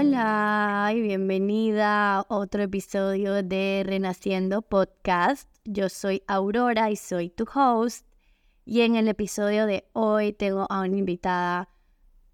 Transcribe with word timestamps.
Hola 0.00 0.92
y 0.94 1.00
bienvenida 1.00 2.18
a 2.18 2.26
otro 2.28 2.62
episodio 2.62 3.42
de 3.42 3.82
Renaciendo 3.84 4.62
Podcast. 4.62 5.50
Yo 5.64 5.88
soy 5.88 6.22
Aurora 6.28 6.88
y 6.92 6.94
soy 6.94 7.30
tu 7.30 7.44
host. 7.52 8.06
Y 8.64 8.82
en 8.82 8.94
el 8.94 9.08
episodio 9.08 9.66
de 9.66 9.88
hoy 9.94 10.32
tengo 10.32 10.68
a 10.70 10.82
una 10.82 10.96
invitada 10.96 11.68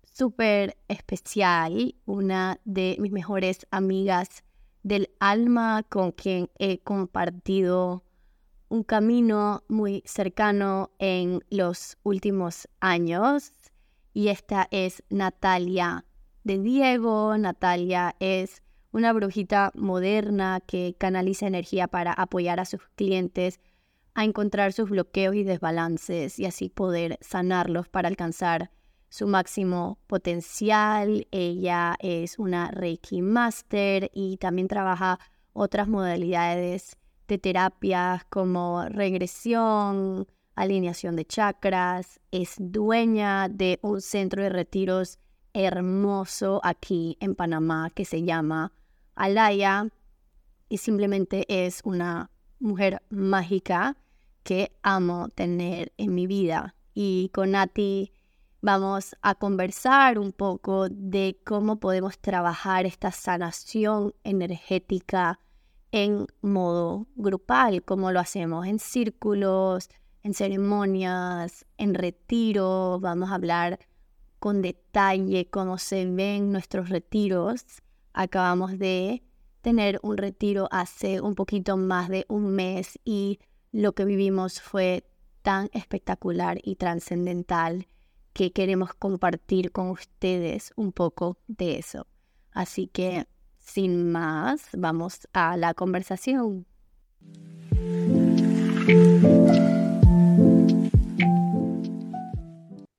súper 0.03 0.77
especial, 0.89 1.95
una 2.05 2.61
de 2.67 2.99
mis 3.01 3.13
mejores 3.13 3.67
amigas 3.71 4.45
del 4.83 5.09
alma 5.19 5.85
con 5.89 6.13
quien 6.13 6.51
he 6.59 6.81
compartido 6.81 8.05
un 8.69 8.83
camino 8.83 9.63
muy 9.69 10.03
cercano 10.05 10.91
en 10.99 11.43
los 11.49 11.97
últimos 12.03 12.69
años. 12.81 13.53
Y 14.13 14.29
esta 14.29 14.69
es 14.71 15.03
Natalia 15.09 16.05
de 16.45 16.59
Diego. 16.59 17.37
Natalia 17.37 18.15
es 18.21 18.63
una 18.93 19.13
brujita 19.13 19.73
moderna 19.75 20.61
que 20.65 20.95
canaliza 20.99 21.47
energía 21.47 21.89
para 21.89 22.13
apoyar 22.13 22.61
a 22.61 22.65
sus 22.65 22.83
clientes 22.95 23.61
a 24.15 24.25
encontrar 24.25 24.73
sus 24.73 24.89
bloqueos 24.89 25.35
y 25.35 25.43
desbalances 25.43 26.39
y 26.39 26.47
así 26.47 26.69
poder 26.69 27.19
sanarlos 27.21 27.89
para 27.89 28.09
alcanzar 28.09 28.71
su 29.09 29.27
máximo 29.27 29.99
potencial. 30.07 31.27
Ella 31.33 31.97
es 31.99 32.39
una 32.39 32.71
Reiki 32.71 33.23
Master 33.23 34.11
y 34.15 34.37
también 34.37 34.69
trabaja 34.69 35.19
otras 35.53 35.89
modalidades 35.89 36.97
de 37.27 37.39
terapias 37.39 38.25
como 38.27 38.85
regresión, 38.89 40.29
alineación 40.55 41.17
de 41.17 41.25
chakras. 41.25 42.21
Es 42.31 42.55
dueña 42.59 43.49
de 43.49 43.81
un 43.83 44.01
centro 44.01 44.43
de 44.43 44.51
retiros 44.51 45.19
hermoso 45.55 46.61
aquí 46.63 47.17
en 47.21 47.35
Panamá 47.35 47.91
que 47.95 48.05
se 48.05 48.23
llama 48.23 48.73
Alaya 49.15 49.89
y 50.69 50.79
simplemente 50.79 51.47
es 51.49 51.81
una 51.85 52.31
mujer 52.59 53.03
mágica 53.09 53.97
que 54.43 54.77
amo 54.83 55.29
tener 55.29 55.93
en 55.97 56.15
mi 56.15 56.27
vida. 56.27 56.75
Y 56.93 57.31
con 57.33 57.53
Nati 57.53 58.13
vamos 58.61 59.17
a 59.23 59.35
conversar 59.35 60.19
un 60.19 60.33
poco 60.33 60.89
de 60.89 61.41
cómo 61.45 61.81
podemos 61.81 62.19
trabajar 62.19 62.87
esta 62.87 63.11
sanación 63.13 64.15
energética 64.25 65.39
en 65.93 66.27
modo 66.43 67.07
grupal, 67.15 67.85
cómo 67.85 68.11
lo 68.11 68.21
hacemos 68.21 68.67
en 68.67 68.79
círculos, 68.79 69.89
en 70.23 70.35
ceremonias, 70.35 71.67
en 71.79 71.95
retiro. 71.95 72.99
Vamos 73.01 73.31
a 73.31 73.37
hablar 73.37 73.79
con 74.45 74.61
detalle 74.61 75.49
cómo 75.49 75.79
se 75.79 76.05
ven 76.05 76.53
nuestros 76.53 76.91
retiros. 76.91 77.65
Acabamos 78.13 78.79
de 78.79 79.23
tener 79.63 79.99
un 80.03 80.19
retiro 80.19 80.69
hace 80.71 81.23
un 81.23 81.35
poquito 81.35 81.79
más 81.79 82.11
de 82.11 82.27
un 82.29 82.55
mes 82.55 82.99
y 83.07 83.39
lo 83.73 83.95
que 83.95 84.05
vivimos 84.05 84.61
fue 84.61 85.09
tan 85.41 85.71
espectacular 85.73 86.59
y 86.63 86.77
trascendental 86.77 87.87
que 88.35 88.53
queremos 88.53 88.93
compartir 88.93 89.73
con 89.73 89.89
ustedes 89.89 90.75
un 90.77 90.93
poco 90.93 91.39
de 91.47 91.79
eso. 91.79 92.07
Así 92.53 92.87
que, 92.87 93.27
sin 93.61 94.13
más, 94.13 94.69
vamos 94.77 95.27
a 95.33 95.57
la 95.57 95.73
conversación. 95.73 96.67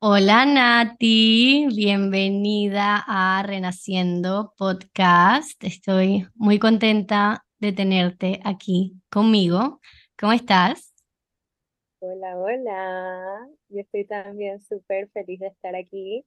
Hola 0.07 0.45
Nati, 0.45 1.65
bienvenida 1.75 3.03
a 3.07 3.41
Renaciendo 3.41 4.53
Podcast. 4.55 5.63
Estoy 5.63 6.27
muy 6.35 6.59
contenta 6.59 7.43
de 7.57 7.71
tenerte 7.73 8.39
aquí 8.43 9.01
conmigo. 9.09 9.81
¿Cómo 10.15 10.31
estás? 10.31 10.93
Hola, 11.97 12.37
hola. 12.37 13.47
Yo 13.69 13.79
estoy 13.79 14.05
también 14.05 14.61
súper 14.61 15.09
feliz 15.09 15.39
de 15.39 15.47
estar 15.47 15.75
aquí. 15.75 16.23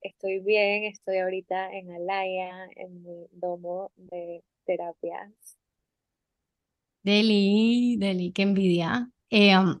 Estoy 0.00 0.40
bien, 0.40 0.82
estoy 0.82 1.18
ahorita 1.18 1.70
en 1.70 1.92
Alaya, 1.92 2.66
en 2.74 3.04
mi 3.04 3.28
domo 3.30 3.92
de 3.94 4.42
terapias. 4.64 5.30
Deli, 7.04 7.98
Deli, 8.00 8.32
qué 8.32 8.42
envidia. 8.42 9.08
Eh, 9.30 9.56
um, 9.56 9.80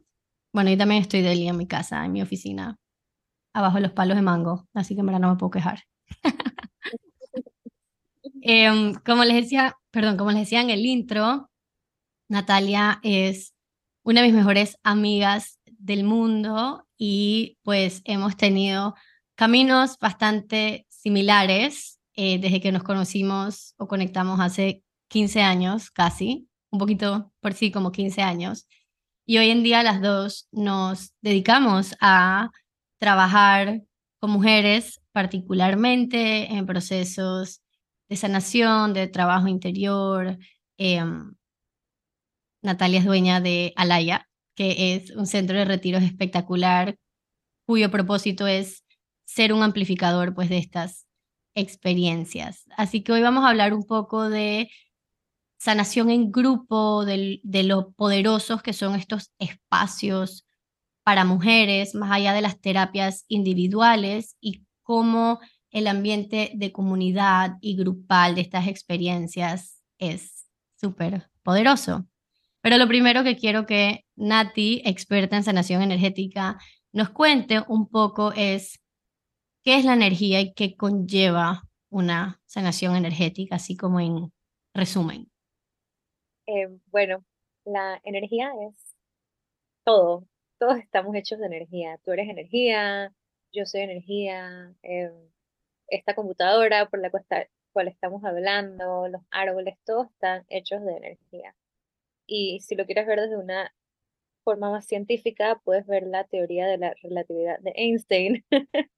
bueno, 0.52 0.70
yo 0.70 0.78
también 0.78 1.02
estoy 1.02 1.22
Deli 1.22 1.48
en 1.48 1.56
mi 1.56 1.66
casa, 1.66 2.04
en 2.04 2.12
mi 2.12 2.22
oficina 2.22 2.78
abajo 3.52 3.76
de 3.76 3.82
los 3.82 3.92
palos 3.92 4.16
de 4.16 4.22
mango, 4.22 4.66
así 4.74 4.94
que 4.94 5.00
en 5.00 5.06
no 5.06 5.30
me 5.30 5.36
puedo 5.36 5.50
quejar. 5.50 5.84
Em, 8.44 8.94
como 9.06 9.24
les 9.24 9.36
decía, 9.36 9.76
perdón, 9.92 10.16
como 10.16 10.32
les 10.32 10.40
decía 10.40 10.60
en 10.60 10.70
el 10.70 10.84
intro, 10.84 11.48
Natalia 12.28 12.98
es 13.04 13.54
una 14.02 14.20
de 14.20 14.26
mis 14.28 14.36
mejores 14.36 14.78
amigas 14.82 15.60
del 15.66 16.02
mundo 16.02 16.86
y 16.98 17.58
pues 17.62 18.02
hemos 18.04 18.36
tenido 18.36 18.96
caminos 19.36 19.96
bastante 19.98 20.86
similares 20.88 22.00
eh, 22.14 22.38
desde 22.38 22.60
que 22.60 22.72
nos 22.72 22.82
conocimos 22.82 23.74
o 23.76 23.86
conectamos 23.86 24.40
hace 24.40 24.82
15 25.08 25.42
años 25.42 25.90
casi, 25.90 26.48
un 26.70 26.78
poquito 26.78 27.32
por 27.40 27.54
sí 27.54 27.70
como 27.70 27.92
15 27.92 28.22
años. 28.22 28.66
Y 29.24 29.38
hoy 29.38 29.50
en 29.50 29.62
día 29.62 29.82
las 29.82 30.00
dos 30.00 30.48
nos 30.50 31.12
dedicamos 31.20 31.94
a 32.00 32.50
trabajar 33.02 33.82
con 34.20 34.30
mujeres, 34.30 35.00
particularmente 35.10 36.52
en 36.52 36.66
procesos 36.66 37.60
de 38.08 38.14
sanación, 38.14 38.94
de 38.94 39.08
trabajo 39.08 39.48
interior. 39.48 40.38
Em, 40.78 41.34
Natalia 42.62 43.00
es 43.00 43.04
dueña 43.04 43.40
de 43.40 43.72
Alaya, 43.74 44.28
que 44.54 44.94
es 44.94 45.10
un 45.16 45.26
centro 45.26 45.58
de 45.58 45.64
retiros 45.64 46.04
espectacular, 46.04 46.96
cuyo 47.66 47.90
propósito 47.90 48.46
es 48.46 48.84
ser 49.24 49.52
un 49.52 49.64
amplificador 49.64 50.32
pues, 50.32 50.48
de 50.48 50.58
estas 50.58 51.08
experiencias. 51.56 52.66
Así 52.76 53.02
que 53.02 53.10
hoy 53.10 53.22
vamos 53.22 53.44
a 53.44 53.48
hablar 53.48 53.74
un 53.74 53.82
poco 53.82 54.30
de 54.30 54.70
sanación 55.58 56.08
en 56.08 56.30
grupo, 56.30 57.04
de, 57.04 57.40
de 57.42 57.64
lo 57.64 57.90
poderosos 57.90 58.62
que 58.62 58.72
son 58.72 58.94
estos 58.94 59.32
espacios 59.40 60.46
para 61.04 61.24
mujeres, 61.24 61.94
más 61.94 62.12
allá 62.12 62.32
de 62.32 62.42
las 62.42 62.60
terapias 62.60 63.24
individuales 63.28 64.36
y 64.40 64.64
cómo 64.82 65.40
el 65.70 65.86
ambiente 65.86 66.52
de 66.54 66.70
comunidad 66.70 67.56
y 67.60 67.76
grupal 67.76 68.34
de 68.34 68.42
estas 68.42 68.68
experiencias 68.68 69.82
es 69.98 70.46
súper 70.76 71.30
poderoso. 71.42 72.06
Pero 72.60 72.78
lo 72.78 72.86
primero 72.86 73.24
que 73.24 73.36
quiero 73.36 73.66
que 73.66 74.04
Nati, 74.14 74.82
experta 74.84 75.36
en 75.36 75.44
sanación 75.44 75.82
energética, 75.82 76.58
nos 76.92 77.10
cuente 77.10 77.62
un 77.66 77.88
poco 77.88 78.32
es 78.36 78.78
qué 79.62 79.76
es 79.76 79.84
la 79.84 79.94
energía 79.94 80.40
y 80.40 80.52
qué 80.52 80.76
conlleva 80.76 81.62
una 81.88 82.40
sanación 82.46 82.94
energética, 82.96 83.56
así 83.56 83.76
como 83.76 84.00
en 84.00 84.32
resumen. 84.74 85.30
Eh, 86.46 86.68
bueno, 86.86 87.24
la 87.64 88.00
energía 88.04 88.52
es 88.68 88.94
todo, 89.84 90.26
todos 90.62 90.78
estamos 90.78 91.16
hechos 91.16 91.40
de 91.40 91.46
energía. 91.46 91.98
Tú 92.04 92.12
eres 92.12 92.28
energía, 92.28 93.12
yo 93.52 93.66
soy 93.66 93.80
energía, 93.80 94.72
em, 94.82 95.12
esta 95.88 96.14
computadora 96.14 96.88
por 96.88 97.00
la 97.00 97.10
cual, 97.10 97.88
estamos 97.88 98.22
hablando, 98.24 99.08
los 99.08 99.22
árboles, 99.32 99.76
todos 99.84 100.08
están 100.12 100.46
hechos 100.48 100.84
de 100.84 100.92
energía. 100.96 101.56
Y 102.28 102.60
si 102.60 102.76
lo 102.76 102.86
quieres 102.86 103.08
ver 103.08 103.22
desde 103.22 103.36
una 103.36 103.74
forma 104.44 104.70
más 104.70 104.86
científica, 104.86 105.60
puedes 105.64 105.84
ver 105.86 106.04
la 106.04 106.24
teoría 106.24 106.68
de 106.68 106.78
la 106.78 106.94
relatividad 107.02 107.58
de 107.60 107.72
Einstein. 107.74 108.44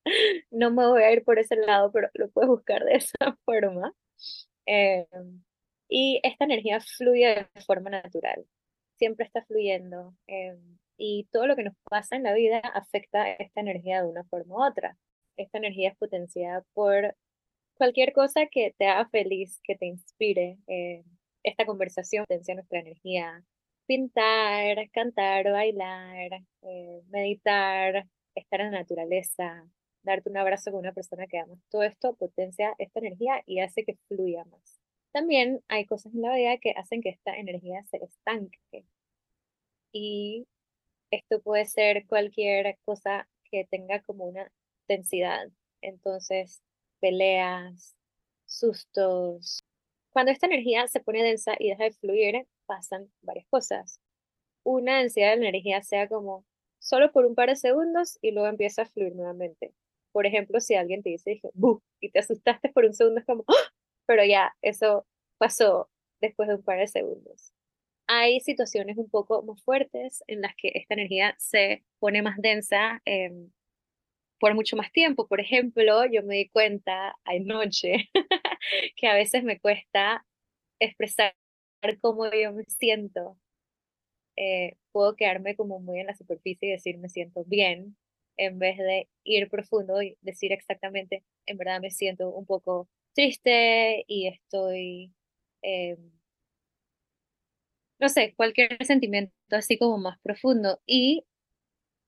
no 0.50 0.70
me 0.70 0.86
voy 0.86 1.02
a 1.02 1.12
ir 1.12 1.24
por 1.24 1.38
ese 1.38 1.56
lado, 1.56 1.90
pero 1.92 2.10
lo 2.14 2.30
puedes 2.30 2.50
buscar 2.50 2.84
de 2.84 2.94
esa 2.96 3.38
forma. 3.46 3.94
Em, 4.66 5.42
y 5.88 6.20
esta 6.24 6.44
energía 6.44 6.80
fluye 6.80 7.48
de 7.54 7.62
forma 7.62 7.88
natural, 7.90 8.46
siempre 8.98 9.26
está 9.26 9.42
fluyendo. 9.46 10.14
Em, 10.26 10.78
y 10.96 11.28
todo 11.32 11.46
lo 11.46 11.56
que 11.56 11.64
nos 11.64 11.74
pasa 11.90 12.16
en 12.16 12.22
la 12.22 12.34
vida 12.34 12.58
afecta 12.58 13.30
esta 13.32 13.60
energía 13.60 14.02
de 14.02 14.08
una 14.08 14.24
forma 14.24 14.54
u 14.56 14.64
otra. 14.64 14.96
Esta 15.36 15.58
energía 15.58 15.90
es 15.90 15.96
potenciada 15.96 16.64
por 16.74 17.16
cualquier 17.76 18.12
cosa 18.12 18.46
que 18.46 18.74
te 18.78 18.86
haga 18.86 19.08
feliz, 19.08 19.60
que 19.64 19.76
te 19.76 19.86
inspire. 19.86 20.58
Eh, 20.68 21.04
esta 21.42 21.66
conversación 21.66 22.24
potencia 22.26 22.54
nuestra 22.54 22.80
energía. 22.80 23.44
Pintar, 23.86 24.90
cantar, 24.92 25.50
bailar, 25.52 26.40
eh, 26.62 27.02
meditar, 27.10 28.06
estar 28.34 28.60
en 28.60 28.72
la 28.72 28.78
naturaleza, 28.80 29.68
darte 30.02 30.30
un 30.30 30.38
abrazo 30.38 30.70
con 30.70 30.80
una 30.80 30.92
persona 30.92 31.26
que 31.26 31.38
amas. 31.38 31.58
Todo 31.70 31.82
esto 31.82 32.14
potencia 32.14 32.74
esta 32.78 33.00
energía 33.00 33.42
y 33.46 33.60
hace 33.60 33.84
que 33.84 33.96
fluya 34.08 34.44
más. 34.46 34.80
También 35.12 35.62
hay 35.68 35.86
cosas 35.86 36.14
en 36.14 36.22
la 36.22 36.34
vida 36.34 36.58
que 36.58 36.72
hacen 36.72 37.02
que 37.02 37.10
esta 37.10 37.36
energía 37.36 37.82
se 37.84 37.98
estanque. 37.98 38.86
Y 39.92 40.46
esto 41.16 41.40
puede 41.40 41.66
ser 41.66 42.06
cualquier 42.06 42.78
cosa 42.84 43.28
que 43.50 43.66
tenga 43.70 44.00
como 44.02 44.24
una 44.24 44.50
densidad. 44.88 45.48
Entonces, 45.80 46.62
peleas, 47.00 47.94
sustos. 48.46 49.64
Cuando 50.10 50.32
esta 50.32 50.46
energía 50.46 50.86
se 50.86 51.00
pone 51.00 51.22
densa 51.22 51.54
y 51.58 51.70
deja 51.70 51.84
de 51.84 51.92
fluir, 51.92 52.46
pasan 52.66 53.10
varias 53.22 53.46
cosas. 53.48 54.00
Una 54.64 54.98
densidad 54.98 55.28
de 55.28 55.46
energía 55.46 55.82
sea 55.82 56.08
como 56.08 56.44
solo 56.78 57.12
por 57.12 57.26
un 57.26 57.34
par 57.34 57.48
de 57.48 57.56
segundos 57.56 58.18
y 58.22 58.32
luego 58.32 58.48
empieza 58.48 58.82
a 58.82 58.86
fluir 58.86 59.14
nuevamente. 59.14 59.74
Por 60.12 60.26
ejemplo, 60.26 60.60
si 60.60 60.74
alguien 60.74 61.02
te 61.02 61.10
dice, 61.10 61.40
¡buh! 61.54 61.80
y 62.00 62.10
te 62.10 62.20
asustaste 62.20 62.68
por 62.70 62.84
un 62.84 62.94
segundo, 62.94 63.20
es 63.20 63.26
como, 63.26 63.44
¡Ah! 63.48 63.72
pero 64.06 64.24
ya, 64.24 64.54
eso 64.62 65.06
pasó 65.38 65.88
después 66.20 66.48
de 66.48 66.56
un 66.56 66.62
par 66.62 66.78
de 66.78 66.86
segundos. 66.86 67.52
Hay 68.06 68.40
situaciones 68.40 68.98
un 68.98 69.08
poco 69.10 69.42
más 69.42 69.62
fuertes 69.62 70.22
en 70.26 70.42
las 70.42 70.54
que 70.56 70.72
esta 70.74 70.94
energía 70.94 71.34
se 71.38 71.84
pone 71.98 72.22
más 72.22 72.36
densa 72.38 73.00
em, 73.06 73.50
por 74.40 74.54
mucho 74.54 74.76
más 74.76 74.92
tiempo. 74.92 75.28
Por 75.28 75.40
ejemplo, 75.40 76.04
yo 76.06 76.22
me 76.22 76.36
di 76.36 76.48
cuenta 76.50 77.16
anoche 77.24 78.10
que 78.96 79.06
a 79.08 79.14
veces 79.14 79.44
me 79.44 79.60
cuesta 79.60 80.26
expresar 80.80 81.34
cómo 82.00 82.30
yo 82.32 82.52
me 82.52 82.64
siento. 82.64 83.38
Eh, 84.36 84.76
puedo 84.92 85.14
quedarme 85.16 85.56
como 85.56 85.80
muy 85.80 86.00
en 86.00 86.06
la 86.06 86.14
superficie 86.16 86.68
y 86.68 86.72
decir 86.72 86.98
me 86.98 87.08
siento 87.08 87.44
bien, 87.44 87.96
en 88.36 88.58
vez 88.58 88.78
de 88.78 89.08
ir 89.24 89.48
profundo 89.48 90.02
y 90.02 90.16
decir 90.22 90.52
exactamente, 90.52 91.24
en 91.46 91.56
verdad 91.58 91.80
me 91.80 91.90
siento 91.90 92.30
un 92.30 92.46
poco 92.46 92.88
triste 93.14 94.04
y 94.08 94.26
estoy, 94.28 95.12
em, 95.62 96.10
no 98.04 98.10
sé, 98.10 98.34
cualquier 98.36 98.76
sentimiento 98.84 99.32
así 99.50 99.78
como 99.78 99.96
más 99.96 100.18
profundo. 100.20 100.78
Y 100.86 101.24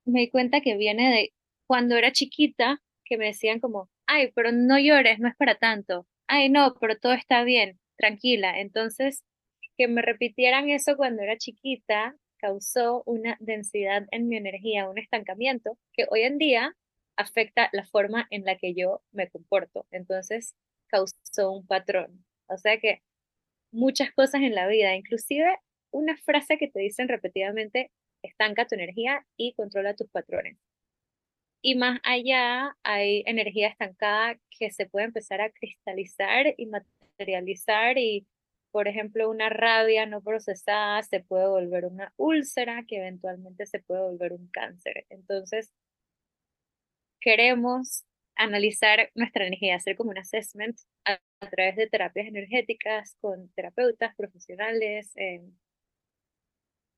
me 0.05 0.21
di 0.21 0.31
cuenta 0.31 0.61
que 0.61 0.77
viene 0.77 1.11
de 1.11 1.33
cuando 1.67 1.97
era 1.97 2.13
chiquita, 2.13 2.83
que 3.07 3.17
me 3.17 3.27
decían 3.27 3.61
como, 3.61 3.89
ay, 4.07 4.31
pero 4.35 4.53
no 4.53 4.79
llores, 4.79 5.19
no 5.21 5.29
es 5.29 5.37
para 5.37 5.55
tanto. 5.55 6.07
Ay, 6.27 6.51
no, 6.51 6.75
pero 6.79 6.99
todo 6.99 7.15
está 7.15 7.45
bien, 7.45 7.81
tranquila. 7.97 8.61
Entonces, 8.61 9.25
que 9.79 9.89
me 9.89 10.03
repitieran 10.03 10.69
eso 10.69 10.97
cuando 10.99 11.23
era 11.23 11.39
chiquita 11.39 12.15
causó 12.37 13.03
una 13.07 13.39
densidad 13.41 14.07
en 14.11 14.29
mi 14.29 14.37
energía, 14.37 14.91
un 14.91 14.99
estancamiento 14.99 15.79
que 15.95 16.05
hoy 16.11 16.23
en 16.25 16.37
día 16.37 16.77
afecta 17.17 17.71
la 17.73 17.87
forma 17.87 18.27
en 18.31 18.45
la 18.45 18.59
que 18.59 18.75
yo 18.75 19.03
me 19.13 19.31
comporto. 19.31 19.87
Entonces, 19.91 20.55
causó 20.89 21.53
un 21.53 21.67
patrón. 21.67 22.27
O 22.49 22.59
sea 22.59 22.79
que 22.81 23.03
muchas 23.71 24.13
cosas 24.13 24.43
en 24.43 24.55
la 24.55 24.67
vida, 24.69 24.95
inclusive 24.95 25.57
una 25.91 26.17
frase 26.17 26.59
que 26.59 26.69
te 26.69 26.81
dicen 26.81 27.09
repetidamente, 27.09 27.91
estanca 28.23 28.67
tu 28.67 28.75
energía 28.75 29.27
y 29.37 29.55
controla 29.55 29.95
tus 29.95 30.09
patrones. 30.11 30.59
Y 31.63 31.75
más 31.75 32.01
allá 32.05 32.77
hay 32.85 33.23
energía 33.27 33.69
estancada 33.69 34.39
que 34.51 34.71
se 34.71 34.87
puede 34.87 35.07
empezar 35.07 35.41
a 35.41 35.51
cristalizar 35.51 36.55
y 36.57 36.67
materializar 36.67 37.99
y, 37.99 38.27
por 38.71 38.89
ejemplo, 38.89 39.29
una 39.31 39.49
rabia 39.49 40.07
no 40.07 40.21
procesada 40.23 41.03
se 41.03 41.21
puede 41.21 41.49
volver 41.49 41.87
una 41.87 42.13
úlcera 42.17 42.85
que 42.87 42.99
eventualmente 42.99 43.67
se 43.67 43.81
puede 43.81 44.03
volver 44.03 44.33
un 44.33 44.49
cáncer. 44.49 45.07
Entonces, 45.09 45.73
queremos 47.21 48.05
analizar 48.37 49.11
nuestra 49.15 49.47
energía, 49.47 49.77
hacer 49.77 49.97
como 49.97 50.11
un 50.11 50.19
assessment 50.19 50.79
a, 51.05 51.19
través 51.51 51.77
de 51.77 51.89
terapias 51.89 52.29
energéticas 52.29 53.17
con 53.21 53.49
terapeutas 53.55 54.15
profesionales, 54.15 55.13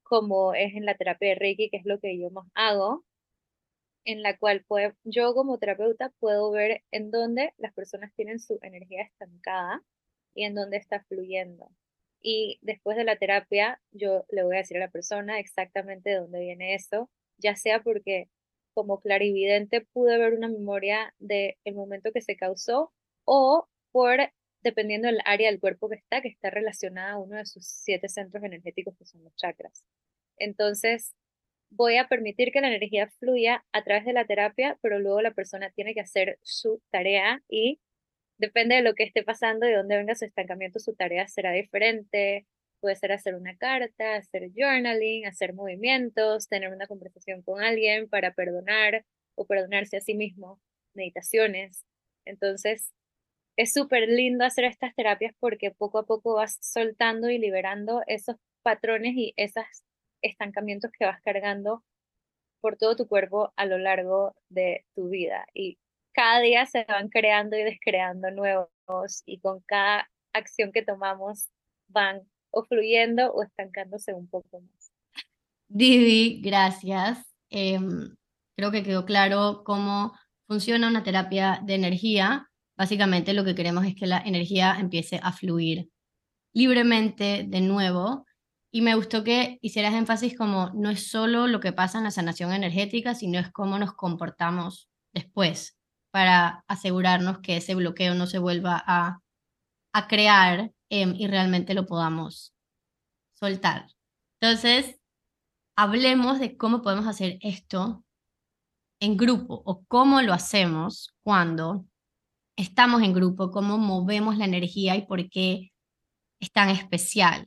como 0.09 0.55
es 0.55 0.75
en 0.75 0.87
la 0.87 0.97
terapia 0.97 1.31
de 1.31 1.35
Reiki, 1.37 1.71
que 1.71 1.77
es 1.77 1.85
lo 1.85 2.01
que 2.01 2.19
yo 2.19 2.31
más 2.31 2.47
hago, 2.55 3.05
en 4.05 4.23
la 4.23 4.39
cual 4.39 4.65
yo 5.05 5.35
como 5.35 5.59
terapeuta 5.59 6.13
puedo 6.19 6.51
ver 6.51 6.83
en 6.91 7.11
dónde 7.11 7.53
las 7.59 7.75
personas 7.75 8.13
tienen 8.15 8.41
su 8.41 8.59
energía 8.63 9.03
estancada 9.03 9.83
y 10.35 10.45
en 10.45 10.55
dónde 10.55 10.79
está 10.79 11.05
fluyendo. 11.05 11.71
Y 12.23 12.59
después 12.63 12.97
de 12.97 13.05
la 13.05 13.17
terapia, 13.17 13.81
yo 13.93 14.25
le 14.31 14.43
voy 14.45 14.57
a 14.57 14.61
decir 14.61 14.79
a 14.79 14.81
la 14.81 14.91
persona 14.91 15.39
exactamente 15.39 16.11
de 16.11 16.17
dónde 16.17 16.41
viene 16.41 16.75
eso, 16.75 17.11
ya 17.37 17.55
sea 17.55 17.83
porque 17.83 18.29
como 18.73 19.01
clarividente 19.01 19.83
pude 19.93 20.19
ver 20.19 20.35
una 20.35 20.49
memoria 20.49 21.15
del 21.19 21.57
el 21.65 21.75
momento 21.75 22.13
que 22.13 22.23
se 22.23 22.37
causó 22.37 22.93
o 23.25 23.69
por, 23.93 24.21
dependiendo 24.63 25.09
del 25.09 25.21
área 25.25 25.51
del 25.51 25.61
cuerpo 25.61 25.89
que 25.89 25.97
está, 25.97 26.21
que 26.21 26.29
está 26.29 26.51
relacionada 26.51 27.13
a 27.13 27.19
uno 27.19 27.37
de 27.37 27.47
sus 27.47 27.67
siete 27.67 28.09
centros 28.09 28.43
energéticos 28.45 28.97
que 28.99 29.07
son 29.07 29.25
los 29.25 29.35
chakras. 29.37 29.85
Entonces, 30.39 31.15
voy 31.71 31.97
a 31.97 32.09
permitir 32.09 32.53
que 32.53 32.61
la 32.61 32.69
energía 32.69 33.09
fluya 33.19 33.65
a 33.73 33.85
través 33.85 34.05
de 34.05 34.13
la 34.13 34.27
terapia, 34.27 34.79
pero 34.83 34.99
luego 34.99 35.21
la 35.23 35.33
persona 35.33 35.71
tiene 35.71 35.95
que 35.95 36.01
hacer 36.01 36.39
su 36.43 36.83
tarea 36.91 37.43
y 37.49 37.81
depende 38.39 38.77
de 38.77 38.83
lo 38.83 38.95
que 38.95 39.05
esté 39.05 39.23
pasando, 39.23 39.67
de 39.67 39.75
dónde 39.75 39.97
venga 39.97 40.15
su 40.15 40.25
estancamiento, 40.25 40.79
su 40.81 40.95
tarea 40.95 41.29
será 41.29 41.53
diferente. 41.53 42.47
Puede 42.81 42.97
ser 42.97 43.13
hacer 43.13 43.35
una 43.35 43.57
carta, 43.57 44.17
hacer 44.17 44.51
journaling, 44.55 45.27
hacer 45.27 45.53
movimientos, 45.53 46.49
tener 46.49 46.73
una 46.73 46.87
conversación 46.87 47.43
con 47.43 47.61
alguien 47.63 48.09
para 48.09 48.33
perdonar 48.35 49.05
o 49.35 49.47
perdonarse 49.47 49.97
a 49.97 50.01
sí 50.01 50.15
mismo, 50.15 50.61
meditaciones. 50.95 51.85
Entonces, 52.25 52.93
es 53.59 53.73
súper 53.73 54.09
lindo 54.09 54.45
hacer 54.45 54.65
estas 54.65 54.95
terapias 54.95 55.35
porque 55.41 55.73
poco 55.73 55.99
a 55.99 56.07
poco 56.07 56.35
vas 56.35 56.59
soltando 56.63 57.29
y 57.29 57.39
liberando 57.39 58.03
esos 58.07 58.37
patrones 58.63 59.15
y 59.17 59.35
esos 59.37 59.65
estancamientos 60.23 60.93
que 60.97 61.05
vas 61.05 61.21
cargando 61.23 61.83
por 62.61 62.77
todo 62.77 62.95
tu 62.95 63.09
cuerpo 63.09 63.53
a 63.57 63.67
lo 63.67 63.77
largo 63.79 64.37
de 64.49 64.85
tu 64.95 65.09
vida. 65.09 65.45
Y 65.55 65.77
cada 66.13 66.39
día 66.39 66.67
se 66.67 66.85
van 66.85 67.09
creando 67.09 67.57
y 67.57 67.65
descreando 67.65 68.31
nuevos 68.31 68.69
y 69.27 69.41
con 69.41 69.61
cada 69.63 70.09
acción 70.33 70.71
que 70.71 70.83
tomamos 70.83 71.49
van 71.89 72.23
o 72.51 72.63
fluyendo 72.63 73.33
o 73.33 73.43
estancándose 73.43 74.15
un 74.15 74.29
poco 74.29 74.61
más. 74.61 74.93
Didi, 75.67 76.41
gracias. 76.43 77.27
Em, 77.51 78.15
creo 78.57 78.71
que 78.71 78.85
quedó 78.85 79.05
claro 79.05 79.65
cómo 79.65 80.13
funciona 80.47 80.87
una 80.87 81.03
terapia 81.03 81.61
de 81.65 81.75
energía. 81.75 82.48
Básicamente 82.79 83.35
lo 83.35 83.45
que 83.45 83.57
queremos 83.57 83.85
es 83.85 83.97
que 83.97 84.07
la 84.07 84.19
energía 84.19 84.77
empiece 84.79 85.19
a 85.21 85.33
fluir 85.33 85.91
libremente 86.55 87.45
de 87.49 87.61
nuevo. 87.61 88.25
Y 88.71 88.83
me 88.83 88.95
gustó 88.95 89.25
que 89.25 89.59
hicieras 89.63 89.95
énfasis 89.95 90.39
como 90.39 90.71
no 90.75 90.89
es 90.89 91.11
solo 91.11 91.49
lo 91.49 91.59
que 91.59 91.73
pasa 91.73 91.99
en 91.99 92.05
la 92.05 92.13
sanación 92.13 92.53
energética, 92.53 93.17
sino 93.17 93.41
es 93.41 93.51
cómo 93.51 93.79
nos 93.81 93.95
comportamos 93.95 94.89
después 95.13 95.77
para 96.13 96.65
asegurarnos 96.69 97.41
que 97.41 97.57
ese 97.57 97.75
bloqueo 97.75 98.15
no 98.15 98.27
se 98.29 98.39
vuelva 98.39 98.83
a, 98.87 99.19
a 99.93 100.07
crear 100.07 100.71
em, 100.89 101.17
y 101.17 101.27
realmente 101.27 101.75
lo 101.75 101.85
podamos 101.85 102.55
soltar. 103.35 103.87
Entonces, 104.41 105.01
hablemos 105.77 106.39
de 106.39 106.57
cómo 106.57 106.83
podemos 106.83 107.09
hacer 107.09 107.39
esto 107.41 108.05
en 109.01 109.17
grupo 109.17 109.63
o 109.65 109.85
cómo 109.87 110.23
lo 110.23 110.33
hacemos 110.33 111.13
cuando 111.25 111.88
estamos 112.59 113.03
en 113.03 113.15
grupo, 113.15 113.51
cómo 113.51 113.79
movemos 113.79 114.37
la 114.37 114.45
energía 114.45 114.97
y 114.97 115.07
por 115.07 115.31
qué 115.31 115.71
es 116.41 116.53
tan 116.53 116.69
especial. 116.71 117.47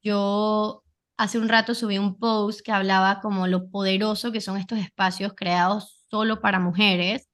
Yo 0.00 0.84
hace 1.16 1.38
un 1.38 1.48
rato 1.48 1.74
subí 1.74 1.98
un 1.98 2.18
post 2.18 2.60
que 2.60 2.72
hablaba 2.72 3.20
como 3.20 3.48
lo 3.48 3.68
poderoso 3.68 4.30
que 4.32 4.40
son 4.40 4.56
estos 4.56 4.78
espacios 4.78 5.34
creados 5.36 6.04
solo 6.08 6.40
para 6.40 6.60
mujeres, 6.60 7.28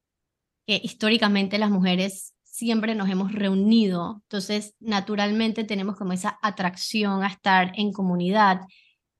que 0.66 0.80
históricamente 0.82 1.58
las 1.58 1.70
mujeres 1.70 2.32
siempre 2.42 2.94
nos 2.94 3.10
hemos 3.10 3.32
reunido, 3.32 4.22
entonces 4.22 4.74
naturalmente 4.80 5.64
tenemos 5.64 5.96
como 5.96 6.12
esa 6.12 6.38
atracción 6.40 7.22
a 7.22 7.28
estar 7.28 7.72
en 7.76 7.92
comunidad 7.92 8.62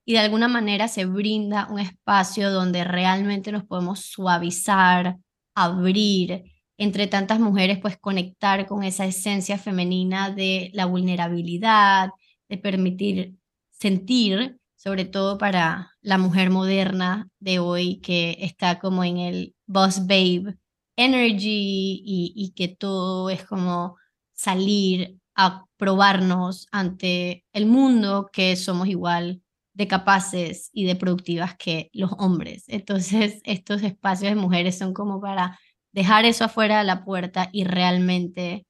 y 0.07 0.15
de 0.15 0.21
alguna 0.21 0.49
manera 0.49 0.89
se 0.89 1.05
brinda 1.05 1.69
un 1.71 1.81
espacio 1.81 2.51
donde 2.51 2.85
realmente 2.85 3.53
nos 3.53 3.65
podemos 3.65 4.01
suavizar, 4.01 5.17
abrir, 5.55 6.45
entre 6.79 7.07
tantas 7.07 7.41
mujeres, 7.41 7.79
pues 7.79 7.97
conectar 7.99 8.67
con 8.67 8.83
esa 8.83 9.07
esencia 9.07 9.59
femenina 9.59 10.31
de 10.31 10.71
la 10.75 10.87
vulnerabilidad, 10.87 12.11
de 12.49 12.59
permitir 12.59 13.37
sentir, 13.71 14.59
sobre 14.77 15.05
todo 15.05 15.39
para 15.39 15.93
la 16.01 16.19
mujer 16.19 16.51
moderna 16.51 17.29
de 17.41 17.59
hoy 17.59 18.01
que 18.01 18.37
está 18.41 18.79
como 18.79 19.05
en 19.05 19.19
el 19.19 19.55
boss 19.67 20.07
babe 20.07 20.57
energy 20.97 22.03
y, 22.05 22.53
que 22.55 22.69
todo 22.69 23.31
es 23.31 23.45
como 23.45 23.97
salir 24.33 25.19
a 25.35 25.65
probarnos 25.77 26.67
ante 26.71 27.45
el 27.53 27.67
mundo 27.67 28.29
que 28.33 28.57
somos 28.57 28.89
igual 28.89 29.43
de 29.73 29.89
capaces 29.89 30.71
y 30.73 30.85
de 30.85 30.95
productivas 30.95 31.57
que 31.57 31.91
los 31.93 32.13
hombres. 32.19 32.65
Entonces, 32.69 33.41
estos 33.45 33.83
espacios 33.83 34.35
de 34.35 34.41
mujeres 34.41 34.79
son 34.79 34.95
como 34.95 35.21
para 35.21 35.59
dejar 35.95 36.25
eso 36.25 36.45
afuera 36.45 36.79
de 36.79 36.85
la 36.85 37.05
puerta 37.05 37.49
y 37.53 37.65
realmente 37.65 38.67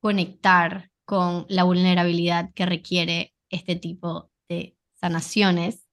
conectar 0.00 0.90
con 1.04 1.44
la 1.50 1.64
vulnerabilidad 1.64 2.50
que 2.54 2.64
requiere 2.64 3.34
este 3.50 3.76
tipo 3.76 4.30
de 4.48 4.74
sanaciones. 4.94 5.86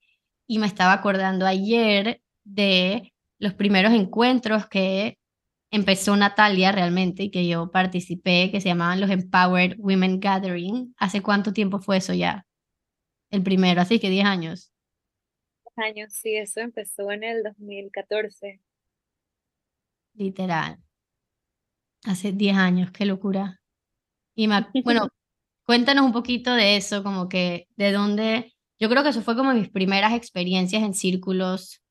Y 0.48 0.60
me 0.60 0.68
estaba 0.68 0.94
acordando 0.94 1.46
ayer 1.46 2.22
de 2.46 3.14
los 3.40 3.54
primeros 3.54 3.92
encuentros 3.92 4.68
que 4.68 5.18
empezó 5.70 6.16
Natalia 6.16 6.72
realmente 6.72 7.24
y 7.24 7.32
que 7.32 7.46
yo 7.46 7.70
participé, 7.70 8.52
que 8.52 8.62
se 8.62 8.70
llamaban 8.70 9.02
los 9.02 9.10
Empowered 9.10 9.76
Women 9.80 10.22
Gathering. 10.22 10.96
¿Hace 10.98 11.22
cuánto 11.22 11.52
tiempo 11.52 11.80
fue 11.80 11.98
eso 11.98 12.14
ya? 12.14 12.46
El 13.32 13.44
primero, 13.44 13.82
así 13.82 14.00
que 14.00 14.10
10 14.10 14.26
años. 14.26 14.72
años, 15.76 16.14
sí, 16.14 16.36
eso 16.38 16.62
empezó 16.62 17.12
en 17.12 17.24
el 17.24 17.44
2014. 17.44 18.62
Literal. 20.16 20.78
Hace 22.06 22.32
10 22.32 22.58
años, 22.58 22.92
qué 22.92 23.06
locura. 23.06 23.62
Y 24.36 24.48
bueno, 24.48 24.70
cuéntanos 25.66 26.06
un 26.06 26.14
poquito 26.14 26.54
de 26.54 26.78
eso, 26.78 27.04
como 27.04 27.30
que 27.30 27.68
de 27.78 27.92
dónde, 27.92 28.54
yo 28.80 28.90
creo 28.90 29.04
que 29.04 29.10
eso 29.10 29.22
fue 29.22 29.36
como 29.36 29.54
mis 29.54 29.70
primeras 29.70 30.14
experiencias 30.14 30.84
en 30.84 30.94
círculos 30.94 31.82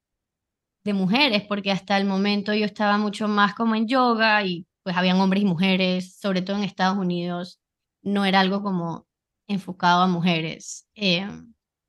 de 0.85 0.95
mujeres, 0.95 1.45
porque 1.49 1.71
hasta 1.73 1.97
el 1.99 2.07
momento 2.07 2.55
yo 2.55 2.65
estaba 2.65 2.99
mucho 2.99 3.29
más 3.29 3.55
como 3.55 3.75
en 3.75 3.87
yoga 3.89 4.45
y 4.45 4.67
pues 4.83 4.97
habían 4.97 5.21
hombres 5.21 5.43
y 5.43 5.47
mujeres, 5.47 6.17
sobre 6.19 6.43
todo 6.43 6.57
en 6.57 6.65
Estados 6.65 6.99
Unidos, 6.99 7.61
no 8.03 8.25
era 8.25 8.41
algo 8.41 8.63
como 8.63 9.07
enfocado 9.49 10.03
a 10.03 10.09
mujeres. 10.09 10.89
Eh, 10.95 11.27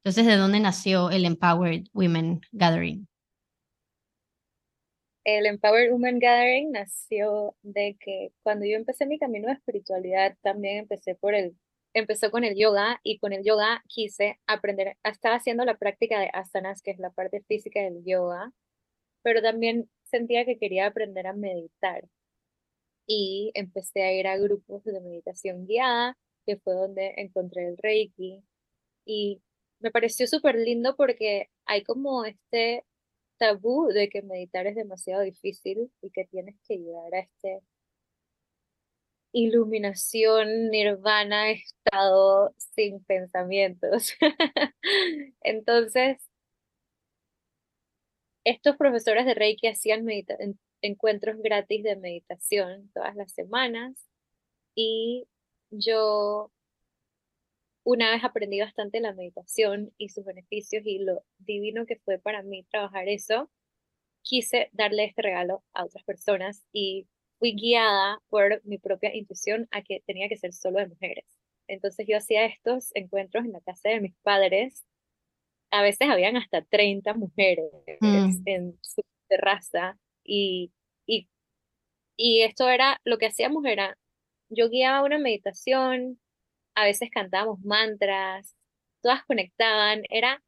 entonces, 0.04 0.26
¿de 0.26 0.38
dónde 0.38 0.60
nació 0.60 1.10
el 1.12 1.26
Empowered 1.26 1.86
Women 1.94 2.42
Gathering? 2.52 3.08
El 5.24 5.46
Empowered 5.46 5.92
Women 5.92 6.20
Gathering 6.20 6.72
nació 6.72 7.56
de 7.62 7.96
que 8.00 8.32
cuando 8.44 8.66
yo 8.66 8.76
empecé 8.76 9.06
mi 9.06 9.20
camino 9.20 9.48
de 9.48 9.54
espiritualidad, 9.54 10.36
también 10.42 10.78
empecé 10.80 11.16
por 11.16 11.36
el, 11.36 11.56
empezó 11.94 12.32
con 12.32 12.44
el 12.44 12.56
yoga 12.56 13.00
y 13.04 13.20
con 13.20 13.32
el 13.34 13.44
yoga 13.44 13.84
quise 13.88 14.40
aprender, 14.48 14.98
estaba 15.04 15.36
haciendo 15.36 15.64
la 15.66 15.78
práctica 15.78 16.20
de 16.20 16.30
asanas, 16.34 16.82
que 16.82 16.92
es 16.92 17.00
la 17.00 17.12
parte 17.12 17.42
física 17.48 17.82
del 17.82 18.04
yoga, 18.04 18.52
pero 19.24 19.42
también 19.42 19.90
sentía 20.04 20.46
que 20.46 20.58
quería 20.58 20.88
aprender 20.88 21.28
a 21.28 21.34
meditar. 21.34 22.08
Y 23.08 23.52
empecé 23.56 24.04
a 24.04 24.14
ir 24.14 24.28
a 24.28 24.38
grupos 24.38 24.84
de 24.86 25.02
meditación 25.02 25.66
guiada, 25.68 26.18
que 26.46 26.58
fue 26.58 26.74
donde 26.74 27.14
encontré 27.18 27.68
el 27.68 27.78
Reiki. 27.78 28.44
Y 29.06 29.42
me 29.80 29.92
pareció 29.92 30.28
súper 30.28 30.56
lindo 30.56 30.96
porque 30.96 31.50
hay 31.66 31.84
como 31.84 32.26
este 32.26 32.86
tabú 33.42 33.88
de 33.88 34.08
que 34.08 34.22
meditar 34.22 34.68
es 34.68 34.76
demasiado 34.76 35.24
difícil 35.24 35.92
y 36.02 36.12
que 36.12 36.26
tienes 36.26 36.56
que 36.68 36.78
llegar 36.78 37.16
a 37.16 37.20
este 37.22 37.62
iluminación, 39.34 40.70
nirvana, 40.70 41.50
estado 41.50 42.54
sin 42.58 43.04
pensamientos. 43.04 44.14
Entonces, 45.42 46.18
estos 48.44 48.76
profesores 48.78 49.26
de 49.26 49.34
Reiki 49.34 49.68
hacían 49.68 50.06
encuentros 50.84 51.38
gratis 51.42 51.84
de 51.84 51.96
meditación 51.96 52.92
todas 52.94 53.16
las 53.16 53.32
semanas 53.32 53.96
y 54.76 55.28
yo 55.72 56.52
una 57.84 58.12
vez 58.12 58.24
aprendí 58.24 58.60
bastante 58.60 59.00
la 59.00 59.14
meditación 59.14 59.92
y 59.98 60.10
sus 60.10 60.26
beneficios 60.26 60.84
y 60.86 61.00
lo 61.00 61.24
divino 61.40 61.86
que 61.86 61.98
fue 61.98 62.20
para 62.20 62.44
mí 62.44 62.64
trabajar 62.72 63.08
eso, 63.08 63.50
quise 64.22 64.70
darle 64.74 65.06
este 65.06 65.24
regalo 65.24 65.64
a 65.74 65.86
otras 65.86 66.04
personas 66.04 66.66
y 66.72 67.08
fui 67.40 67.54
guiada 67.56 68.22
por 68.30 68.64
mi 68.66 68.78
propia 68.78 69.16
intuición 69.16 69.68
a 69.72 69.82
que 69.82 70.04
tenía 70.06 70.30
que 70.30 70.38
ser 70.38 70.54
solo 70.54 70.80
de 70.80 70.88
mujeres. 70.88 71.26
Entonces 71.68 72.06
yo 72.08 72.18
hacía 72.18 72.46
estos 72.46 72.92
encuentros 72.96 73.46
en 73.46 73.54
la 73.54 73.62
casa 73.62 73.90
de 73.90 74.02
mis 74.02 74.16
padres 74.22 74.86
a 75.72 75.82
veces 75.82 76.10
habían 76.10 76.38
hasta 76.38 76.62
30 76.62 77.14
mujeres 77.14 77.72
mm. 78.02 78.42
en 78.46 78.78
su 78.82 79.02
terraza 79.28 79.98
y, 80.24 80.72
y, 81.06 81.30
y 82.18 82.42
esto 82.42 82.70
era, 82.70 83.00
lo 83.06 83.18
que 83.18 83.28
hacíamos 83.28 83.66
era, 83.66 83.98
yo 84.50 84.70
guiaba 84.70 85.04
una 85.04 85.18
meditación, 85.18 86.20
a 86.76 86.86
veces 86.86 87.10
cantábamos 87.12 87.60
mantras, 87.64 88.56
todas 89.02 89.24
conectaban, 89.26 90.04
era 90.10 90.44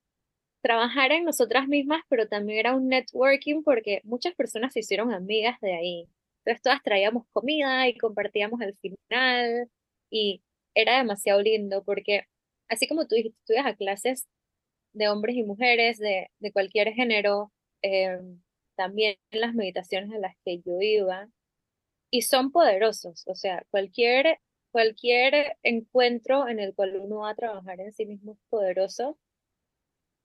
trabajar 0.62 1.12
en 1.12 1.26
nosotras 1.26 1.68
mismas, 1.68 2.02
pero 2.10 2.28
también 2.28 2.60
era 2.60 2.76
un 2.76 2.88
networking 2.90 3.64
porque 3.64 4.02
muchas 4.06 4.34
personas 4.36 4.74
se 4.74 4.80
hicieron 4.82 5.14
amigas 5.14 5.60
de 5.62 5.74
ahí. 5.76 6.10
Entonces 6.46 6.62
todas 6.64 6.82
traíamos 6.84 7.26
comida 7.32 7.88
y 7.88 7.98
compartíamos 7.98 8.62
al 8.62 8.76
final 8.78 9.70
y 10.10 10.42
era 10.76 10.98
demasiado 10.98 11.42
lindo 11.42 11.84
porque 11.84 12.24
así 12.70 12.88
como 12.88 13.08
tú 13.08 13.16
dijiste, 13.16 13.40
tú 13.48 13.54
a 13.64 13.76
clases 13.76 14.28
de 14.94 15.10
hombres 15.10 15.36
y 15.36 15.44
mujeres 15.44 16.00
de, 16.00 16.30
de 16.40 16.52
cualquier 16.52 16.94
género, 16.94 17.52
eh, 17.84 18.20
también 18.76 19.18
las 19.32 19.54
meditaciones 19.54 20.12
en 20.14 20.22
las 20.22 20.36
que 20.46 20.60
yo 20.62 20.80
iba, 20.82 21.28
y 22.12 22.22
son 22.24 22.52
poderosos, 22.52 23.24
o 23.28 23.36
sea, 23.36 23.66
cualquier, 23.72 24.40
cualquier 24.74 25.58
encuentro 25.62 26.50
en 26.50 26.60
el 26.60 26.74
cual 26.74 26.98
uno 26.98 27.20
va 27.20 27.30
a 27.30 27.36
trabajar 27.36 27.80
en 27.80 27.94
sí 27.94 28.08
mismo 28.08 28.34
es 28.34 28.40
poderoso, 28.50 29.20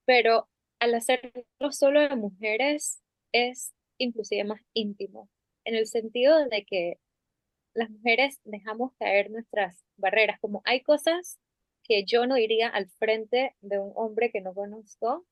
pero 0.07 0.49
al 0.81 0.95
hacerlo 0.95 1.45
solo 1.71 2.01
de 2.01 2.17
mujeres 2.17 3.03
es 3.33 3.75
inclusive 3.99 4.45
más 4.45 4.63
íntimo, 4.73 5.29
en 5.65 5.75
el 5.75 5.87
sentido 5.87 6.49
de 6.49 6.65
que 6.65 6.99
las 7.75 7.91
mujeres 7.91 8.41
dejamos 8.45 8.95
caer 8.99 9.31
nuestras 9.31 9.85
barreras, 9.99 10.41
como 10.41 10.63
hay 10.65 10.81
cosas 10.81 11.39
que 11.85 12.05
yo 12.05 12.27
no 12.27 12.39
iría 12.39 12.69
al 12.71 12.89
frente 12.89 13.55
de 13.61 13.79
un 13.79 13.93
hombre 13.97 14.31
que 14.31 14.41
no 14.41 14.55
conozco, 14.55 15.27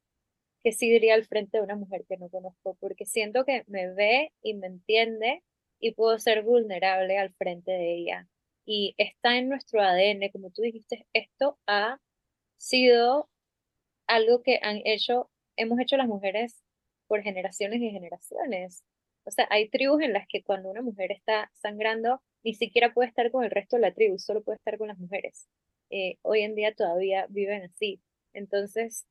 que 0.63 0.73
sí 0.73 0.91
diría 0.91 1.15
al 1.15 1.25
frente 1.25 1.57
de 1.57 1.65
una 1.65 1.77
mujer 1.77 2.05
que 2.07 2.19
no 2.19 2.29
conozco, 2.29 2.77
porque 2.81 3.07
siento 3.07 3.47
que 3.47 3.65
me 3.67 3.91
ve 3.95 4.35
y 4.43 4.53
me 4.53 4.67
entiende 4.67 5.43
y 5.81 5.93
puedo 5.95 6.19
ser 6.19 6.43
vulnerable 6.43 7.17
al 7.17 7.33
frente 7.33 7.71
de 7.71 7.95
ella. 7.95 8.29
Y 8.67 8.95
está 8.99 9.39
en 9.39 9.49
nuestro 9.49 9.81
ADN, 9.81 10.31
como 10.33 10.51
tú 10.51 10.63
dijiste, 10.63 11.07
esto 11.13 11.59
ha 11.67 12.01
sido 12.59 13.31
algo 14.07 14.43
que 14.43 14.59
han 14.63 14.81
hecho, 14.85 15.31
hemos 15.57 15.81
hecho 15.81 15.97
las 15.97 16.09
mujeres 16.09 16.63
por 17.07 17.23
generaciones 17.23 17.81
y 17.81 17.91
generaciones. 17.91 18.85
O 19.25 19.31
sea, 19.31 19.47
hay 19.51 19.69
tribus 19.69 20.03
en 20.03 20.13
las 20.13 20.27
que 20.29 20.43
cuando 20.43 20.71
una 20.71 20.83
mujer 20.83 21.13
está 21.13 21.51
sangrando, 21.55 22.23
ni 22.45 22.55
siquiera 22.55 22.93
puede 22.95 23.09
estar 23.09 23.31
con 23.31 23.45
el 23.45 23.51
resto 23.51 23.77
de 23.77 23.83
la 23.83 23.95
tribu, 23.95 24.19
solo 24.19 24.43
puede 24.43 24.57
estar 24.57 24.79
con 24.79 24.89
las 24.89 24.99
mujeres. 24.99 25.49
Eh, 25.91 26.19
hoy 26.23 26.43
en 26.43 26.55
día 26.55 26.75
todavía 26.75 27.27
viven 27.29 27.63
así. 27.65 28.01
Entonces, 28.33 29.07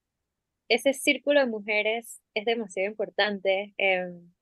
ese 0.69 0.93
círculo 0.93 1.39
de 1.39 1.47
mujeres 1.47 2.21
es 2.33 2.45
demasiado 2.45 2.89
importante. 2.89 3.74
Em, 3.77 4.33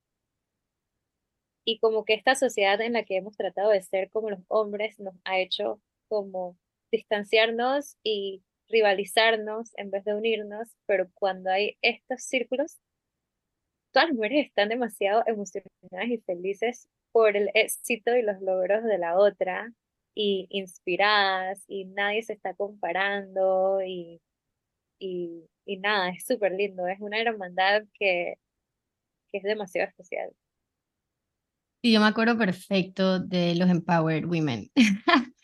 y 1.64 1.78
como 1.78 2.04
que 2.04 2.14
esta 2.14 2.34
sociedad 2.34 2.80
en 2.80 2.92
la 2.94 3.04
que 3.04 3.16
hemos 3.16 3.36
tratado 3.36 3.70
de 3.70 3.82
ser 3.82 4.10
como 4.10 4.30
los 4.30 4.40
hombres 4.48 4.98
nos 5.00 5.14
ha 5.24 5.38
hecho 5.38 5.80
como 6.08 6.56
distanciarnos 6.92 7.96
y 8.02 8.42
rivalizarnos 8.68 9.72
en 9.76 9.90
vez 9.90 10.04
de 10.04 10.14
unirnos, 10.14 10.68
pero 10.86 11.10
cuando 11.14 11.50
hay 11.50 11.76
estos 11.82 12.22
círculos, 12.22 12.78
todas 13.92 14.08
las 14.08 14.16
mujeres 14.16 14.46
están 14.46 14.68
demasiado 14.68 15.22
emocionadas 15.26 16.08
y 16.08 16.18
felices 16.18 16.88
por 17.12 17.36
el 17.36 17.50
éxito 17.54 18.16
y 18.16 18.22
los 18.22 18.40
logros 18.42 18.84
de 18.84 18.98
la 18.98 19.16
otra 19.18 19.72
y 20.14 20.46
inspiradas 20.50 21.64
y 21.68 21.86
nadie 21.86 22.22
se 22.22 22.34
está 22.34 22.54
comparando 22.54 23.80
y, 23.82 24.20
y, 24.98 25.48
nada, 25.78 26.10
es 26.10 26.24
súper 26.26 26.52
lindo, 26.52 26.86
es 26.88 27.00
una 27.00 27.20
hermandad 27.20 27.84
que, 27.94 28.36
que 29.30 29.38
es 29.38 29.44
demasiado 29.44 29.88
especial. 29.88 30.32
Y 31.84 31.92
yo 31.92 32.00
me 32.00 32.06
acuerdo 32.06 32.38
perfecto 32.38 33.20
de 33.20 33.54
los 33.56 33.68
Empowered 33.68 34.24
Women, 34.24 34.70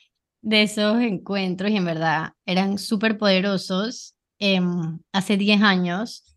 de 0.40 0.62
esos 0.62 0.98
encuentros 1.02 1.70
y 1.70 1.76
en 1.76 1.84
verdad 1.84 2.32
eran 2.46 2.78
súper 2.78 3.18
poderosos 3.18 4.14
em, 4.38 5.00
hace 5.12 5.36
10 5.36 5.60
años 5.60 6.34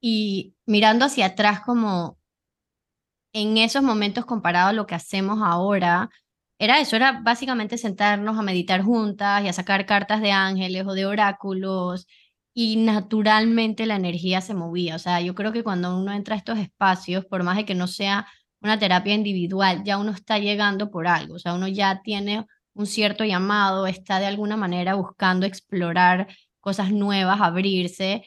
y 0.00 0.54
mirando 0.64 1.06
hacia 1.06 1.26
atrás 1.26 1.58
como 1.58 2.20
en 3.32 3.58
esos 3.58 3.82
momentos 3.82 4.26
comparado 4.26 4.68
a 4.68 4.72
lo 4.72 4.86
que 4.86 4.94
hacemos 4.94 5.40
ahora, 5.42 6.08
era 6.60 6.78
eso, 6.78 6.94
era 6.94 7.20
básicamente 7.20 7.78
sentarnos 7.78 8.38
a 8.38 8.42
meditar 8.42 8.82
juntas 8.82 9.42
y 9.42 9.48
a 9.48 9.52
sacar 9.52 9.86
cartas 9.86 10.20
de 10.20 10.30
ángeles 10.30 10.86
o 10.86 10.94
de 10.94 11.04
oráculos 11.04 12.06
y 12.54 12.76
naturalmente 12.76 13.86
la 13.86 13.96
energía 13.96 14.40
se 14.40 14.54
movía. 14.54 14.94
O 14.94 15.00
sea, 15.00 15.20
yo 15.20 15.34
creo 15.34 15.50
que 15.52 15.64
cuando 15.64 15.98
uno 15.98 16.12
entra 16.12 16.36
a 16.36 16.38
estos 16.38 16.60
espacios, 16.60 17.24
por 17.24 17.42
más 17.42 17.56
de 17.56 17.64
que 17.64 17.74
no 17.74 17.88
sea 17.88 18.28
una 18.66 18.78
terapia 18.78 19.14
individual, 19.14 19.82
ya 19.84 19.98
uno 19.98 20.12
está 20.12 20.38
llegando 20.38 20.90
por 20.90 21.06
algo, 21.06 21.34
o 21.36 21.38
sea, 21.38 21.54
uno 21.54 21.68
ya 21.68 22.02
tiene 22.02 22.46
un 22.74 22.86
cierto 22.86 23.24
llamado, 23.24 23.86
está 23.86 24.20
de 24.20 24.26
alguna 24.26 24.56
manera 24.56 24.94
buscando 24.94 25.46
explorar 25.46 26.28
cosas 26.60 26.92
nuevas, 26.92 27.40
abrirse, 27.40 28.24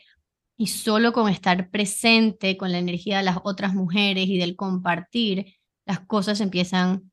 y 0.58 0.68
solo 0.68 1.14
con 1.14 1.30
estar 1.30 1.70
presente 1.70 2.58
con 2.58 2.74
la 2.74 2.80
energía 2.80 3.20
de 3.20 3.24
las 3.24 3.38
otras 3.44 3.74
mujeres 3.74 4.28
y 4.28 4.38
del 4.38 4.58
compartir, 4.58 5.56
las 5.86 6.02
cosas 6.02 6.42
empiezan 6.42 7.12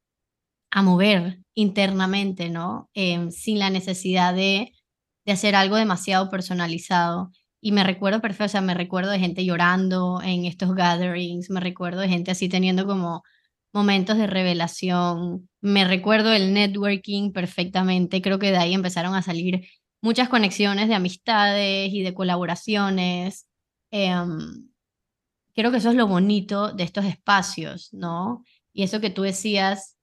a 0.72 0.82
mover 0.82 1.38
internamente, 1.54 2.48
¿no? 2.48 2.90
Em, 2.92 3.30
sin 3.30 3.60
la 3.60 3.70
necesidad 3.70 4.34
de, 4.34 4.72
de 5.24 5.32
hacer 5.32 5.54
algo 5.54 5.76
demasiado 5.76 6.28
personalizado. 6.28 7.30
Y 7.60 7.72
me 7.72 7.84
recuerdo 7.84 8.20
perfecto, 8.20 8.44
o 8.44 8.48
sea, 8.48 8.60
me 8.60 8.74
recuerdo 8.74 9.10
de 9.10 9.18
gente 9.18 9.44
llorando 9.44 10.20
en 10.22 10.44
estos 10.44 10.74
gatherings, 10.74 11.50
me 11.50 11.60
recuerdo 11.60 12.00
de 12.00 12.08
gente 12.08 12.30
así 12.30 12.48
teniendo 12.48 12.86
como 12.86 13.22
momentos 13.72 14.18
de 14.18 14.26
revelación. 14.26 15.48
Me 15.60 15.84
recuerdo 15.86 16.32
el 16.32 16.52
networking 16.54 17.32
perfectamente, 17.32 18.22
creo 18.22 18.38
que 18.38 18.50
de 18.50 18.58
ahí 18.58 18.74
empezaron 18.74 19.14
a 19.14 19.22
salir 19.22 19.66
muchas 20.00 20.28
conexiones 20.28 20.88
de 20.88 20.94
amistades 20.94 21.92
y 21.92 22.02
de 22.02 22.14
colaboraciones. 22.14 23.48
Em, 23.90 24.68
creo 25.54 25.70
que 25.70 25.78
eso 25.78 25.90
es 25.90 25.96
lo 25.96 26.06
bonito 26.06 26.72
de 26.72 26.84
estos 26.84 27.04
espacios, 27.04 27.92
¿no? 27.92 28.44
Y 28.72 28.82
eso 28.84 29.00
que 29.00 29.10
tú 29.10 29.22
decías, 29.22 29.95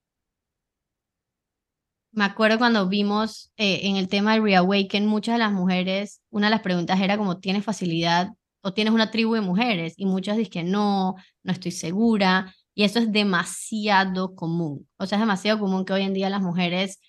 me 2.13 2.25
acuerdo 2.25 2.59
cuando 2.59 2.87
vimos 2.87 3.51
eh, 3.57 3.81
en 3.83 3.97
el 3.97 4.07
tema 4.07 4.33
de 4.33 4.41
Reawaken, 4.41 5.07
muchas 5.07 5.35
de 5.35 5.39
las 5.39 5.51
mujeres, 5.51 6.21
una 6.29 6.47
de 6.47 6.51
las 6.51 6.61
preguntas 6.61 7.01
era 7.01 7.17
como, 7.17 7.39
¿tienes 7.39 7.63
facilidad 7.65 8.29
o 8.61 8.73
tienes 8.73 8.93
una 8.93 9.11
tribu 9.11 9.33
de 9.33 9.41
mujeres? 9.41 9.95
Y 9.97 10.05
muchas 10.05 10.37
dicen 10.37 10.51
que 10.51 10.63
no, 10.63 11.15
no 11.43 11.51
estoy 11.51 11.71
segura. 11.71 12.53
Y 12.75 12.83
eso 12.83 12.99
es 12.99 13.11
demasiado 13.11 14.35
común. 14.35 14.87
O 14.97 15.05
sea, 15.07 15.17
es 15.17 15.21
demasiado 15.21 15.59
común 15.59 15.85
que 15.85 15.93
hoy 15.93 16.03
en 16.03 16.13
día 16.13 16.29
las 16.29 16.41
mujeres 16.41 16.99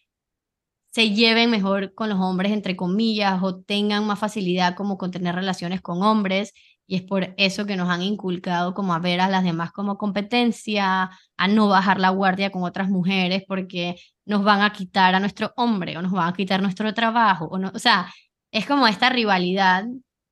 se 0.93 1.11
lleven 1.11 1.51
mejor 1.51 1.93
con 1.95 2.09
los 2.09 2.21
hombres, 2.21 2.53
entre 2.53 2.77
comillas, 2.77 3.43
o 3.43 3.61
tengan 3.61 4.07
más 4.07 4.19
facilidad 4.19 4.77
como 4.77 4.97
con 4.97 5.11
tener 5.11 5.35
relaciones 5.35 5.81
con 5.81 6.03
hombres. 6.03 6.53
Y 6.87 6.97
es 6.97 7.03
por 7.03 7.35
eso 7.39 7.67
que 7.67 7.77
nos 7.77 7.89
han 7.89 8.03
inculcado 8.03 8.75
como 8.75 8.95
a 8.95 8.99
ver 8.99 9.21
a 9.21 9.29
las 9.29 9.43
demás 9.43 9.73
como 9.73 9.97
competencia, 9.97 11.11
a 11.37 11.49
no 11.49 11.69
bajar 11.69 11.99
la 11.99 12.11
guardia 12.11 12.51
con 12.51 12.63
otras 12.63 12.91
mujeres 12.91 13.43
porque 13.49 13.97
nos 14.27 14.45
van 14.45 14.63
a 14.63 14.73
quitar 14.73 15.15
a 15.15 15.21
nuestro 15.21 15.53
hombre 15.57 15.97
o 15.97 16.03
nos 16.03 16.13
van 16.13 16.29
a 16.29 16.33
quitar 16.35 16.63
nuestro 16.63 16.93
trabajo. 16.95 17.47
O, 17.47 17.59
no, 17.59 17.73
o 17.75 17.79
sea, 17.79 18.13
es 18.51 18.67
como 18.67 18.87
esta 18.87 19.09
rivalidad. 19.11 19.85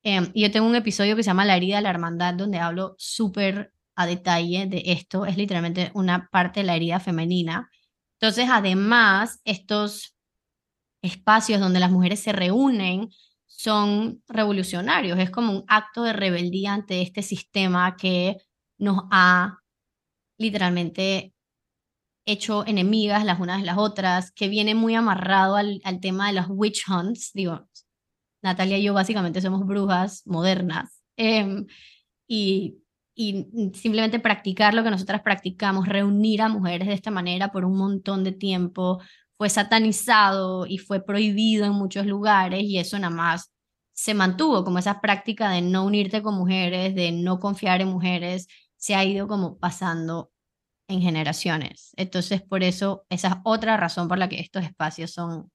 Eh, 0.03 0.31
yo 0.35 0.51
tengo 0.51 0.67
un 0.67 0.75
episodio 0.75 1.15
que 1.15 1.23
se 1.23 1.27
llama 1.27 1.45
La 1.45 1.57
herida 1.57 1.77
de 1.77 1.83
la 1.83 1.89
hermandad 1.89 2.33
donde 2.35 2.59
hablo 2.59 2.95
súper 2.97 3.73
a 3.95 4.05
detalle 4.05 4.65
de 4.65 4.83
esto, 4.87 5.25
es 5.25 5.37
literalmente 5.37 5.91
una 5.93 6.27
parte 6.31 6.61
de 6.61 6.65
la 6.65 6.75
herida 6.75 6.99
femenina. 6.99 7.69
Entonces, 8.19 8.47
además, 8.51 9.39
estos 9.43 10.15
espacios 11.01 11.59
donde 11.59 11.79
las 11.79 11.91
mujeres 11.91 12.21
se 12.21 12.31
reúnen 12.31 13.09
son 13.63 14.21
revolucionarios, 14.27 15.19
es 15.19 15.29
como 15.29 15.53
un 15.53 15.63
acto 15.67 16.03
de 16.03 16.13
rebeldía 16.13 16.73
ante 16.73 17.01
este 17.01 17.21
sistema 17.21 17.95
que 17.95 18.37
nos 18.77 19.03
ha 19.11 19.59
literalmente 20.37 21.33
hecho 22.25 22.65
enemigas 22.65 23.25
las 23.25 23.39
unas 23.39 23.59
de 23.59 23.65
las 23.65 23.77
otras, 23.77 24.31
que 24.31 24.47
viene 24.47 24.75
muy 24.75 24.95
amarrado 24.95 25.55
al, 25.55 25.81
al 25.83 25.99
tema 25.99 26.27
de 26.27 26.33
los 26.33 26.45
witch 26.49 26.89
hunts, 26.89 27.31
digo, 27.33 27.67
Natalia 28.41 28.77
y 28.77 28.83
yo 28.83 28.93
básicamente 28.93 29.41
somos 29.41 29.65
brujas 29.65 30.23
modernas. 30.25 31.01
Eh, 31.17 31.65
y 32.27 32.83
y 33.15 33.45
simplemente 33.75 34.19
practicar 34.19 34.73
lo 34.73 34.83
que 34.83 34.89
nosotras 34.89 35.21
practicamos, 35.21 35.87
reunir 35.87 36.41
a 36.41 36.49
mujeres 36.49 36.87
de 36.87 36.95
esta 36.95 37.11
manera 37.11 37.51
por 37.51 37.65
un 37.65 37.77
montón 37.77 38.23
de 38.23 38.31
tiempo, 38.31 39.01
fue 39.37 39.49
satanizado 39.49 40.65
y 40.65 40.77
fue 40.77 41.03
prohibido 41.03 41.65
en 41.65 41.73
muchos 41.73 42.05
lugares 42.05 42.63
y 42.63 42.77
eso 42.77 42.97
nada 42.97 43.13
más 43.13 43.52
se 43.93 44.13
mantuvo 44.13 44.63
como 44.63 44.79
esa 44.79 45.01
práctica 45.01 45.51
de 45.51 45.61
no 45.61 45.85
unirte 45.85 46.21
con 46.21 46.35
mujeres, 46.35 46.95
de 46.95 47.11
no 47.11 47.39
confiar 47.39 47.81
en 47.81 47.89
mujeres, 47.89 48.47
se 48.75 48.95
ha 48.95 49.05
ido 49.05 49.27
como 49.27 49.57
pasando 49.59 50.31
en 50.87 51.01
generaciones. 51.01 51.91
Entonces, 51.95 52.41
por 52.41 52.63
eso, 52.63 53.05
esa 53.09 53.27
es 53.29 53.35
otra 53.43 53.77
razón 53.77 54.07
por 54.07 54.17
la 54.17 54.29
que 54.29 54.39
estos 54.39 54.63
espacios 54.63 55.11
son 55.11 55.51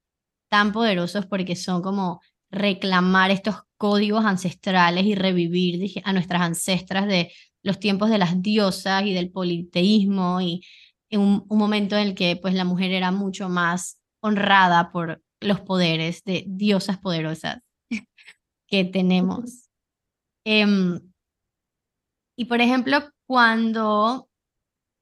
tan 0.49 0.73
poderosos, 0.73 1.27
porque 1.27 1.57
son 1.57 1.83
como 1.83 2.21
reclamar 2.51 3.31
estos 3.31 3.57
códigos 3.77 4.25
ancestrales 4.25 5.05
y 5.05 5.15
revivir 5.15 6.03
a 6.05 6.13
nuestras 6.13 6.43
ancestras 6.43 7.07
de 7.07 7.33
los 7.63 7.79
tiempos 7.79 8.11
de 8.11 8.19
las 8.19 8.41
diosas 8.41 9.05
y 9.05 9.13
del 9.13 9.31
politeísmo 9.31 10.41
y 10.41 10.63
en 11.11 11.21
un, 11.21 11.47
momento 11.49 11.97
en 11.97 12.09
el 12.09 12.15
que 12.15 12.37
pues 12.37 12.55
la 12.55 12.65
mujer 12.65 12.93
era 12.93 13.11
mucho 13.11 13.49
más 13.49 13.99
honrada 14.21 14.91
por 14.91 15.23
los 15.41 15.61
poderes 15.61 16.25
de 16.25 16.45
diosas 16.47 16.99
poderosas 16.99 17.59
que 18.69 18.85
tenemos. 18.85 19.71
Em, 20.45 21.01
y 22.37 22.45
por 22.47 22.61
ejemplo, 22.61 22.99
cuando, 23.27 24.29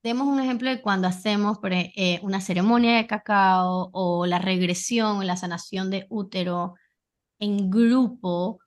demos 0.02 0.26
un 0.28 0.40
ejemplo 0.40 0.70
de 0.70 0.82
cuando 0.82 1.08
hacemos 1.08 1.58
e, 1.70 1.92
eh, 1.96 2.20
una 2.22 2.40
ceremonia 2.40 2.96
de 2.96 3.06
cacao 3.06 3.90
o 3.92 4.26
la 4.26 4.38
regresión 4.38 5.18
o 5.18 5.22
la 5.24 5.36
sanación 5.36 5.90
de 5.90 6.06
útero 6.10 6.74
en 7.40 7.70
grupo, 7.70 8.60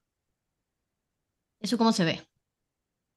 ¿eso 1.61 1.77
cómo 1.77 1.91
se 1.91 2.05
ve? 2.05 2.29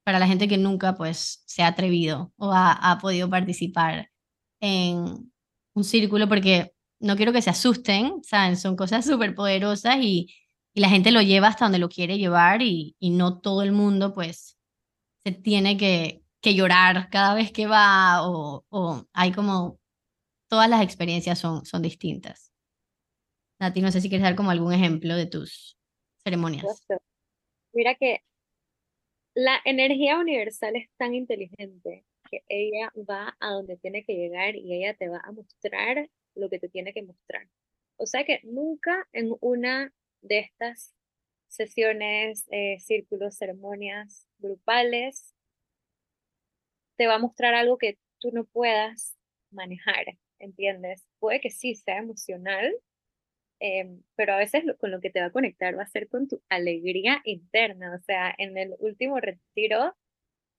para 0.05 0.19
la 0.19 0.27
gente 0.27 0.49
que 0.49 0.59
nunca 0.59 0.95
pues 0.95 1.43
se 1.47 1.63
ha 1.63 1.69
atrevido 1.69 2.33
o 2.37 2.53
ha, 2.53 2.99
podido 3.01 3.31
participar 3.31 4.11
en 4.61 5.33
un 5.75 5.85
círculo 5.85 6.29
porque 6.29 6.73
no 7.01 7.17
quiero 7.17 7.33
que 7.33 7.43
se 7.43 7.51
asusten, 7.51 8.23
¿saben? 8.23 8.57
Son 8.57 8.77
cosas 8.77 9.05
súper 9.05 9.35
poderosas 9.35 9.97
y, 10.01 10.29
y, 10.75 10.81
la 10.81 10.89
gente 10.89 11.11
lo 11.11 11.23
lleva 11.23 11.49
hasta 11.49 11.65
donde 11.65 11.79
lo 11.79 11.89
quiere 11.89 12.19
llevar 12.19 12.63
y, 12.63 12.97
y 12.99 13.11
no 13.11 13.41
todo 13.41 13.63
el 13.63 13.73
mundo 13.73 14.13
pues 14.13 14.57
se 15.25 15.33
tiene 15.33 15.77
que, 15.77 16.23
que 16.41 16.55
llorar 16.55 17.09
cada 17.11 17.35
vez 17.35 17.53
que 17.53 17.67
va 17.67 18.29
o, 18.29 18.65
o, 18.69 19.07
hay 19.13 19.33
como 19.33 19.79
todas 20.49 20.69
las 20.69 20.83
experiencias 20.83 21.39
son, 21.39 21.65
son 21.65 21.83
distintas. 21.83 22.53
Nati, 23.61 23.81
no 23.81 23.93
sé 23.93 24.01
si 24.01 24.09
quieres 24.09 24.25
dar 24.25 24.35
como 24.35 24.51
algún 24.51 24.73
ejemplo 24.73 25.15
de 25.17 25.27
tus 25.27 25.79
ceremonias. 26.25 26.65
Mira 27.73 27.95
que 27.95 28.23
la 29.35 29.61
energía 29.65 30.19
universal 30.19 30.77
es 30.77 30.91
tan 30.97 31.15
inteligente 31.15 32.05
que 32.31 32.45
ella 32.49 32.93
va 33.09 33.37
a 33.41 33.51
donde 33.51 33.77
tiene 33.77 34.05
que 34.05 34.15
llegar 34.15 34.57
y 34.57 34.75
ella 34.75 34.95
te 34.95 35.09
va 35.09 35.21
a 35.25 35.33
mostrar 35.33 36.09
lo 36.35 36.51
que 36.51 36.59
te 36.59 36.69
tiene 36.69 36.93
que 36.93 37.03
mostrar. 37.03 37.49
O 37.97 38.07
sea 38.07 38.25
que 38.25 38.41
nunca 38.43 39.07
en 39.13 39.35
una 39.41 39.93
de 40.23 40.41
estas 40.41 40.95
sesiones, 41.49 42.47
eh, 42.51 42.79
círculos, 42.81 43.37
ceremonias 43.37 44.27
grupales, 44.39 45.35
te 46.97 47.07
va 47.07 47.17
a 47.17 47.19
mostrar 47.19 47.55
algo 47.55 47.79
que 47.79 47.99
tú 48.19 48.31
no 48.33 48.45
puedas 48.45 49.17
manejar, 49.51 50.07
¿entiendes? 50.39 51.07
Puede 51.19 51.41
que 51.41 51.51
sí 51.51 51.75
sea 51.75 51.99
emocional, 51.99 52.73
Em, 53.65 54.03
pero 54.17 54.35
a 54.35 54.39
veces 54.39 54.65
con 54.81 54.91
lo 54.91 55.01
que 55.01 55.11
te 55.11 55.21
va 55.21 55.27
a 55.27 55.31
conectar 55.31 55.79
va 55.79 55.85
a 55.85 55.87
ser 55.87 56.09
con 56.09 56.27
tu 56.27 56.43
alegría 56.49 57.21
interna. 57.25 57.95
O 57.95 58.03
sea, 58.03 58.35
en 58.37 58.59
el 58.59 58.75
último 58.81 59.21
retiro 59.21 59.95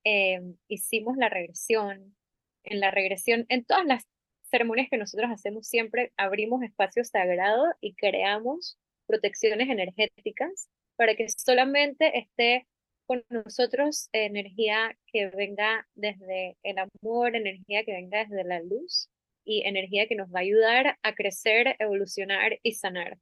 em, 0.05 0.55
hicimos 0.69 1.17
la 1.17 1.29
regresión. 1.29 2.15
En 2.63 2.79
la 2.79 2.91
regresión, 2.91 3.45
en 3.49 3.65
todas 3.65 3.85
las 3.85 4.07
ceremonias 4.43 4.87
que 4.89 4.97
nosotros 4.97 5.29
hacemos, 5.31 5.67
siempre 5.67 6.13
abrimos 6.17 6.63
espacios 6.63 7.09
sagrados 7.09 7.67
y 7.81 7.93
creamos 7.95 8.79
protecciones 9.05 9.69
energéticas 9.69 10.69
para 10.95 11.15
que 11.15 11.27
solamente 11.29 12.17
esté 12.17 12.67
con 13.05 13.25
nosotros 13.29 14.09
energía 14.13 14.97
que 15.07 15.27
venga 15.27 15.87
desde 15.93 16.57
el 16.63 16.77
amor, 16.77 17.35
energía 17.35 17.83
que 17.83 17.93
venga 17.93 18.25
desde 18.25 18.43
la 18.43 18.61
luz 18.61 19.09
y 19.43 19.63
energía 19.67 20.07
que 20.07 20.15
nos 20.15 20.29
va 20.29 20.39
a 20.39 20.43
ayudar 20.43 20.97
a 21.01 21.13
crecer, 21.13 21.75
evolucionar 21.79 22.59
y 22.63 22.75
sanar. 22.75 23.17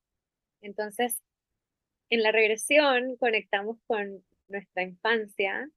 Entonces, 0.62 1.20
en 2.10 2.22
la 2.22 2.32
regresión 2.32 3.16
conectamos 3.18 3.78
con 3.88 4.24
nuestra 4.48 4.84
infancia, 4.84 5.68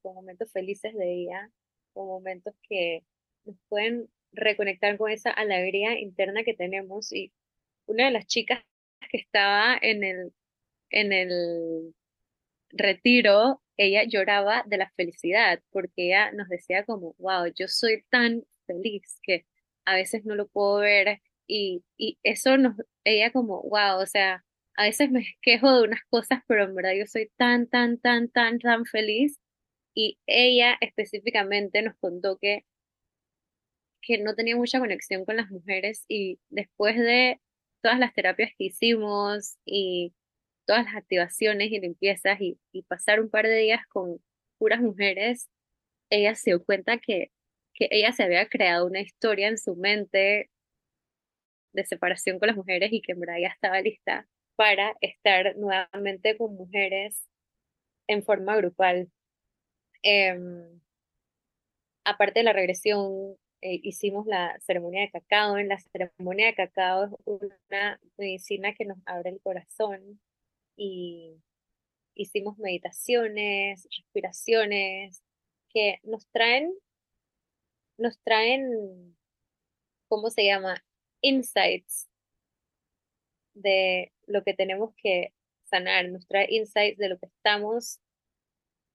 con 0.00 0.14
momentos 0.14 0.50
felices 0.50 0.94
de 0.94 1.12
ella, 1.12 1.50
con 1.92 2.06
momentos 2.06 2.54
que 2.68 3.04
nos 3.44 3.56
pueden 3.68 4.08
reconectar 4.32 4.96
con 4.96 5.10
esa 5.10 5.30
alegría 5.30 5.98
interna 5.98 6.42
que 6.44 6.54
tenemos. 6.54 7.12
Y 7.12 7.32
una 7.86 8.06
de 8.06 8.12
las 8.12 8.26
chicas 8.26 8.64
que 9.10 9.18
estaba 9.18 9.78
en 9.80 10.04
el, 10.04 10.32
en 10.90 11.12
el 11.12 11.94
retiro, 12.70 13.62
ella 13.76 14.04
lloraba 14.04 14.64
de 14.66 14.78
la 14.78 14.90
felicidad, 14.96 15.62
porque 15.70 16.06
ella 16.08 16.32
nos 16.32 16.48
decía 16.48 16.84
como, 16.84 17.14
wow, 17.18 17.46
yo 17.56 17.68
soy 17.68 18.04
tan 18.10 18.44
feliz 18.66 19.18
que 19.22 19.46
a 19.84 19.94
veces 19.94 20.24
no 20.24 20.34
lo 20.34 20.48
puedo 20.48 20.78
ver 20.78 21.20
y, 21.46 21.84
y 21.96 22.18
eso 22.22 22.56
nos, 22.58 22.76
ella 23.04 23.32
como, 23.32 23.62
wow, 23.62 24.00
o 24.00 24.06
sea, 24.06 24.44
a 24.76 24.84
veces 24.84 25.10
me 25.10 25.24
quejo 25.42 25.72
de 25.74 25.84
unas 25.84 26.00
cosas, 26.10 26.40
pero 26.46 26.64
en 26.64 26.74
verdad 26.74 26.92
yo 26.98 27.06
soy 27.06 27.30
tan, 27.36 27.66
tan, 27.68 27.98
tan, 27.98 28.28
tan, 28.28 28.58
tan 28.58 28.84
feliz. 28.86 29.38
Y 29.94 30.18
ella 30.26 30.76
específicamente 30.80 31.82
nos 31.82 31.96
contó 31.98 32.38
que, 32.38 32.66
que 34.02 34.18
no 34.18 34.34
tenía 34.34 34.56
mucha 34.56 34.78
conexión 34.78 35.24
con 35.24 35.36
las 35.36 35.50
mujeres 35.50 36.04
y 36.08 36.38
después 36.50 36.96
de 36.96 37.40
todas 37.86 38.00
las 38.00 38.12
terapias 38.14 38.50
que 38.58 38.64
hicimos 38.64 39.58
y 39.64 40.12
todas 40.66 40.86
las 40.86 40.96
activaciones 40.96 41.70
y 41.70 41.78
limpiezas 41.78 42.40
y, 42.40 42.58
pasar 42.88 43.20
un 43.20 43.30
par 43.30 43.46
de 43.46 43.56
días 43.58 43.86
con 43.86 44.20
puras 44.58 44.80
mujeres, 44.80 45.48
ella 46.10 46.34
se 46.34 46.50
dio 46.50 46.64
cuenta 46.64 46.98
que 46.98 47.30
que 47.76 47.88
ella 47.90 48.12
se 48.12 48.24
había 48.24 48.48
creado 48.48 48.86
una 48.86 49.00
historia 49.00 49.48
en 49.48 49.58
su 49.58 49.76
mente 49.76 50.50
de 51.72 51.84
separación 51.86 52.38
con 52.38 52.48
las 52.48 52.56
mujeres 52.56 52.92
y 52.92 53.02
que 53.02 53.12
en 53.12 53.20
verdad 53.20 53.36
estaba 53.38 53.80
lista 53.80 54.26
para 54.56 54.94
estar 55.00 55.56
nuevamente 55.56 56.36
con 56.36 56.56
mujeres 56.56 57.28
en 58.08 58.24
forma 58.24 58.56
grupal. 58.56 59.10
Em, 60.02 60.80
aparte 62.04 62.40
de 62.40 62.44
la 62.44 62.52
regresión, 62.52 63.36
eh, 63.66 63.80
hicimos 63.82 64.26
la 64.26 64.56
ceremonia 64.60 65.00
de 65.02 65.10
cacao. 65.10 65.58
En 65.58 65.68
la 65.68 65.78
ceremonia 65.78 66.46
de 66.46 66.54
cacao 66.54 67.04
es 67.04 67.12
una 67.24 68.00
medicina 68.16 68.74
que 68.74 68.84
nos 68.84 68.98
abre 69.06 69.30
el 69.30 69.40
corazón 69.40 70.20
y 70.76 71.42
hicimos 72.14 72.58
meditaciones, 72.58 73.88
respiraciones, 73.90 75.24
que 75.70 75.98
nos 76.04 76.28
traen, 76.28 76.72
nos 77.98 78.20
traen, 78.20 79.16
¿cómo 80.08 80.30
se 80.30 80.44
llama? 80.44 80.84
Insights 81.20 82.08
de 83.54 84.12
lo 84.26 84.44
que 84.44 84.54
tenemos 84.54 84.94
que 84.96 85.32
sanar, 85.64 86.08
nos 86.08 86.26
trae 86.28 86.46
insights 86.50 86.98
de 86.98 87.08
lo 87.08 87.18
que 87.18 87.26
estamos 87.26 87.98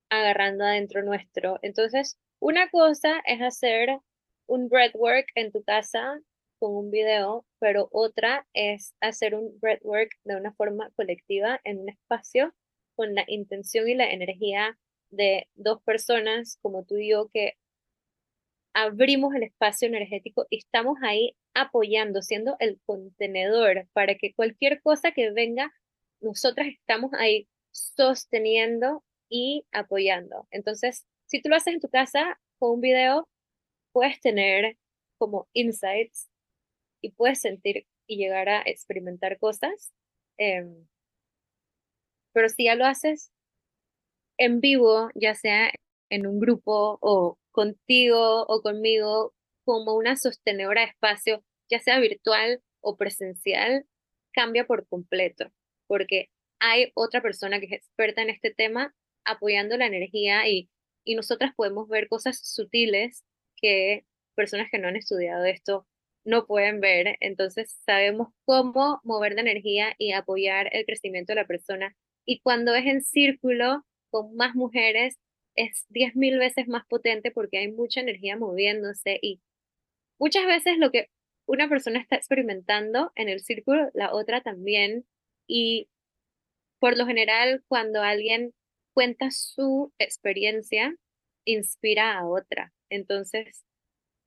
agarrando 0.10 0.64
adentro 0.64 1.04
nuestro. 1.04 1.60
Entonces, 1.62 2.18
una 2.40 2.70
cosa 2.70 3.22
es 3.26 3.42
hacer 3.42 4.00
un 4.48 4.70
breathwork 4.70 5.28
en 5.36 5.52
tu 5.52 5.64
casa 5.64 6.20
con 6.60 6.76
un 6.76 6.92
video, 6.92 7.46
pero 7.60 7.90
otra 7.92 8.48
es 8.54 8.94
hacer 9.00 9.36
un 9.36 9.60
breathwork 9.60 10.12
de 10.24 10.36
una 10.36 10.54
forma 10.54 10.92
colectiva 10.96 11.60
en 11.64 11.80
un 11.80 11.90
espacio 11.90 12.54
con 12.96 13.16
la 13.16 13.24
intención 13.28 13.90
y 13.90 13.96
la 13.96 14.12
energía 14.12 14.78
de 15.10 15.48
dos 15.56 15.82
personas 15.84 16.60
como 16.62 16.84
tú 16.84 16.98
y 16.98 17.10
yo 17.10 17.30
que 17.34 17.56
abrimos 18.74 19.34
el 19.36 19.44
espacio 19.44 19.88
energético 19.88 20.46
y 20.50 20.60
estamos 20.60 20.98
ahí 21.04 21.36
apoyando, 21.54 22.22
siendo 22.22 22.56
el 22.60 22.80
contenedor 22.86 23.88
para 23.94 24.16
que 24.16 24.34
cualquier 24.34 24.82
cosa 24.82 25.12
que 25.12 25.32
venga, 25.32 25.74
nosotras 26.22 26.68
estamos 26.68 27.12
ahí 27.14 27.48
sosteniendo 27.72 29.04
y 29.30 29.66
apoyando. 29.72 30.48
Entonces, 30.52 31.06
si 31.26 31.42
tú 31.42 31.50
lo 31.50 31.56
haces 31.56 31.74
en 31.74 31.80
tu 31.80 31.90
casa 31.90 32.40
con 32.60 32.72
un 32.72 32.82
video, 32.82 33.28
puedes 33.92 34.20
tener 34.22 34.78
como 35.18 35.48
insights 35.54 36.30
y 37.02 37.12
puedes 37.12 37.42
sentir 37.42 37.88
y 38.08 38.18
llegar 38.18 38.50
a 38.50 38.62
experimentar 38.66 39.40
cosas. 39.40 39.94
Em, 40.38 40.88
pero 42.34 42.50
si 42.50 42.66
ya 42.66 42.76
lo 42.76 42.86
haces 42.86 43.32
en 44.38 44.62
vivo, 44.62 45.10
ya 45.16 45.36
sea 45.36 45.72
en 46.10 46.28
un 46.28 46.40
grupo 46.40 46.98
o 47.02 47.38
contigo 47.52 48.44
o 48.48 48.62
conmigo, 48.62 49.34
como 49.66 49.96
una 49.96 50.16
sostenedora 50.16 50.82
de 50.82 50.88
espacio, 50.88 51.44
ya 51.70 51.80
sea 51.80 52.00
virtual 52.00 52.62
o 52.82 52.98
presencial, 52.98 53.86
cambia 54.34 54.66
por 54.66 54.88
completo, 54.88 55.52
porque 55.88 56.30
hay 56.60 56.92
otra 56.96 57.22
persona 57.22 57.60
que 57.60 57.68
es 57.68 57.74
experta 57.74 58.22
en 58.22 58.30
este 58.30 58.54
tema 58.54 58.94
apoyando 59.26 59.78
la 59.78 59.86
energía 59.86 60.48
y, 60.50 60.70
y 61.04 61.16
nosotras 61.16 61.54
podemos 61.56 61.88
ver 61.88 62.08
cosas 62.08 62.40
sutiles 62.44 63.24
que 63.62 64.06
personas 64.36 64.70
que 64.72 64.80
no 64.80 64.88
han 64.88 64.96
estudiado 64.96 65.46
esto 65.46 65.88
no 66.24 66.46
pueden 66.46 66.80
ver. 66.82 67.18
Entonces 67.20 67.78
sabemos 67.86 68.30
cómo 68.46 69.00
mover 69.04 69.34
la 69.34 69.42
energía 69.42 69.94
y 69.98 70.14
apoyar 70.14 70.70
el 70.74 70.86
crecimiento 70.86 71.32
de 71.32 71.42
la 71.42 71.48
persona. 71.48 71.96
Y 72.26 72.40
cuando 72.42 72.76
es 72.76 72.86
en 72.86 73.02
círculo 73.02 73.86
con 74.10 74.36
más 74.36 74.56
mujeres, 74.56 75.18
es 75.56 75.86
diez 75.90 76.16
mil 76.16 76.38
veces 76.38 76.68
más 76.68 76.86
potente 76.88 77.32
porque 77.32 77.58
hay 77.58 77.72
mucha 77.72 78.02
energía 78.02 78.38
moviéndose 78.38 79.20
y 79.22 79.42
muchas 80.20 80.46
veces 80.46 80.78
lo 80.78 80.92
que 80.92 81.10
una 81.46 81.68
persona 81.68 82.00
está 82.00 82.16
experimentando 82.16 83.12
en 83.16 83.30
el 83.30 83.42
círculo, 83.42 83.90
la 83.94 84.14
otra 84.14 84.42
también. 84.42 85.06
Y 85.48 85.90
por 86.80 86.98
lo 86.98 87.06
general, 87.06 87.64
cuando 87.68 88.02
alguien 88.02 88.54
cuenta 88.94 89.32
su 89.32 89.92
experiencia, 90.00 90.96
inspira 91.46 92.18
a 92.18 92.26
otra. 92.26 92.74
Entonces, 92.90 93.66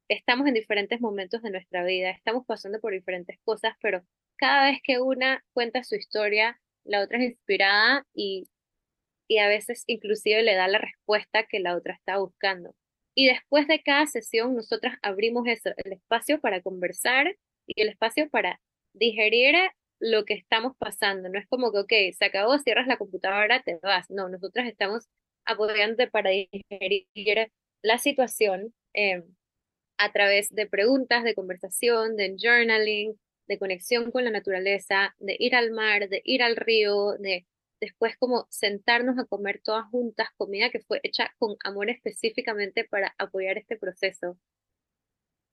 estamos 0.09 0.47
en 0.47 0.55
diferentes 0.55 1.01
momentos 1.01 1.43
de 1.43 1.51
nuestra 1.51 1.85
vida, 1.85 2.11
estamos 2.11 2.45
pasando 2.47 2.81
por 2.81 2.93
diferentes 2.93 3.39
cosas, 3.45 3.75
pero 3.81 4.05
cada 4.37 4.71
vez 4.71 4.81
que 4.83 5.01
una 5.01 5.45
cuenta 5.53 5.85
su 5.85 5.95
historia, 5.97 6.61
la 6.85 7.03
otra 7.03 7.19
es 7.19 7.25
inspirada 7.31 8.07
y, 8.15 8.49
y 9.29 9.39
a 9.39 9.49
veces 9.49 9.85
inclusive 9.87 10.43
le 10.43 10.55
da 10.55 10.69
la 10.69 10.79
respuesta 10.79 11.45
que 11.45 11.61
la 11.61 11.77
otra 11.77 11.95
está 11.95 12.19
buscando. 12.19 12.75
Y 13.15 13.27
después 13.27 13.69
de 13.69 13.83
cada 13.83 14.07
sesión, 14.07 14.55
nosotras 14.57 14.99
abrimos 15.03 15.47
eso, 15.47 15.71
el 15.85 15.93
espacio 15.93 16.41
para 16.41 16.63
conversar 16.63 17.37
y 17.67 17.81
el 17.81 17.89
espacio 17.89 18.29
para 18.29 18.61
digerir 18.93 19.55
lo 20.01 20.25
que 20.25 20.35
estamos 20.35 20.77
pasando. 20.77 21.29
No 21.29 21.39
es 21.39 21.47
como 21.47 21.73
que, 21.73 21.79
ok, 21.79 22.17
se 22.17 22.25
acabó, 22.25 22.59
cierras 22.59 22.87
la 22.89 22.99
computadora, 22.99 23.63
te 23.63 23.79
vas. 23.83 24.11
No, 24.11 24.29
nosotras 24.29 24.67
estamos 24.67 25.09
apoyándote 25.45 26.11
para 26.11 26.31
digerir 26.31 27.53
la 27.83 27.99
situación 27.99 28.75
eh, 28.95 29.23
a 29.99 30.13
través 30.13 30.55
de 30.55 30.67
preguntas, 30.67 31.25
de 31.25 31.35
conversación, 31.35 32.17
de 32.17 32.37
journaling, 32.39 33.19
de 33.47 33.59
conexión 33.59 34.11
con 34.11 34.25
la 34.25 34.31
naturaleza, 34.31 35.15
de 35.19 35.37
ir 35.39 35.55
al 35.55 35.71
mar, 35.71 36.09
de 36.09 36.23
ir 36.25 36.43
al 36.43 36.57
río, 36.57 37.13
de 37.19 37.47
después 37.81 38.17
como 38.17 38.47
sentarnos 38.51 39.19
a 39.19 39.27
comer 39.27 39.61
todas 39.63 39.87
juntas 39.91 40.29
comida 40.39 40.71
que 40.71 40.81
fue 40.81 41.01
hecha 41.03 41.35
con 41.39 41.57
amor 41.65 41.91
específicamente 41.91 42.85
para 42.85 43.15
apoyar 43.19 43.59
este 43.59 43.77
proceso. 43.77 44.39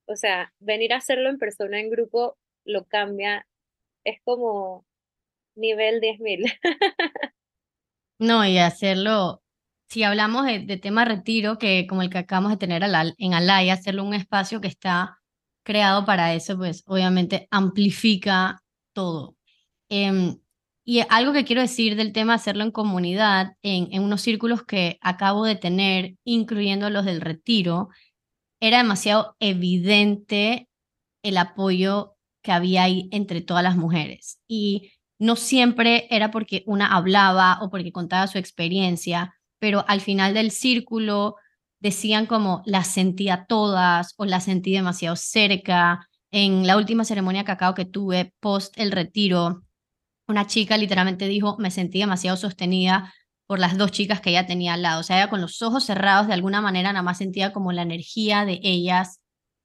O 0.08 0.16
sea, 0.16 0.54
venir 0.60 0.94
a 0.94 0.98
hacerlo 0.98 1.30
en 1.30 1.38
persona, 1.38 1.80
en 1.80 1.90
grupo, 1.90 2.38
lo 2.64 2.86
cambia. 2.86 3.48
Es 4.06 4.22
como 4.24 4.86
nivel 5.56 6.00
10.000. 6.00 6.60
no, 8.20 8.46
y 8.46 8.58
hacerlo, 8.60 9.41
si 9.92 10.04
hablamos 10.04 10.46
de, 10.46 10.78
tema 10.78 11.04
retiro, 11.04 11.58
que 11.58 11.86
como 11.86 12.02
el 12.02 12.10
que 12.10 12.20
acabamos 12.20 12.52
de 12.52 12.58
tener 12.58 12.82
en 12.82 13.34
Alaya, 13.34 13.74
hacerlo 13.74 14.06
un 14.06 14.14
espacio 14.14 14.62
que 14.62 14.70
está 14.70 15.18
creado 15.64 16.06
para 16.06 16.34
eso, 16.34 16.58
pues 16.58 16.84
obviamente 16.88 17.50
amplifica 17.52 18.64
todo. 18.94 19.36
Em, 19.90 20.40
y 20.86 21.02
algo 21.10 21.34
que 21.34 21.44
quiero 21.44 21.62
decir 21.62 21.98
del 21.98 22.14
tema 22.14 22.36
hacerlo 22.36 22.64
en 22.64 22.72
comunidad, 22.72 23.58
en, 23.64 23.90
en 23.92 24.04
unos 24.04 24.22
círculos 24.22 24.64
que 24.64 24.98
acabo 25.02 25.44
de 25.44 25.58
tener, 25.58 26.16
incluyendo 26.24 26.90
los 26.90 27.04
del 27.04 27.20
retiro, 27.20 27.90
era 28.62 28.78
demasiado 28.78 29.36
evidente 29.42 30.70
el 31.22 31.38
apoyo 31.38 32.16
que 32.42 32.54
había 32.54 32.84
ahí 32.84 33.10
entre 33.12 33.42
todas 33.42 33.64
las 33.64 33.76
mujeres. 33.76 34.40
Y 34.48 34.94
no 35.20 35.36
siempre 35.36 36.08
era 36.12 36.32
porque 36.32 36.64
una 36.66 36.96
hablaba 36.96 37.60
o 37.62 37.70
porque 37.70 37.92
contaba 37.92 38.28
su 38.28 38.38
experiencia, 38.38 39.36
pero 39.62 39.86
al 39.88 40.02
final 40.02 40.34
del 40.34 40.50
círculo 40.50 41.36
decían 41.80 42.26
como 42.26 42.64
las 42.66 42.88
sentía 42.88 43.46
todas 43.48 44.16
o 44.18 44.26
las 44.26 44.46
sentí 44.46 44.74
demasiado 44.74 45.16
cerca. 45.16 46.08
En 46.32 46.66
la 46.66 46.78
última 46.78 47.06
ceremonia 47.06 47.46
cacao 47.46 47.76
que 47.76 47.86
tuve 47.86 48.34
post 48.40 48.74
el 48.80 48.92
retiro, 48.92 49.62
una 50.28 50.48
chica 50.48 50.78
literalmente 50.78 51.28
dijo, 51.28 51.58
me 51.60 51.70
sentí 51.70 52.00
demasiado 52.00 52.38
sostenida 52.38 53.14
por 53.46 53.60
las 53.60 53.78
dos 53.78 53.92
chicas 53.92 54.20
que 54.20 54.32
ella 54.32 54.48
tenía 54.48 54.74
al 54.74 54.82
lado. 54.82 55.02
O 55.02 55.04
sea, 55.04 55.18
ella 55.18 55.30
con 55.30 55.42
los 55.42 55.62
ojos 55.62 55.84
cerrados, 55.84 56.26
de 56.26 56.34
alguna 56.34 56.62
manera, 56.62 56.92
nada 56.92 57.04
más 57.04 57.20
sentía 57.20 57.54
como 57.54 57.72
la 57.72 57.84
energía 57.84 58.46
de 58.46 58.60
ellas 58.64 59.20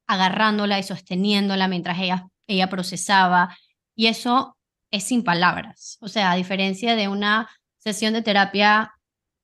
agarrándola 0.07 0.79
y 0.79 0.83
sosteniéndola 0.83 1.69
mientras 1.69 1.99
ella, 1.99 2.29
ella 2.47 2.69
procesaba. 2.69 3.57
Y 3.95 4.09
eso 4.09 4.59
es 4.91 5.05
sin 5.05 5.25
palabras. 5.25 5.97
O 6.03 6.09
sea, 6.09 6.33
a 6.33 6.37
diferencia 6.37 6.97
de 6.97 7.09
una 7.09 7.49
sesión 7.79 8.13
de 8.13 8.21
terapia 8.21 8.93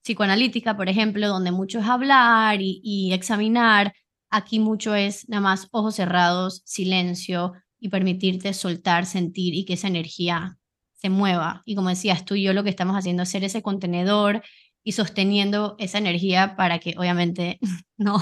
psicoanalítica, 0.03 0.77
por 0.77 0.89
ejemplo, 0.89 1.29
donde 1.29 1.53
mucho 1.53 1.79
es 1.81 1.87
hablar 1.87 2.59
y, 2.61 3.13
examinar, 3.13 3.95
aquí 4.31 4.59
mucho 4.59 4.95
es 4.95 5.29
nada 5.29 5.41
más 5.41 5.69
ojos 5.73 5.97
cerrados, 5.97 6.63
silencio 6.65 7.53
y 7.79 7.89
permitirte 7.89 8.53
soltar, 8.55 9.07
sentir 9.07 9.55
y 9.55 9.65
que 9.65 9.75
esa 9.75 9.89
energía 9.89 10.59
se 10.95 11.09
mueva. 11.09 11.63
Y 11.65 11.75
como 11.75 11.89
decías 11.89 12.25
tú 12.25 12.35
y 12.35 12.43
yo, 12.43 12.53
lo 12.53 12.65
que 12.65 12.71
estamos 12.71 12.97
haciendo 12.97 13.23
es 13.25 13.31
ser 13.31 13.45
ese 13.45 13.63
contenedor 13.63 14.43
y 14.85 14.93
sosteniendo 14.93 15.77
esa 15.79 15.99
energía 15.99 16.57
para 16.57 16.79
que 16.79 16.95
obviamente 16.99 17.59
no, 17.97 18.19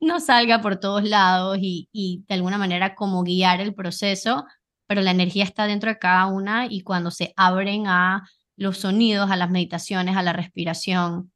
no 0.00 0.20
salga 0.20 0.60
por 0.60 0.76
todos 0.78 1.04
lados 1.04 1.58
y, 1.60 1.88
y 1.92 2.24
de 2.28 2.34
alguna 2.34 2.58
manera 2.58 2.94
como 2.94 3.22
guiar 3.22 3.60
el 3.60 3.74
proceso, 3.74 4.44
pero 4.86 5.02
la 5.02 5.10
energía 5.10 5.44
está 5.44 5.66
dentro 5.66 5.90
de 5.90 5.98
cada 5.98 6.26
una 6.26 6.66
y 6.66 6.82
cuando 6.82 7.10
se 7.10 7.32
abren 7.36 7.86
a 7.86 8.28
los 8.58 8.78
sonidos, 8.78 9.30
a 9.30 9.36
las 9.36 9.50
meditaciones, 9.50 10.16
a 10.16 10.22
la 10.22 10.32
respiración, 10.32 11.32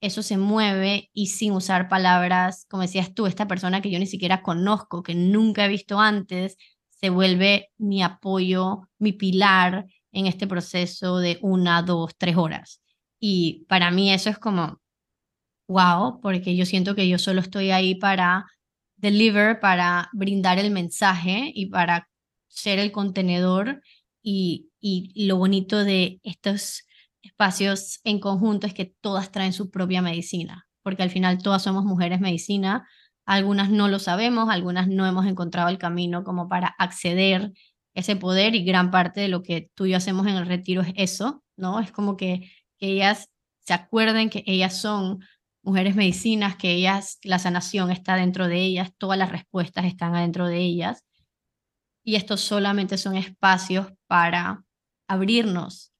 eso 0.00 0.22
se 0.22 0.36
mueve 0.36 1.10
y 1.12 1.28
sin 1.28 1.52
usar 1.52 1.88
palabras, 1.88 2.66
como 2.68 2.82
decías 2.82 3.14
tú, 3.14 3.26
esta 3.26 3.46
persona 3.46 3.80
que 3.80 3.90
yo 3.90 4.00
ni 4.00 4.06
siquiera 4.06 4.42
conozco, 4.42 5.04
que 5.04 5.14
nunca 5.14 5.64
he 5.64 5.68
visto 5.68 6.00
antes, 6.00 6.56
se 6.88 7.10
vuelve 7.10 7.70
mi 7.78 8.02
apoyo, 8.02 8.88
mi 8.98 9.12
pilar 9.12 9.86
en 10.10 10.26
este 10.26 10.46
proceso 10.48 11.18
de 11.18 11.38
una, 11.42 11.82
dos, 11.82 12.12
tres 12.18 12.36
horas. 12.36 12.80
Y 13.20 13.64
para 13.68 13.92
mí 13.92 14.12
eso 14.12 14.28
es 14.28 14.38
como, 14.38 14.80
wow, 15.68 16.20
porque 16.20 16.56
yo 16.56 16.66
siento 16.66 16.94
que 16.96 17.08
yo 17.08 17.18
solo 17.18 17.40
estoy 17.40 17.70
ahí 17.70 17.94
para 17.94 18.46
deliver, 18.96 19.60
para 19.60 20.08
brindar 20.12 20.58
el 20.58 20.70
mensaje 20.70 21.52
y 21.54 21.66
para 21.66 22.08
ser 22.48 22.78
el 22.78 22.92
contenedor. 22.92 23.82
Y, 24.22 24.70
y 24.80 25.26
lo 25.26 25.36
bonito 25.36 25.84
de 25.84 26.20
estos 26.22 26.84
espacios 27.22 28.00
en 28.04 28.20
conjunto 28.20 28.66
es 28.66 28.74
que 28.74 28.94
todas 29.00 29.30
traen 29.30 29.52
su 29.52 29.70
propia 29.70 30.02
medicina, 30.02 30.66
porque 30.82 31.02
al 31.02 31.10
final 31.10 31.38
todas 31.42 31.62
somos 31.62 31.84
mujeres 31.84 32.20
medicina, 32.20 32.86
algunas 33.24 33.70
no 33.70 33.88
lo 33.88 33.98
sabemos, 33.98 34.48
algunas 34.50 34.88
no 34.88 35.06
hemos 35.06 35.26
encontrado 35.26 35.68
el 35.68 35.78
camino 35.78 36.24
como 36.24 36.48
para 36.48 36.74
acceder 36.78 37.52
ese 37.94 38.16
poder 38.16 38.54
y 38.54 38.64
gran 38.64 38.90
parte 38.90 39.20
de 39.20 39.28
lo 39.28 39.42
que 39.42 39.70
tú 39.74 39.86
y 39.86 39.90
yo 39.90 39.96
hacemos 39.96 40.26
en 40.26 40.36
el 40.36 40.46
retiro 40.46 40.82
es 40.82 40.92
eso, 40.96 41.42
¿no? 41.56 41.80
Es 41.80 41.92
como 41.92 42.16
que, 42.16 42.50
que 42.78 42.88
ellas 42.88 43.28
se 43.60 43.74
acuerden 43.74 44.30
que 44.30 44.42
ellas 44.46 44.80
son 44.80 45.20
mujeres 45.62 45.94
medicinas, 45.94 46.56
que 46.56 46.72
ellas, 46.72 47.18
la 47.22 47.38
sanación 47.38 47.90
está 47.90 48.16
dentro 48.16 48.48
de 48.48 48.60
ellas, 48.60 48.92
todas 48.98 49.18
las 49.18 49.30
respuestas 49.30 49.84
están 49.84 50.16
adentro 50.16 50.46
de 50.48 50.58
ellas. 50.58 51.04
Y 52.04 52.16
estos 52.16 52.40
solamente 52.40 52.98
son 52.98 53.16
espacios 53.16 53.92
para 54.06 54.64
abrirnos 55.08 55.92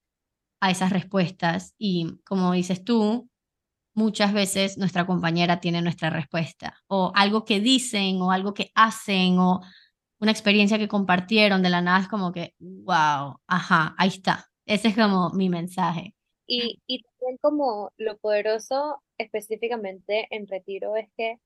a 0.61 0.71
esas 0.71 0.91
respuestas. 0.91 1.75
Y 1.79 2.19
como 2.25 2.53
dices 2.53 2.85
tú, 2.85 3.29
muchas 3.95 4.33
veces 4.33 4.79
nuestra 4.79 5.07
compañera 5.07 5.61
tiene 5.61 5.83
nuestra 5.83 6.11
respuesta, 6.11 6.79
o 6.87 7.13
algo 7.15 7.45
que 7.45 7.61
dicen, 7.61 8.21
o 8.23 8.31
algo 8.33 8.55
que 8.55 8.71
hacen, 8.75 9.39
o 9.39 9.61
una 10.19 10.31
experiencia 10.31 10.79
que 10.79 10.89
compartieron 10.89 11.63
de 11.63 11.71
la 11.71 11.83
nada, 11.83 12.01
es 12.01 12.09
como 12.09 12.33
que, 12.33 12.55
wow, 12.59 13.41
ajá, 13.47 13.95
ahí 13.99 14.09
está. 14.09 14.47
Ese 14.67 14.89
es 14.89 14.95
como 14.95 15.31
mi 15.31 15.49
mensaje. 15.49 16.15
Y, 16.47 16.81
y 16.87 17.03
también 17.03 17.39
como 17.41 17.91
lo 17.97 18.17
poderoso 18.19 19.03
específicamente 19.19 20.29
en 20.31 20.47
retiro 20.47 20.97
es 20.97 21.09
que, 21.17 21.39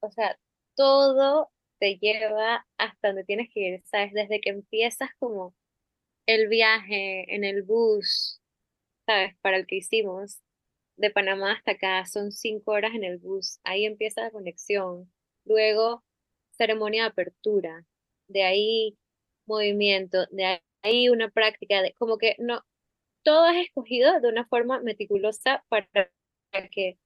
o 0.00 0.10
sea, 0.10 0.38
todo 0.76 1.50
te 1.78 1.98
lleva 1.98 2.66
hasta 2.78 3.08
donde 3.08 3.24
tienes 3.24 3.48
que 3.52 3.60
ir, 3.60 3.82
¿sabes? 3.84 4.12
Desde 4.12 4.40
que 4.40 4.50
empiezas 4.50 5.10
como 5.18 5.54
el 6.26 6.48
viaje 6.48 7.34
en 7.34 7.44
el 7.44 7.62
bus, 7.62 8.40
¿sabes? 9.06 9.36
Para 9.42 9.58
el 9.58 9.66
que 9.66 9.76
hicimos, 9.76 10.40
de 10.96 11.10
Panamá 11.10 11.52
hasta 11.52 11.72
acá, 11.72 12.04
son 12.06 12.32
cinco 12.32 12.72
horas 12.72 12.94
en 12.94 13.04
el 13.04 13.18
bus, 13.18 13.60
ahí 13.64 13.86
empieza 13.86 14.22
la 14.22 14.30
conexión. 14.30 15.12
Luego, 15.44 16.04
ceremonia 16.52 17.04
de 17.04 17.08
apertura, 17.10 17.86
de 18.28 18.44
ahí 18.44 18.98
movimiento, 19.46 20.26
de 20.30 20.60
ahí 20.82 21.08
una 21.08 21.30
práctica, 21.30 21.82
de 21.82 21.94
como 21.94 22.18
que 22.18 22.36
no, 22.38 22.62
todo 23.22 23.48
es 23.50 23.66
escogido 23.66 24.20
de 24.20 24.28
una 24.28 24.46
forma 24.46 24.80
meticulosa 24.80 25.64
para 25.68 25.88
que 26.72 26.98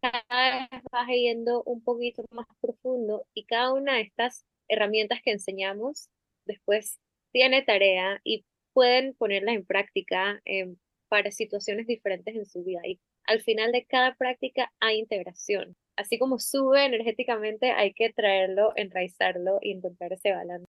cada 0.00 0.68
vez 0.70 0.82
vas 0.90 1.08
yendo 1.08 1.62
un 1.64 1.82
poquito 1.82 2.24
más 2.30 2.46
profundo 2.60 3.26
y 3.34 3.44
cada 3.44 3.72
una 3.72 3.94
de 3.94 4.02
estas 4.02 4.44
herramientas 4.68 5.20
que 5.22 5.32
enseñamos 5.32 6.08
después 6.46 6.98
tiene 7.32 7.62
tarea 7.62 8.20
y 8.24 8.44
pueden 8.72 9.14
ponerlas 9.14 9.54
en 9.54 9.66
práctica 9.66 10.40
em, 10.44 10.76
para 11.08 11.30
situaciones 11.30 11.86
diferentes 11.86 12.34
en 12.34 12.46
su 12.46 12.64
vida. 12.64 12.80
Y 12.84 13.00
al 13.26 13.40
final 13.42 13.72
de 13.72 13.84
cada 13.84 14.14
práctica 14.14 14.72
hay 14.80 14.98
integración. 14.98 15.76
Así 15.96 16.18
como 16.18 16.38
sube 16.38 16.84
energéticamente, 16.84 17.72
hay 17.72 17.92
que 17.92 18.12
traerlo, 18.12 18.72
enraizarlo 18.76 19.58
y 19.60 19.72
encontrar 19.72 20.12
ese 20.12 20.32
balance. 20.32 20.66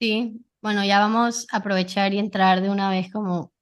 Sí, 0.00 0.40
bueno, 0.60 0.84
ya 0.84 0.98
vamos 0.98 1.46
a 1.52 1.58
aprovechar 1.58 2.12
y 2.12 2.18
entrar 2.18 2.60
de 2.60 2.70
una 2.70 2.90
vez 2.90 3.12
como 3.12 3.52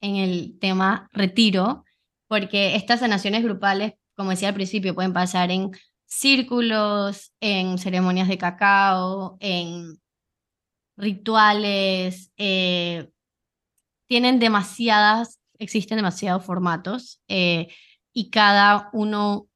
en 0.00 0.16
el 0.16 0.58
tema 0.58 1.08
retiro, 1.12 1.84
porque 2.26 2.74
estas 2.74 3.00
sanaciones 3.00 3.44
grupales, 3.44 3.92
como 4.16 4.30
decía 4.30 4.48
al 4.48 4.54
principio, 4.54 4.94
pueden 4.94 5.12
pasar 5.12 5.50
en 5.50 5.70
círculos, 6.06 7.32
en 7.40 7.78
ceremonias 7.78 8.28
de 8.28 8.38
cacao, 8.38 9.36
en 9.40 10.00
rituales, 10.96 12.30
eh, 12.36 13.08
tienen 14.06 14.38
demasiadas, 14.38 15.40
existen 15.58 15.96
demasiados 15.96 16.44
formatos 16.44 17.20
eh, 17.28 17.68
y 18.12 18.30
cada 18.30 18.90
uno 18.92 19.48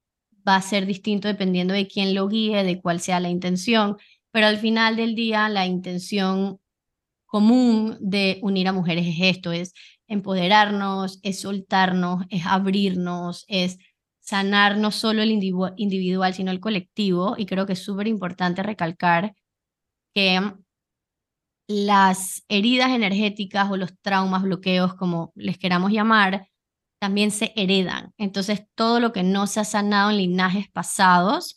va 0.46 0.56
a 0.56 0.62
ser 0.62 0.86
distinto 0.86 1.28
dependiendo 1.28 1.74
de 1.74 1.86
quién 1.86 2.14
lo 2.14 2.28
guíe, 2.28 2.64
de 2.64 2.80
cuál 2.80 3.00
sea 3.00 3.20
la 3.20 3.28
intención, 3.28 3.96
pero 4.30 4.46
al 4.46 4.58
final 4.58 4.96
del 4.96 5.14
día 5.14 5.48
la 5.48 5.66
intención 5.66 6.60
común 7.26 7.98
de 8.00 8.38
unir 8.42 8.68
a 8.68 8.72
mujeres 8.72 9.06
es 9.06 9.36
esto, 9.36 9.52
es 9.52 9.74
empoderarnos, 10.08 11.20
es 11.22 11.40
soltarnos, 11.42 12.24
es 12.30 12.46
abrirnos, 12.46 13.44
es 13.48 13.78
sanar 14.28 14.76
no 14.76 14.90
solo 14.90 15.22
el 15.22 15.30
individual, 15.30 16.34
sino 16.34 16.50
el 16.50 16.60
colectivo. 16.60 17.34
Y 17.38 17.46
creo 17.46 17.64
que 17.64 17.72
es 17.72 17.82
súper 17.82 18.06
importante 18.08 18.62
recalcar 18.62 19.34
que 20.14 20.52
las 21.66 22.44
heridas 22.48 22.90
energéticas 22.90 23.70
o 23.70 23.78
los 23.78 23.98
traumas, 24.02 24.42
bloqueos, 24.42 24.94
como 24.94 25.32
les 25.34 25.56
queramos 25.56 25.92
llamar, 25.92 26.46
también 27.00 27.30
se 27.30 27.54
heredan. 27.56 28.12
Entonces, 28.18 28.64
todo 28.74 29.00
lo 29.00 29.12
que 29.12 29.22
no 29.22 29.46
se 29.46 29.60
ha 29.60 29.64
sanado 29.64 30.10
en 30.10 30.18
linajes 30.18 30.68
pasados 30.70 31.56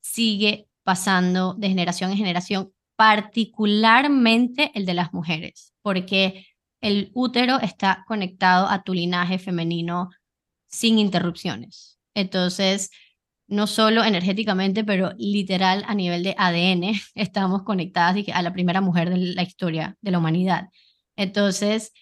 sigue 0.00 0.68
pasando 0.84 1.54
de 1.54 1.68
generación 1.68 2.12
en 2.12 2.18
generación, 2.18 2.72
particularmente 2.96 4.70
el 4.74 4.86
de 4.86 4.94
las 4.94 5.12
mujeres, 5.12 5.74
porque 5.82 6.46
el 6.80 7.10
útero 7.14 7.58
está 7.60 8.04
conectado 8.06 8.68
a 8.68 8.82
tu 8.84 8.94
linaje 8.94 9.38
femenino 9.38 10.10
sin 10.68 10.98
interrupciones. 10.98 11.98
Entonces, 12.14 12.90
no 13.48 13.66
solo 13.66 14.04
energéticamente, 14.04 14.84
pero 14.84 15.12
literal 15.16 15.84
a 15.86 15.94
nivel 15.94 16.22
de 16.22 16.34
ADN, 16.38 16.92
estamos 17.14 17.62
conectadas 17.62 18.16
a 18.32 18.42
la 18.42 18.52
primera 18.52 18.80
mujer 18.80 19.10
de 19.10 19.16
la 19.18 19.42
historia 19.42 19.96
de 20.00 20.10
la 20.10 20.18
humanidad. 20.18 20.68
Entonces, 21.16 21.92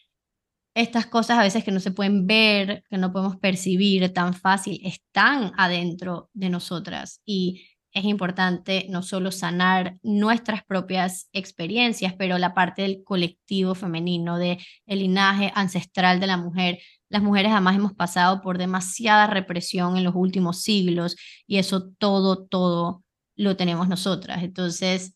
estas 0.74 1.06
cosas 1.06 1.38
a 1.38 1.42
veces 1.42 1.64
que 1.64 1.72
no 1.72 1.80
se 1.80 1.90
pueden 1.90 2.26
ver, 2.26 2.84
que 2.90 2.98
no 2.98 3.10
podemos 3.10 3.36
percibir 3.36 4.12
tan 4.12 4.34
fácil, 4.34 4.78
están 4.84 5.52
adentro 5.56 6.28
de 6.34 6.50
nosotras 6.50 7.22
y 7.24 7.66
es 7.96 8.04
importante 8.04 8.84
no 8.90 9.02
solo 9.02 9.32
sanar 9.32 9.96
nuestras 10.02 10.62
propias 10.66 11.30
experiencias, 11.32 12.12
pero 12.12 12.36
la 12.36 12.52
parte 12.52 12.82
del 12.82 13.02
colectivo 13.04 13.74
femenino, 13.74 14.36
de 14.36 14.58
el 14.84 14.98
linaje 14.98 15.50
ancestral 15.54 16.20
de 16.20 16.26
la 16.26 16.36
mujer. 16.36 16.78
Las 17.08 17.22
mujeres 17.22 17.52
además 17.52 17.76
hemos 17.76 17.94
pasado 17.94 18.40
por 18.40 18.58
demasiada 18.58 19.26
represión 19.26 19.96
en 19.96 20.04
los 20.04 20.14
últimos 20.14 20.62
siglos 20.62 21.16
y 21.46 21.58
eso 21.58 21.90
todo, 21.98 22.44
todo 22.46 23.04
lo 23.36 23.56
tenemos 23.56 23.88
nosotras. 23.88 24.42
Entonces, 24.42 25.14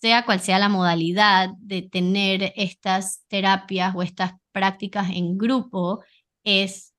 sea 0.00 0.24
cual 0.24 0.40
sea 0.40 0.58
la 0.58 0.68
modalidad 0.68 1.50
de 1.58 1.82
tener 1.82 2.52
estas 2.56 3.24
terapias 3.28 3.94
o 3.96 4.02
estas 4.02 4.32
prácticas 4.52 5.10
en 5.10 5.38
grupo, 5.38 6.02
es 6.44 6.94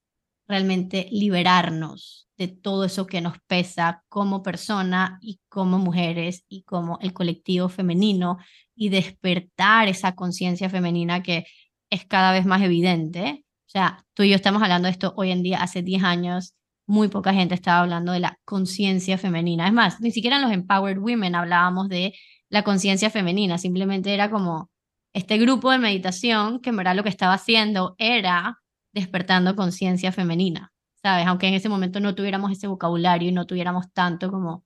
realmente 0.48 1.08
liberarnos 1.12 2.28
de 2.38 2.48
todo 2.48 2.86
eso 2.86 3.06
que 3.06 3.22
nos 3.22 3.38
pesa 3.48 4.04
como 4.10 4.42
persona 4.44 5.20
y 5.22 5.40
como 5.50 5.78
mujeres 5.78 6.44
y 6.50 6.64
como 6.64 6.98
el 7.02 7.14
colectivo 7.14 7.70
femenino 7.70 8.38
y 8.76 8.90
despertar 8.90 9.88
esa 9.88 10.16
conciencia 10.16 10.70
femenina 10.70 11.22
que 11.22 11.46
es 11.90 12.06
cada 12.06 12.32
vez 12.32 12.46
más 12.46 12.62
evidente. 12.62 13.46
O 13.70 13.72
sea, 13.72 14.06
tú 14.14 14.24
y 14.24 14.30
yo 14.30 14.36
estamos 14.36 14.62
hablando 14.62 14.88
de 14.88 14.92
esto 14.92 15.14
hoy 15.16 15.32
en 15.32 15.44
día, 15.44 15.62
hace 15.62 15.82
10 15.84 16.04
años, 16.04 16.56
muy 16.88 17.08
poca 17.08 17.34
gente 17.34 17.54
estaba 17.54 17.82
hablando 17.82 18.12
de 18.12 18.20
la 18.20 18.40
conciencia 18.46 19.18
femenina. 19.18 19.68
Es 19.68 19.74
más, 19.74 20.02
ni 20.02 20.12
siquiera 20.12 20.38
en 20.38 20.42
los 20.42 20.52
Empowered 20.52 20.98
Women 20.98 21.36
hablábamos 21.36 21.88
de 21.88 22.16
la 22.50 22.64
conciencia 22.64 23.10
femenina, 23.12 23.60
simplemente 23.60 24.14
era 24.14 24.32
como 24.32 24.72
este 25.14 25.38
grupo 25.38 25.72
de 25.72 25.78
meditación 25.78 26.60
que 26.62 26.72
en 26.72 26.78
verdad 26.78 26.96
lo 26.96 27.04
que 27.04 27.10
estaba 27.10 27.34
haciendo 27.34 27.96
era 28.00 28.60
despertando 28.92 29.56
conciencia 29.56 30.12
femenina. 30.12 30.72
¿sabes? 31.02 31.28
Aunque 31.28 31.48
en 31.48 31.54
ese 31.54 31.70
momento 31.70 32.00
no 32.00 32.16
tuviéramos 32.16 32.52
ese 32.52 32.68
vocabulario 32.68 33.30
y 33.30 33.32
no 33.32 33.46
tuviéramos 33.46 33.92
tanto 33.94 34.32
como 34.32 34.66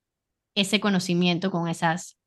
ese 0.55 0.79
conocimiento 0.79 1.51
con 1.51 1.67
esas 1.67 2.17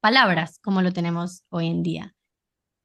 palabras 0.00 0.58
como 0.60 0.82
lo 0.82 0.92
tenemos 0.92 1.44
hoy 1.50 1.68
en 1.68 1.82
día. 1.82 2.14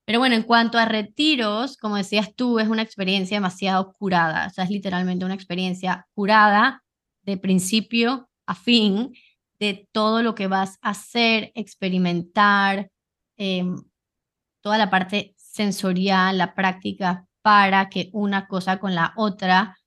Pero 0.06 0.20
bueno, 0.20 0.36
en 0.36 0.44
cuanto 0.44 0.78
a 0.78 0.86
retiros, 0.86 1.78
como 1.78 1.96
decías 1.96 2.36
tú, 2.36 2.60
es 2.60 2.68
una 2.68 2.82
experiencia 2.82 3.38
demasiado 3.38 3.94
curada, 3.94 4.48
o 4.48 4.50
sea, 4.50 4.66
es 4.66 4.70
literalmente 4.70 5.24
una 5.26 5.34
experiencia 5.34 6.08
curada 6.14 6.84
de 7.22 7.38
principio 7.38 8.30
a 8.46 8.56
fin 8.56 9.14
de 9.60 9.88
todo 9.94 10.22
lo 10.22 10.36
que 10.36 10.48
vas 10.48 10.78
a 10.82 10.90
hacer, 10.90 11.52
experimentar, 11.56 12.90
em, 13.38 13.76
toda 14.62 14.78
la 14.78 14.90
parte 14.90 15.34
sensorial, 15.38 16.38
la 16.38 16.54
práctica 16.56 17.28
para 17.42 17.90
que 17.90 18.10
una 18.14 18.48
cosa 18.48 18.80
con 18.80 18.96
la 18.96 19.14
otra 19.16 19.78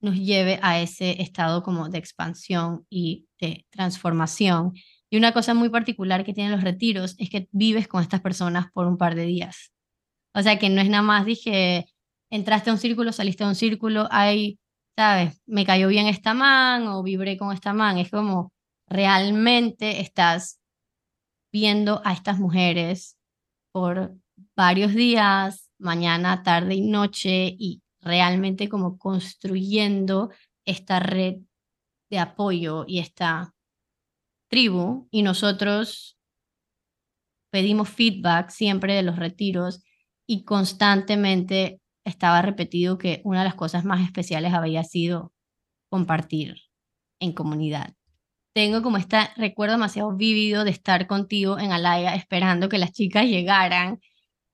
nos 0.00 0.16
lleve 0.16 0.58
a 0.62 0.80
ese 0.80 1.22
estado 1.22 1.62
como 1.62 1.88
de 1.88 1.98
expansión 1.98 2.86
y 2.90 3.26
de 3.40 3.66
transformación. 3.70 4.72
Y 5.12 5.18
una 5.18 5.32
cosa 5.32 5.52
muy 5.52 5.68
particular 5.68 6.24
que 6.24 6.32
tienen 6.32 6.52
los 6.52 6.64
retiros 6.64 7.16
es 7.18 7.28
que 7.28 7.46
vives 7.52 7.86
con 7.86 8.00
estas 8.00 8.22
personas 8.22 8.72
por 8.72 8.86
un 8.86 8.96
par 8.96 9.14
de 9.14 9.26
días. 9.26 9.70
O 10.34 10.40
sea 10.40 10.58
que 10.58 10.70
no 10.70 10.80
es 10.80 10.88
nada 10.88 11.02
más, 11.02 11.26
dije, 11.26 11.84
entraste 12.30 12.70
a 12.70 12.72
un 12.72 12.78
círculo, 12.78 13.12
saliste 13.12 13.44
a 13.44 13.48
un 13.48 13.54
círculo, 13.54 14.08
hay, 14.10 14.58
¿sabes? 14.96 15.42
Me 15.44 15.66
cayó 15.66 15.88
bien 15.88 16.06
esta 16.06 16.32
man 16.32 16.86
o 16.86 17.02
vibré 17.02 17.36
con 17.36 17.52
esta 17.52 17.74
man. 17.74 17.98
Es 17.98 18.10
como 18.10 18.54
realmente 18.88 20.00
estás 20.00 20.60
viendo 21.52 22.00
a 22.06 22.14
estas 22.14 22.38
mujeres 22.38 23.18
por 23.70 24.16
varios 24.56 24.94
días, 24.94 25.70
mañana, 25.78 26.42
tarde 26.42 26.74
y 26.76 26.80
noche, 26.80 27.54
y 27.58 27.82
realmente 28.00 28.70
como 28.70 28.96
construyendo 28.96 30.30
esta 30.64 31.00
red 31.00 31.42
de 32.08 32.18
apoyo 32.18 32.86
y 32.88 33.00
esta 33.00 33.51
tribu 34.52 35.08
y 35.10 35.22
nosotros 35.22 36.18
pedimos 37.50 37.88
feedback 37.88 38.50
siempre 38.50 38.94
de 38.94 39.02
los 39.02 39.16
retiros 39.16 39.82
y 40.26 40.44
constantemente 40.44 41.80
estaba 42.04 42.42
repetido 42.42 42.98
que 42.98 43.22
una 43.24 43.38
de 43.38 43.46
las 43.46 43.54
cosas 43.54 43.86
más 43.86 44.02
especiales 44.02 44.52
había 44.52 44.84
sido 44.84 45.32
compartir 45.88 46.56
en 47.18 47.32
comunidad. 47.32 47.94
Tengo 48.54 48.82
como 48.82 48.98
este 48.98 49.16
recuerdo 49.36 49.76
demasiado 49.76 50.14
vívido 50.14 50.64
de 50.64 50.70
estar 50.70 51.06
contigo 51.06 51.58
en 51.58 51.72
Alaya 51.72 52.14
esperando 52.14 52.68
que 52.68 52.76
las 52.76 52.92
chicas 52.92 53.24
llegaran 53.24 54.00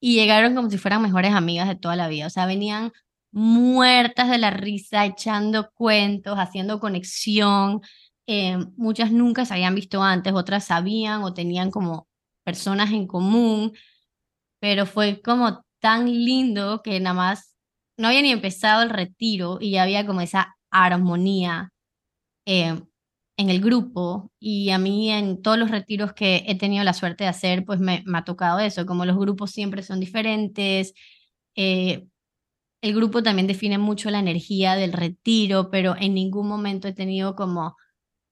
y 0.00 0.14
llegaron 0.14 0.54
como 0.54 0.70
si 0.70 0.78
fueran 0.78 1.02
mejores 1.02 1.34
amigas 1.34 1.66
de 1.66 1.74
toda 1.74 1.96
la 1.96 2.06
vida. 2.06 2.28
O 2.28 2.30
sea, 2.30 2.46
venían 2.46 2.92
muertas 3.32 4.30
de 4.30 4.38
la 4.38 4.50
risa, 4.50 5.04
echando 5.06 5.72
cuentos, 5.74 6.38
haciendo 6.38 6.78
conexión. 6.78 7.80
Eh, 8.30 8.58
muchas 8.76 9.10
nunca 9.10 9.46
se 9.46 9.54
habían 9.54 9.74
visto 9.74 10.02
antes, 10.02 10.34
otras 10.34 10.66
sabían 10.66 11.22
o 11.22 11.32
tenían 11.32 11.70
como 11.70 12.08
personas 12.44 12.92
en 12.92 13.06
común, 13.06 13.72
pero 14.60 14.86
fue 14.86 15.22
como 15.22 15.64
tan 15.80 16.06
lindo 16.06 16.82
que 16.82 17.00
nada 17.00 17.14
más 17.14 17.56
no 17.96 18.08
había 18.08 18.22
ni 18.22 18.32
empezado 18.32 18.82
el 18.82 18.90
retiro 18.90 19.58
y 19.60 19.72
ya 19.72 19.84
había 19.84 20.06
como 20.06 20.20
esa 20.20 20.56
armonía 20.70 21.72
eh, 22.46 22.80
en 23.38 23.50
el 23.50 23.60
grupo. 23.62 24.32
Y 24.40 24.70
a 24.70 24.78
mí 24.78 25.10
en 25.10 25.42
todos 25.42 25.58
los 25.58 25.70
retiros 25.70 26.12
que 26.14 26.44
he 26.48 26.58
tenido 26.58 26.84
la 26.84 26.94
suerte 26.94 27.24
de 27.24 27.30
hacer, 27.30 27.64
pues 27.64 27.80
me, 27.80 28.04
ha 28.14 28.24
tocado 28.24 28.60
eso, 28.60 28.86
como 28.86 29.06
los 29.06 29.16
grupos 29.18 29.52
siempre 29.52 29.82
son 29.82 30.00
diferentes, 30.00 30.94
eh, 31.56 32.06
el 32.82 32.94
grupo 32.94 33.22
también 33.22 33.46
define 33.48 33.78
mucho 33.78 34.10
la 34.10 34.20
energía 34.20 34.76
del 34.76 34.92
retiro, 34.92 35.70
pero 35.70 35.96
en 35.98 36.14
ningún 36.14 36.48
momento 36.48 36.88
he 36.88 36.92
tenido 36.94 37.34
como 37.36 37.76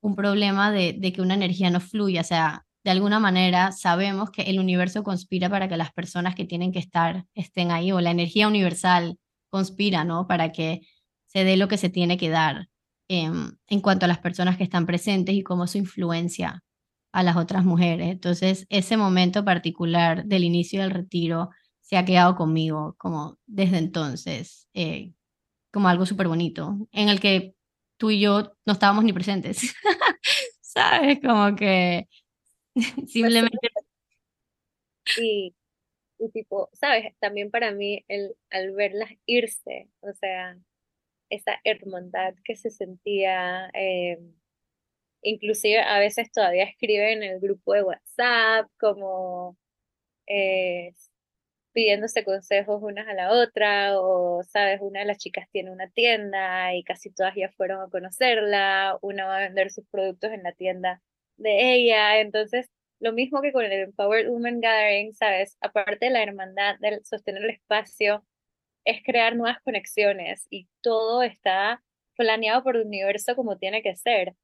un 0.00 0.14
problema 0.14 0.70
de, 0.70 1.12
que 1.12 1.22
una 1.22 1.34
energía 1.34 1.70
no 1.70 1.80
fluya, 1.80 2.20
o 2.20 2.24
sea, 2.24 2.64
de 2.84 2.90
alguna 2.92 3.18
manera 3.18 3.72
sabemos 3.72 4.30
que 4.30 4.42
el 4.42 4.60
universo 4.60 5.02
conspira 5.02 5.50
para 5.50 5.68
que 5.68 5.76
las 5.76 5.92
personas 5.92 6.34
que 6.34 6.44
tienen 6.44 6.72
que 6.72 6.78
estar 6.78 7.26
estén 7.34 7.70
ahí, 7.70 7.92
o 7.92 8.00
la 8.00 8.10
energía 8.10 8.46
universal 8.46 9.18
conspira, 9.50 10.04
¿no? 10.04 10.26
Para 10.28 10.52
que 10.52 10.82
se 11.26 11.44
dé 11.44 11.56
lo 11.56 11.68
que 11.68 11.78
se 11.78 11.90
tiene 11.90 12.16
que 12.16 12.28
dar 12.28 12.68
em, 13.08 13.56
en 13.68 13.80
cuanto 13.80 14.04
a 14.04 14.08
las 14.08 14.18
personas 14.18 14.56
que 14.56 14.64
están 14.64 14.86
presentes 14.86 15.34
y 15.34 15.42
cómo 15.42 15.66
su 15.66 15.78
influencia 15.78 16.62
a 17.12 17.22
las 17.22 17.36
otras 17.36 17.64
mujeres. 17.64 18.08
Entonces, 18.10 18.66
ese 18.68 18.96
momento 18.96 19.44
particular 19.44 20.24
del 20.26 20.44
inicio 20.44 20.82
del 20.82 20.90
retiro 20.90 21.50
se 21.80 21.96
ha 21.96 22.04
quedado 22.04 22.36
conmigo 22.36 22.94
como 22.98 23.38
desde 23.46 23.78
entonces, 23.78 24.68
eh, 24.74 25.12
como 25.72 25.88
algo 25.88 26.06
súper 26.06 26.28
bonito, 26.28 26.88
en 26.92 27.08
el 27.08 27.20
que 27.20 27.55
tú 27.96 28.10
y 28.10 28.20
yo 28.20 28.56
no 28.64 28.72
estábamos 28.72 29.04
ni 29.04 29.12
presentes, 29.12 29.74
¿sabes? 30.60 31.18
Como 31.20 31.54
que 31.56 32.08
Simplemente. 33.06 33.58
Y, 35.18 35.54
y 36.18 36.30
tipo, 36.30 36.68
¿sabes? 36.72 37.14
También 37.18 37.50
para 37.50 37.72
mí, 37.72 38.04
el, 38.08 38.36
al 38.50 38.72
verlas 38.72 39.10
irse, 39.24 39.88
o 40.00 40.12
sea, 40.12 40.58
esa 41.30 41.58
hermandad 41.64 42.34
que 42.44 42.56
se 42.56 42.70
sentía, 42.70 43.70
eh, 43.74 44.18
inclusive 45.22 45.80
a 45.80 45.98
veces 45.98 46.30
todavía 46.30 46.64
escriben 46.64 47.22
en 47.22 47.34
el 47.34 47.40
grupo 47.40 47.74
de 47.74 47.82
WhatsApp, 47.82 48.68
como 48.78 49.56
eh, 50.26 50.92
pidiéndose 51.76 52.24
consejos 52.24 52.82
unas 52.82 53.06
a 53.06 53.12
la 53.12 53.32
otra, 53.32 54.00
o 54.00 54.42
sabes, 54.44 54.80
una 54.80 55.00
de 55.00 55.06
las 55.06 55.18
chicas 55.18 55.46
tiene 55.52 55.70
una 55.70 55.90
tienda 55.90 56.74
y 56.74 56.82
casi 56.82 57.10
todas 57.10 57.34
ya 57.36 57.50
fueron 57.50 57.82
a 57.82 57.90
conocerla, 57.90 58.98
una 59.02 59.26
va 59.26 59.36
a 59.36 59.40
vender 59.40 59.70
sus 59.70 59.86
productos 59.88 60.32
en 60.32 60.42
la 60.42 60.52
tienda 60.52 61.02
de 61.36 61.74
ella. 61.74 62.18
Entonces, 62.20 62.70
lo 62.98 63.12
mismo 63.12 63.42
que 63.42 63.52
con 63.52 63.62
el 63.66 63.72
Empowered 63.72 64.30
Women 64.30 64.62
Gathering, 64.62 65.12
¿sabes? 65.12 65.58
Aparte 65.60 66.06
de 66.06 66.12
la 66.12 66.22
hermandad, 66.22 66.78
del 66.78 67.04
sostener 67.04 67.44
el 67.44 67.50
espacio, 67.50 68.24
es 68.86 69.02
crear 69.04 69.36
nuevas 69.36 69.60
conexiones 69.60 70.46
y 70.48 70.68
todo 70.80 71.22
está 71.22 71.82
planeado 72.16 72.62
por 72.62 72.76
el 72.76 72.86
universo 72.86 73.36
como 73.36 73.58
tiene 73.58 73.82
que 73.82 73.96
ser. 73.96 74.34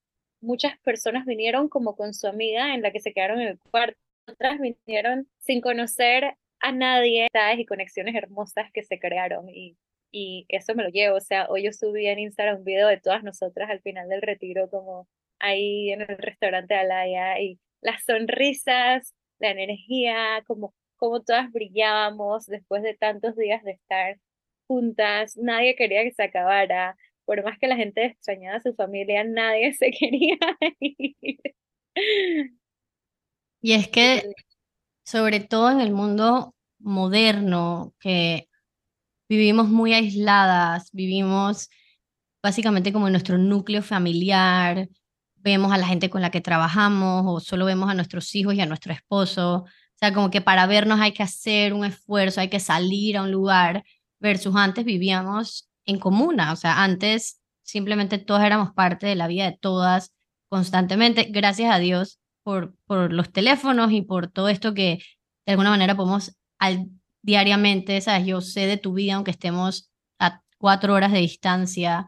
Muchas 0.43 0.79
personas 0.81 1.25
vinieron 1.25 1.71
como 1.71 1.97
con 1.97 2.13
su 2.13 2.27
amiga 2.27 2.75
en 2.75 2.83
la 2.83 2.93
que 2.93 3.01
se 3.01 3.15
quedaron 3.15 3.41
en 3.41 3.49
el 3.49 3.59
cuarto, 3.71 3.99
otras 4.27 4.59
vinieron 4.61 5.29
sin 5.39 5.63
conocer 5.63 6.37
a 6.63 6.73
nadie, 6.73 7.29
¿sabes? 7.33 7.59
Y 7.61 7.67
conexiones 7.67 8.15
hermosas 8.15 8.71
que 8.73 8.83
se 8.85 8.99
crearon 8.99 9.49
y, 9.51 9.77
y 10.13 10.47
eso 10.49 10.75
me 10.75 10.85
lo 10.85 10.91
llevo. 10.91 11.17
O 11.17 11.21
sea, 11.21 11.47
hoy 11.49 11.65
yo 11.65 11.73
subí 11.73 12.07
en 12.07 12.19
Instagram 12.21 12.59
un 12.59 12.65
video 12.65 12.89
de 12.89 13.01
todas 13.01 13.23
nosotras 13.25 13.71
al 13.71 13.83
final 13.83 14.09
del 14.09 14.23
retiro 14.23 14.71
como 14.71 15.09
ahí 15.41 15.91
en 15.93 16.03
el 16.03 16.19
restaurante 16.19 16.75
Alaya 16.75 17.41
y 17.41 17.59
las 17.83 18.05
sonrisas, 18.05 19.15
la 19.39 19.51
energía, 19.51 20.43
como, 20.47 20.75
como 20.97 21.23
todas 21.23 21.51
brillábamos 21.53 22.47
después 22.47 22.83
de 22.83 22.95
tantos 22.95 23.37
días 23.37 23.63
de 23.65 23.73
estar 23.73 24.19
juntas, 24.69 25.37
nadie 25.37 25.75
quería 25.77 26.05
que 26.05 26.13
se 26.13 26.23
acabara, 26.23 26.97
por 27.25 27.43
más 27.45 27.59
que 27.59 27.67
la 27.67 27.77
gente 27.77 28.05
extrañaba 28.05 28.57
a 28.57 28.61
su 28.61 28.75
familia, 28.75 29.25
nadie 29.25 29.73
se 29.75 29.91
quería 29.91 30.39
ir. 30.81 31.41
Y 33.61 33.75
es 33.75 33.89
que, 33.89 34.23
sobre 35.13 35.41
todo 35.41 35.71
en 35.71 35.81
el 35.81 35.93
mundo 35.93 36.55
moderno, 36.79 37.93
que 38.01 38.49
vivimos 39.29 39.69
muy 39.69 39.93
aisladas, 39.93 40.89
vivimos 40.93 41.69
básicamente 42.43 42.95
como 42.95 43.09
en 43.09 43.13
nuestro 43.13 43.37
núcleo 43.37 43.83
familiar, 43.83 44.89
vemos 45.37 45.71
a 45.71 45.77
la 45.77 45.87
gente 45.87 46.09
con 46.09 46.23
la 46.23 46.31
que 46.31 46.41
trabajamos 46.41 47.25
o 47.27 47.41
solo 47.41 47.67
vemos 47.67 47.91
a 47.91 47.95
nuestros 47.95 48.35
hijos 48.35 48.55
y 48.55 48.63
a 48.63 48.67
nuestro 48.67 48.95
esposo. 48.95 49.65
O 49.65 49.67
sea, 49.97 50.15
como 50.15 50.31
que 50.31 50.41
para 50.41 50.67
vernos 50.67 50.99
hay 50.99 51.13
que 51.13 51.23
hacer 51.23 51.75
un 51.75 51.85
esfuerzo, 51.85 52.41
hay 52.41 52.49
que 52.49 52.59
salir 52.59 53.19
a 53.19 53.23
un 53.23 53.31
lugar, 53.31 53.85
versus 54.19 54.57
antes 54.57 54.87
vivíamos 54.87 55.69
en 55.85 55.99
comuna. 55.99 56.53
O 56.53 56.57
sea, 56.57 56.83
antes 56.83 57.39
simplemente 57.63 58.17
todos 58.17 58.43
éramos 58.43 58.73
parte 58.73 59.07
de 59.09 59.17
la 59.17 59.29
vida 59.29 59.45
de 59.45 59.59
todas 59.61 60.15
constantemente. 60.49 61.25
Gracias 61.31 61.71
a 61.71 61.79
Dios 61.79 62.19
por, 62.43 62.75
por 62.87 63.13
los 63.13 63.33
teléfonos 63.33 63.93
y 63.93 64.03
por 64.03 64.29
todo 64.29 64.49
esto 64.49 64.75
que 64.75 64.99
de 65.47 65.53
alguna 65.53 65.71
manera 65.71 65.97
podemos 65.97 66.37
al, 66.59 66.89
diariamente, 67.23 68.01
¿sabes? 68.01 68.27
Yo 68.27 68.41
sé 68.41 68.67
de 68.67 68.77
tu 68.77 68.95
vida 68.95 69.15
aunque 69.15 69.31
estemos 69.31 69.91
a 70.19 70.43
cuatro 70.59 70.95
horas 70.95 71.13
de 71.13 71.21
distancia, 71.21 72.07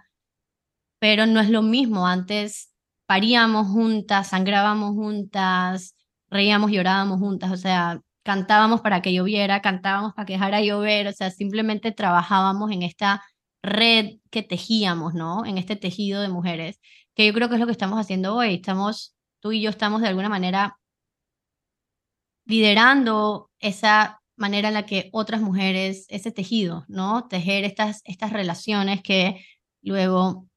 pero 0.98 1.26
no 1.26 1.40
es 1.40 1.50
lo 1.50 1.62
mismo. 1.62 2.06
Antes 2.06 2.72
paríamos 3.06 3.68
juntas, 3.68 4.28
sangrábamos 4.28 4.92
juntas, 4.94 5.96
reíamos, 6.28 6.70
llorábamos 6.70 7.18
juntas, 7.20 7.52
o 7.52 7.56
sea, 7.56 8.00
cantábamos 8.24 8.80
para 8.80 9.02
que 9.02 9.12
lloviera, 9.12 9.62
cantábamos 9.62 10.14
para 10.14 10.26
que 10.26 10.32
dejara 10.34 10.60
llover, 10.62 11.08
o 11.08 11.12
sea, 11.12 11.30
simplemente 11.30 11.92
trabajábamos 11.92 12.72
en 12.72 12.82
esta 12.82 13.22
red 13.62 14.16
que 14.30 14.42
tejíamos, 14.42 15.14
¿no? 15.14 15.44
En 15.46 15.58
este 15.58 15.76
tejido 15.76 16.20
de 16.22 16.28
mujeres, 16.28 16.80
que 17.14 17.26
yo 17.26 17.32
creo 17.32 17.48
que 17.48 17.54
es 17.54 17.60
lo 17.60 17.66
que 17.66 17.72
estamos 17.72 17.98
haciendo 17.98 18.34
hoy. 18.34 18.54
Estamos, 18.54 19.13
tú 19.44 19.52
y 19.52 19.60
yo 19.60 19.68
estamos 19.68 20.00
de 20.00 20.08
alguna 20.08 20.30
manera 20.30 20.78
liderando 22.46 23.50
esa 23.60 24.22
manera 24.36 24.68
en 24.68 24.74
la 24.74 24.86
que 24.86 25.10
otras 25.12 25.42
mujeres, 25.42 26.06
ese 26.08 26.32
tejido, 26.32 26.86
¿no? 26.88 27.28
Tejer 27.28 27.64
estas, 27.64 28.00
estas 28.04 28.32
relaciones 28.32 29.02
que 29.02 29.44
luego 29.82 30.48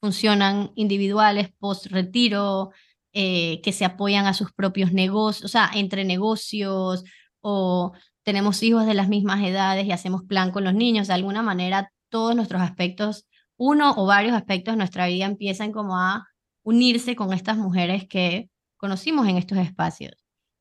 funcionan 0.00 0.70
individuales 0.76 1.50
post-retiro, 1.58 2.70
eh, 3.12 3.60
que 3.62 3.72
se 3.72 3.84
apoyan 3.84 4.26
a 4.26 4.34
sus 4.34 4.52
propios 4.52 4.92
negocios, 4.92 5.44
o 5.44 5.48
sea, 5.48 5.68
entre 5.74 6.04
negocios 6.04 7.02
o 7.40 7.92
tenemos 8.22 8.62
hijos 8.62 8.86
de 8.86 8.94
las 8.94 9.08
mismas 9.08 9.44
edades 9.44 9.86
y 9.86 9.92
hacemos 9.92 10.22
plan 10.22 10.52
con 10.52 10.62
los 10.62 10.74
niños. 10.74 11.08
De 11.08 11.14
alguna 11.14 11.42
manera, 11.42 11.92
todos 12.10 12.36
nuestros 12.36 12.62
aspectos, 12.62 13.26
uno 13.56 13.92
o 13.96 14.06
varios 14.06 14.34
aspectos 14.36 14.74
de 14.74 14.78
nuestra 14.78 15.08
vida 15.08 15.24
empiezan 15.24 15.72
como 15.72 15.98
a 15.98 16.27
unirse 16.68 17.16
con 17.16 17.32
estas 17.32 17.56
mujeres 17.56 18.06
que 18.06 18.50
conocimos 18.76 19.26
en 19.28 19.36
estos 19.38 19.58
espacios. 19.58 20.12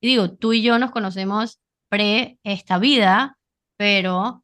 Y 0.01 0.07
digo, 0.07 0.31
tú 0.31 0.53
y 0.53 0.61
yo 0.61 0.79
nos 0.79 0.91
conocemos 0.91 1.59
pre 1.89 2.39
esta 2.43 2.77
vida, 2.79 3.37
pero 3.77 4.43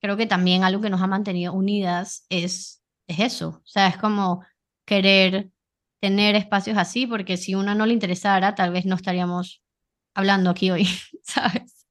creo 0.00 0.16
que 0.16 0.26
también 0.26 0.64
algo 0.64 0.80
que 0.80 0.90
nos 0.90 1.02
ha 1.02 1.06
mantenido 1.06 1.52
unidas 1.52 2.24
es 2.30 2.76
es 3.06 3.20
eso, 3.20 3.48
o 3.48 3.66
sea, 3.66 3.88
es 3.88 3.96
como 3.96 4.44
querer 4.86 5.50
tener 6.00 6.36
espacios 6.36 6.76
así, 6.76 7.06
porque 7.06 7.36
si 7.36 7.54
uno 7.54 7.74
no 7.74 7.86
le 7.86 7.94
interesara, 7.94 8.54
tal 8.54 8.72
vez 8.72 8.84
no 8.84 8.96
estaríamos 8.96 9.62
hablando 10.14 10.50
aquí 10.50 10.70
hoy, 10.70 10.88
¿sabes? 11.22 11.86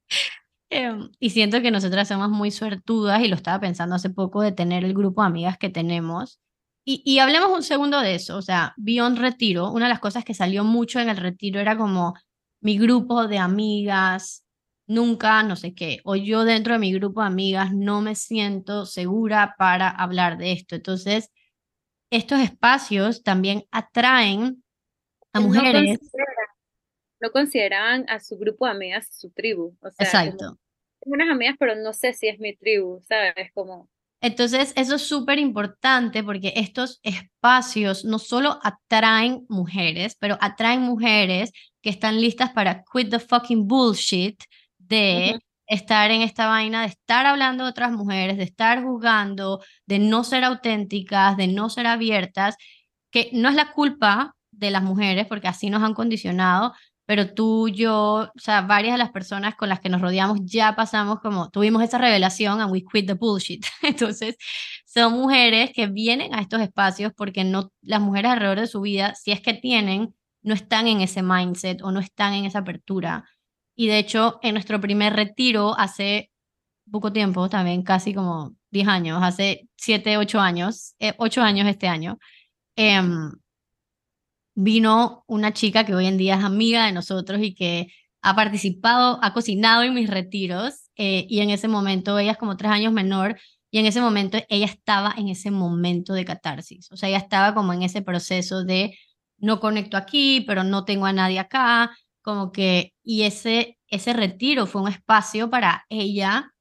Em, 0.70 1.10
y 1.20 1.30
siento 1.30 1.62
que 1.62 1.70
nosotras 1.70 2.08
somos 2.08 2.28
muy 2.30 2.50
suertudas 2.50 3.22
y 3.22 3.28
lo 3.28 3.36
estaba 3.36 3.60
pensando 3.60 3.94
hace 3.94 4.10
poco 4.10 4.42
de 4.42 4.52
tener 4.52 4.84
el 4.84 4.94
grupo 4.94 5.22
de 5.22 5.28
amigas 5.28 5.58
que 5.58 5.70
tenemos. 5.70 6.40
Y, 6.88 7.02
y 7.04 7.18
hablemos 7.18 7.50
un 7.50 7.64
segundo 7.64 8.00
de 8.00 8.14
eso, 8.14 8.36
o 8.36 8.42
sea, 8.42 8.72
Beyond 8.76 9.18
Retiro, 9.18 9.72
una 9.72 9.86
de 9.86 9.90
las 9.90 9.98
cosas 9.98 10.24
que 10.24 10.34
salió 10.34 10.62
mucho 10.62 11.00
en 11.00 11.08
el 11.08 11.16
retiro 11.16 11.58
era 11.58 11.76
como 11.76 12.14
mi 12.60 12.78
grupo 12.78 13.26
de 13.26 13.38
amigas, 13.38 14.44
nunca, 14.86 15.42
no 15.42 15.56
sé 15.56 15.74
qué, 15.74 16.00
o 16.04 16.14
yo 16.14 16.44
dentro 16.44 16.74
de 16.74 16.78
mi 16.78 16.92
grupo 16.92 17.22
de 17.22 17.26
amigas 17.26 17.74
no 17.74 18.02
me 18.02 18.14
siento 18.14 18.86
segura 18.86 19.56
para 19.58 19.88
hablar 19.88 20.38
de 20.38 20.52
esto. 20.52 20.76
Entonces, 20.76 21.32
estos 22.10 22.38
espacios 22.40 23.24
también 23.24 23.64
atraen 23.72 24.62
a 25.32 25.40
No 25.40 25.48
mujeres. 25.48 25.98
no 27.20 27.32
consideraban 27.32 28.08
a 28.08 28.20
su 28.20 28.38
grupo 28.38 28.66
de 28.66 28.72
amigas 28.72 29.08
su 29.10 29.30
tribu. 29.30 29.76
O 29.80 29.90
sea, 29.90 30.06
como, 30.06 30.24
Exacto. 30.28 30.58
tengo 31.00 31.14
unas 31.14 31.30
amigas, 31.30 31.56
pero 31.58 31.74
no 31.74 31.92
sé 31.92 32.12
si 32.12 32.28
es 32.28 32.38
mi 32.38 32.54
tribu, 32.54 33.02
¿sabes? 33.08 33.50
Como, 33.54 33.90
Entonces, 34.20 34.72
eso 34.76 34.94
es 34.96 35.06
súper 35.06 35.38
importante 35.38 36.24
porque 36.24 36.52
estos 36.56 37.00
espacios 37.02 38.04
no 38.04 38.18
solo 38.18 38.58
atraen 38.62 39.44
mujeres, 39.48 40.16
pero 40.18 40.38
atraen 40.40 40.82
mujeres 40.82 41.52
que 41.82 41.90
están 41.90 42.20
listas 42.20 42.50
para 42.50 42.82
quit 42.92 43.10
the 43.10 43.18
fucking 43.18 43.68
bullshit 43.68 44.42
de 44.78 45.38
estar 45.66 46.10
en 46.10 46.22
esta 46.22 46.46
vaina, 46.46 46.82
de 46.82 46.88
estar 46.88 47.26
hablando 47.26 47.64
de 47.64 47.70
otras 47.70 47.92
mujeres, 47.92 48.36
de 48.36 48.44
estar 48.44 48.82
juzgando, 48.82 49.62
de 49.86 49.98
no 49.98 50.24
ser 50.24 50.44
auténticas, 50.44 51.36
de 51.36 51.48
no 51.48 51.68
ser 51.68 51.86
abiertas, 51.86 52.56
que 53.10 53.30
no 53.32 53.48
es 53.48 53.54
la 53.54 53.72
culpa 53.72 54.34
de 54.50 54.70
las 54.70 54.82
mujeres 54.82 55.26
porque 55.26 55.48
así 55.48 55.70
nos 55.70 55.82
han 55.82 55.94
condicionado, 55.94 56.72
pero 57.06 57.32
tú, 57.32 57.68
yo, 57.68 58.30
o 58.34 58.38
sea, 58.38 58.62
varias 58.62 58.94
de 58.94 58.98
las 58.98 59.12
personas 59.12 59.54
con 59.54 59.68
las 59.68 59.80
que 59.80 59.88
nos 59.88 60.00
rodeamos 60.00 60.40
ya 60.44 60.74
pasamos 60.74 61.20
como, 61.20 61.50
tuvimos 61.50 61.82
esa 61.82 61.98
revelación 61.98 62.60
and 62.60 62.72
we 62.72 62.84
quit 62.84 63.06
the 63.06 63.14
bullshit. 63.14 63.64
Entonces, 63.82 64.36
son 64.84 65.12
mujeres 65.14 65.70
que 65.72 65.86
vienen 65.86 66.34
a 66.34 66.40
estos 66.40 66.60
espacios 66.60 67.12
porque 67.16 67.44
no, 67.44 67.72
las 67.80 68.00
mujeres 68.00 68.32
alrededor 68.32 68.60
de 68.60 68.66
su 68.66 68.80
vida, 68.80 69.14
si 69.14 69.30
es 69.30 69.40
que 69.40 69.54
tienen, 69.54 70.14
no 70.42 70.54
están 70.54 70.88
en 70.88 71.00
ese 71.00 71.22
mindset 71.22 71.82
o 71.82 71.92
no 71.92 72.00
están 72.00 72.34
en 72.34 72.44
esa 72.44 72.60
apertura. 72.60 73.24
Y 73.76 73.88
de 73.88 73.98
hecho, 73.98 74.38
en 74.42 74.54
nuestro 74.54 74.80
primer 74.80 75.14
retiro 75.14 75.78
hace 75.78 76.30
poco 76.90 77.12
tiempo, 77.12 77.48
también 77.48 77.82
casi 77.82 78.14
como 78.14 78.54
10 78.70 78.88
años, 78.88 79.22
hace 79.22 79.68
7, 79.76 80.18
8 80.18 80.40
años, 80.40 80.94
eh, 80.98 81.14
8 81.18 81.42
años 81.42 81.68
este 81.68 81.88
año, 81.88 82.18
em, 82.76 83.32
vino 84.56 85.22
una 85.28 85.52
chica 85.52 85.84
que 85.84 85.94
hoy 85.94 86.06
en 86.06 86.16
día 86.16 86.36
es 86.36 86.44
amiga 86.44 86.86
de 86.86 86.92
nosotros 86.92 87.40
y 87.42 87.54
que 87.54 87.88
ha 88.22 88.34
participado, 88.34 89.20
ha 89.22 89.32
cocinado 89.32 89.82
en 89.82 89.94
mis 89.94 90.10
retiros 90.10 90.90
eh, 90.96 91.26
y 91.28 91.40
en 91.40 91.50
ese 91.50 91.68
momento 91.68 92.18
ella 92.18 92.32
es 92.32 92.38
como 92.38 92.56
tres 92.56 92.72
años 92.72 92.92
menor 92.92 93.38
y 93.70 93.78
en 93.78 93.86
ese 93.86 94.00
momento 94.00 94.38
ella 94.48 94.66
estaba 94.66 95.14
en 95.16 95.28
ese 95.28 95.50
momento 95.50 96.14
de 96.14 96.24
catarsis, 96.24 96.90
o 96.90 96.96
sea, 96.96 97.10
ella 97.10 97.18
estaba 97.18 97.54
como 97.54 97.72
en 97.74 97.82
ese 97.82 98.00
proceso 98.00 98.64
de 98.64 98.98
no 99.38 99.60
conecto 99.60 99.98
aquí, 99.98 100.42
pero 100.46 100.64
no 100.64 100.84
tengo 100.84 101.04
a 101.04 101.12
nadie 101.12 101.38
acá, 101.38 101.94
como 102.22 102.50
que, 102.50 102.94
y 103.04 103.22
ese, 103.22 103.78
ese 103.88 104.14
retiro 104.14 104.66
fue 104.66 104.82
un 104.82 104.88
espacio 104.88 105.50
para 105.50 105.84
ella 105.90 106.54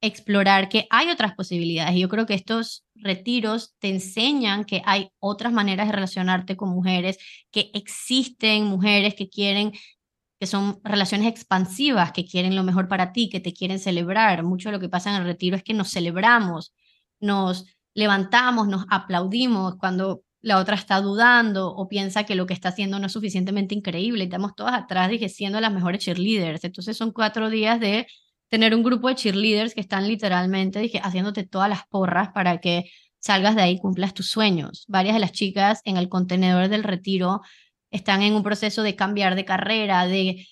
explorar 0.00 0.68
que 0.68 0.86
hay 0.90 1.10
otras 1.10 1.34
posibilidades. 1.34 1.98
Yo 1.98 2.08
creo 2.08 2.26
que 2.26 2.34
estos 2.34 2.84
retiros 2.94 3.74
te 3.78 3.88
enseñan 3.88 4.64
que 4.64 4.82
hay 4.86 5.10
otras 5.18 5.52
maneras 5.52 5.86
de 5.86 5.92
relacionarte 5.92 6.56
con 6.56 6.70
mujeres, 6.70 7.18
que 7.50 7.70
existen 7.74 8.64
mujeres 8.64 9.14
que 9.14 9.28
quieren, 9.28 9.72
que 10.38 10.46
son 10.46 10.80
relaciones 10.84 11.28
expansivas, 11.28 12.12
que 12.12 12.24
quieren 12.24 12.56
lo 12.56 12.64
mejor 12.64 12.88
para 12.88 13.12
ti, 13.12 13.28
que 13.28 13.40
te 13.40 13.52
quieren 13.52 13.78
celebrar. 13.78 14.42
Mucho 14.42 14.70
de 14.70 14.74
lo 14.74 14.80
que 14.80 14.88
pasa 14.88 15.10
en 15.10 15.16
el 15.16 15.24
retiro 15.24 15.56
es 15.56 15.62
que 15.62 15.74
nos 15.74 15.90
celebramos, 15.90 16.72
nos 17.20 17.66
levantamos, 17.94 18.68
nos 18.68 18.86
aplaudimos 18.88 19.76
cuando 19.76 20.22
la 20.42 20.58
otra 20.58 20.74
está 20.76 21.00
dudando 21.02 21.68
o 21.74 21.88
piensa 21.88 22.24
que 22.24 22.34
lo 22.34 22.46
que 22.46 22.54
está 22.54 22.70
haciendo 22.70 22.98
no 22.98 23.06
es 23.06 23.12
suficientemente 23.12 23.74
increíble. 23.74 24.24
Estamos 24.24 24.54
todas 24.54 24.74
atrás, 24.74 25.10
dije, 25.10 25.28
siendo 25.28 25.60
las 25.60 25.72
mejores 25.72 26.02
cheerleaders. 26.02 26.64
Entonces 26.64 26.96
son 26.96 27.12
cuatro 27.12 27.50
días 27.50 27.78
de 27.78 28.06
tener 28.50 28.74
un 28.74 28.82
grupo 28.82 29.08
de 29.08 29.14
cheerleaders 29.14 29.74
que 29.74 29.80
están 29.80 30.06
literalmente 30.06 30.80
dije, 30.80 31.00
haciéndote 31.02 31.46
todas 31.46 31.68
las 31.68 31.86
porras 31.86 32.30
para 32.34 32.60
que 32.60 32.90
salgas 33.20 33.54
de 33.54 33.62
ahí 33.62 33.72
y 33.74 33.78
cumplas 33.78 34.12
tus 34.12 34.28
sueños. 34.28 34.84
Varias 34.88 35.14
de 35.14 35.20
las 35.20 35.32
chicas 35.32 35.80
en 35.84 35.96
el 35.96 36.08
contenedor 36.08 36.68
del 36.68 36.82
retiro 36.82 37.40
están 37.90 38.22
en 38.22 38.34
un 38.34 38.42
proceso 38.42 38.82
de 38.82 38.96
cambiar 38.96 39.36
de 39.36 39.44
carrera, 39.44 40.06
de 40.06 40.46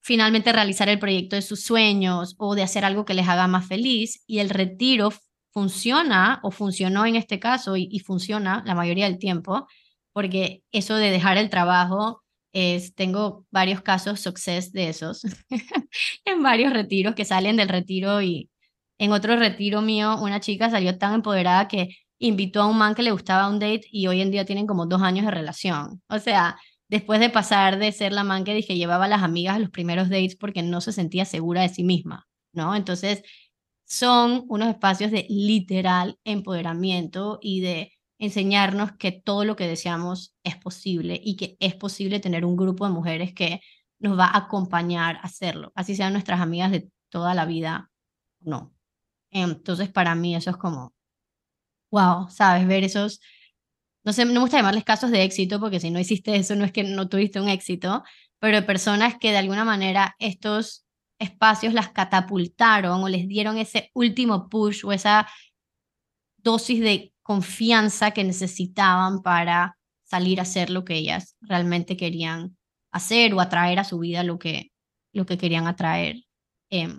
finalmente 0.00 0.52
realizar 0.52 0.88
el 0.88 0.98
proyecto 0.98 1.36
de 1.36 1.42
sus 1.42 1.62
sueños 1.62 2.34
o 2.38 2.54
de 2.54 2.62
hacer 2.62 2.84
algo 2.84 3.04
que 3.04 3.14
les 3.14 3.28
haga 3.28 3.48
más 3.48 3.66
feliz 3.66 4.22
y 4.26 4.38
el 4.38 4.48
retiro 4.48 5.12
funciona 5.50 6.40
o 6.42 6.50
funcionó 6.50 7.04
en 7.04 7.16
este 7.16 7.40
caso 7.40 7.76
y, 7.76 7.88
y 7.90 7.98
funciona 8.00 8.62
la 8.64 8.74
mayoría 8.74 9.06
del 9.06 9.18
tiempo 9.18 9.66
porque 10.12 10.62
eso 10.72 10.96
de 10.96 11.10
dejar 11.10 11.36
el 11.36 11.50
trabajo 11.50 12.22
es, 12.58 12.94
tengo 12.94 13.46
varios 13.50 13.80
casos 13.82 14.20
success 14.20 14.72
de 14.72 14.88
esos 14.88 15.22
en 16.24 16.42
varios 16.42 16.72
retiros 16.72 17.14
que 17.14 17.24
salen 17.24 17.56
del 17.56 17.68
retiro 17.68 18.22
y 18.22 18.50
en 18.98 19.12
otro 19.12 19.36
retiro 19.36 19.82
mío 19.82 20.16
una 20.20 20.40
chica 20.40 20.70
salió 20.70 20.98
tan 20.98 21.14
empoderada 21.14 21.68
que 21.68 21.88
invitó 22.18 22.62
a 22.62 22.66
un 22.66 22.78
man 22.78 22.94
que 22.94 23.02
le 23.02 23.12
gustaba 23.12 23.48
un 23.48 23.58
date 23.58 23.82
y 23.90 24.06
hoy 24.08 24.20
en 24.20 24.30
día 24.30 24.44
tienen 24.44 24.66
como 24.66 24.86
dos 24.86 25.02
años 25.02 25.24
de 25.24 25.30
relación. 25.30 26.02
O 26.08 26.18
sea, 26.18 26.58
después 26.88 27.20
de 27.20 27.30
pasar 27.30 27.78
de 27.78 27.92
ser 27.92 28.12
la 28.12 28.24
man 28.24 28.44
que 28.44 28.54
dije 28.54 28.76
llevaba 28.76 29.04
a 29.04 29.08
las 29.08 29.22
amigas 29.22 29.56
a 29.56 29.58
los 29.60 29.70
primeros 29.70 30.08
dates 30.08 30.36
porque 30.36 30.62
no 30.62 30.80
se 30.80 30.92
sentía 30.92 31.24
segura 31.24 31.62
de 31.62 31.68
sí 31.68 31.84
misma, 31.84 32.26
¿no? 32.52 32.74
Entonces, 32.74 33.22
son 33.86 34.44
unos 34.48 34.68
espacios 34.68 35.10
de 35.10 35.26
literal 35.28 36.18
empoderamiento 36.24 37.38
y 37.40 37.60
de 37.60 37.92
enseñarnos 38.18 38.92
que 38.92 39.12
todo 39.12 39.44
lo 39.44 39.56
que 39.56 39.66
deseamos 39.66 40.34
es 40.42 40.56
posible 40.56 41.20
y 41.22 41.36
que 41.36 41.56
es 41.60 41.74
posible 41.74 42.20
tener 42.20 42.44
un 42.44 42.56
grupo 42.56 42.86
de 42.86 42.92
mujeres 42.92 43.32
que 43.32 43.60
nos 44.00 44.18
va 44.18 44.26
a 44.26 44.38
acompañar 44.38 45.16
a 45.16 45.20
hacerlo, 45.20 45.72
así 45.74 45.96
sean 45.96 46.12
nuestras 46.12 46.40
amigas 46.40 46.70
de 46.70 46.90
toda 47.10 47.34
la 47.34 47.46
vida, 47.46 47.90
no. 48.40 48.74
Entonces, 49.30 49.90
para 49.90 50.14
mí 50.14 50.34
eso 50.34 50.50
es 50.50 50.56
como, 50.56 50.94
wow, 51.90 52.28
¿sabes? 52.30 52.66
Ver 52.66 52.84
esos, 52.84 53.20
no 54.04 54.12
sé, 54.12 54.24
no 54.24 54.32
me 54.32 54.40
gusta 54.40 54.58
llamarles 54.58 54.84
casos 54.84 55.10
de 55.10 55.22
éxito, 55.24 55.60
porque 55.60 55.80
si 55.80 55.90
no 55.90 55.98
hiciste 55.98 56.36
eso 56.36 56.54
no 56.56 56.64
es 56.64 56.72
que 56.72 56.84
no 56.84 57.08
tuviste 57.08 57.40
un 57.40 57.48
éxito, 57.48 58.02
pero 58.38 58.64
personas 58.66 59.16
que 59.18 59.30
de 59.32 59.38
alguna 59.38 59.64
manera 59.64 60.14
estos 60.18 60.86
espacios 61.18 61.74
las 61.74 61.90
catapultaron 61.90 63.02
o 63.02 63.08
les 63.08 63.26
dieron 63.28 63.58
ese 63.58 63.90
último 63.94 64.48
push 64.48 64.84
o 64.84 64.92
esa 64.92 65.28
dosis 66.36 66.80
de 66.80 67.12
confianza 67.28 68.12
que 68.12 68.24
necesitaban 68.24 69.20
para 69.20 69.76
salir 70.02 70.38
a 70.38 70.44
hacer 70.44 70.70
lo 70.70 70.86
que 70.86 70.94
ellas 70.94 71.36
realmente 71.42 71.94
querían 71.94 72.56
hacer 72.90 73.34
o 73.34 73.40
atraer 73.40 73.78
a 73.78 73.84
su 73.84 73.98
vida 73.98 74.22
lo 74.24 74.38
que, 74.38 74.70
lo 75.12 75.26
que 75.26 75.36
querían 75.36 75.66
atraer. 75.66 76.16
Em, 76.70 76.96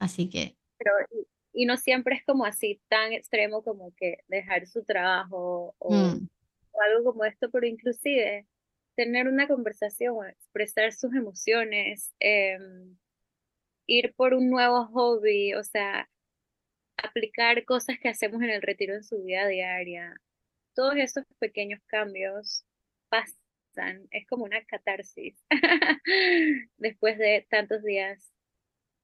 así 0.00 0.28
que, 0.28 0.56
pero, 0.78 0.90
y, 1.12 1.62
y 1.62 1.66
no 1.66 1.76
siempre 1.76 2.16
es 2.16 2.24
como 2.26 2.44
así 2.44 2.80
tan 2.88 3.12
extremo 3.12 3.62
como 3.62 3.94
que 3.94 4.16
dejar 4.26 4.66
su 4.66 4.82
trabajo 4.82 5.76
o, 5.78 5.94
mm, 5.94 6.28
o 6.72 6.82
algo 6.82 7.12
como 7.12 7.24
esto, 7.24 7.48
pero 7.52 7.64
inclusive 7.64 8.48
tener 8.96 9.28
una 9.28 9.46
conversación, 9.46 10.26
expresar 10.28 10.92
sus 10.92 11.14
emociones, 11.14 12.12
em, 12.18 12.96
ir 13.86 14.12
por 14.16 14.34
un 14.34 14.50
nuevo 14.50 14.86
hobby, 14.86 15.54
o 15.54 15.62
sea, 15.62 16.10
aplicar 16.96 17.64
cosas 17.64 17.98
que 18.00 18.08
hacemos 18.08 18.42
en 18.42 18.50
el 18.50 18.62
retiro 18.62 18.94
en 18.94 19.04
su 19.04 19.22
vida 19.22 19.46
diaria. 19.46 20.16
Todos 20.74 20.96
esos 20.96 21.24
pequeños 21.38 21.80
cambios 21.86 22.64
pasan, 23.08 24.08
es 24.10 24.26
como 24.26 24.44
una 24.44 24.64
catarsis 24.64 25.36
después 26.78 27.18
de 27.18 27.46
tantos 27.50 27.82
días 27.82 28.32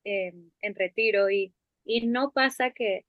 eh, 0.04 0.32
en 0.60 0.74
retiro 0.74 1.30
y, 1.30 1.54
y 1.84 2.06
no 2.06 2.32
pasa 2.32 2.70
que, 2.70 3.06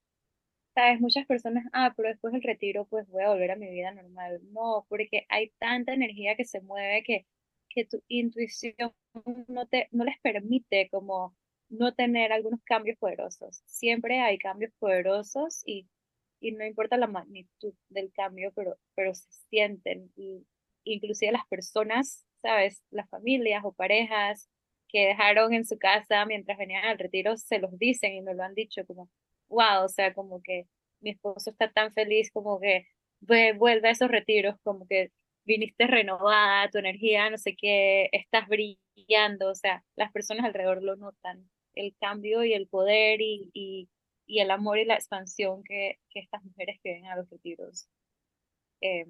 sabes, 0.75 0.99
muchas 1.01 1.25
personas, 1.27 1.65
ah, 1.73 1.93
pero 1.95 2.09
después 2.09 2.34
del 2.34 2.43
retiro 2.43 2.86
pues 2.88 3.07
voy 3.09 3.23
a 3.23 3.30
volver 3.30 3.51
a 3.51 3.55
mi 3.55 3.69
vida 3.69 3.91
normal. 3.91 4.41
No, 4.51 4.86
porque 4.89 5.25
hay 5.30 5.51
tanta 5.59 5.93
energía 5.93 6.36
que 6.36 6.45
se 6.45 6.61
mueve 6.61 7.03
que, 7.03 7.25
que 7.69 7.86
tu 7.86 8.03
intuición 8.07 8.93
no 9.47 9.67
te, 9.67 9.89
no 9.91 10.03
les 10.05 10.19
permite 10.21 10.89
como 10.89 11.36
no 11.70 11.93
tener 11.93 12.32
algunos 12.34 12.61
cambios 12.63 12.97
poderosos. 12.97 13.61
Siempre 13.65 14.20
hay 14.22 14.38
cambios 14.38 14.72
poderosos 14.80 15.61
y, 15.65 15.88
y 16.39 16.51
no 16.51 16.65
importa 16.65 16.97
la 16.97 17.07
magnitud 17.07 17.74
del 17.89 18.11
cambio, 18.11 18.51
pero, 18.55 18.78
pero 18.95 19.13
se 19.13 19.32
sienten. 19.49 20.11
Y 20.15 20.45
inclusive 20.84 21.32
las 21.32 21.47
personas, 21.47 22.26
¿sabes? 22.41 22.84
Las 22.91 23.09
familias 23.09 23.63
o 23.63 23.72
parejas 23.74 24.49
que 24.88 25.07
dejaron 25.07 25.53
en 25.53 25.65
su 25.65 25.78
casa 25.78 26.26
mientras 26.26 26.57
venían 26.57 26.86
al 26.86 26.97
retiro, 26.97 27.38
se 27.38 27.59
los 27.59 27.78
dicen 27.78 28.13
y 28.13 28.22
nos 28.22 28.36
lo 28.36 28.43
han 28.43 28.55
dicho 28.55 28.86
como, 28.88 29.09
wow, 29.47 29.84
o 29.86 29.89
sea, 29.89 30.13
como 30.13 30.41
que 30.41 30.65
mi 31.01 31.11
esposo 31.11 31.51
está 31.51 31.72
tan 31.72 31.93
feliz 31.93 32.32
como 32.32 32.59
que 32.59 32.88
vuelve 33.22 33.88
a 33.88 33.91
esos 33.91 34.09
retiros, 34.09 34.55
como 34.63 34.88
que 34.88 35.11
viniste 35.45 35.88
renovada, 35.88 36.70
tu 36.70 36.80
energía, 36.80 37.30
no 37.30 37.38
sé 37.38 37.55
qué, 37.55 38.09
estás 38.11 38.47
brillando, 38.47 39.49
o 39.51 39.55
sea, 39.55 39.84
las 39.95 40.11
personas 40.11 40.45
alrededor 40.45 40.84
lo 40.84 40.95
notan 40.95 41.49
el 41.80 41.95
cambio 41.99 42.43
y 42.43 42.53
el 42.53 42.67
poder 42.67 43.21
y, 43.21 43.49
y, 43.53 43.89
y 44.27 44.39
el 44.39 44.51
amor 44.51 44.80
y 44.80 44.86
la 44.86 44.95
expansión 44.95 45.63
que, 45.63 45.99
que, 46.09 46.19
estas 46.19 46.43
mujeres 46.43 46.80
que 46.84 46.93
ven 46.93 47.05
a 47.05 47.15
los 47.15 47.30
retiros. 47.30 47.88
Eh, 48.82 49.05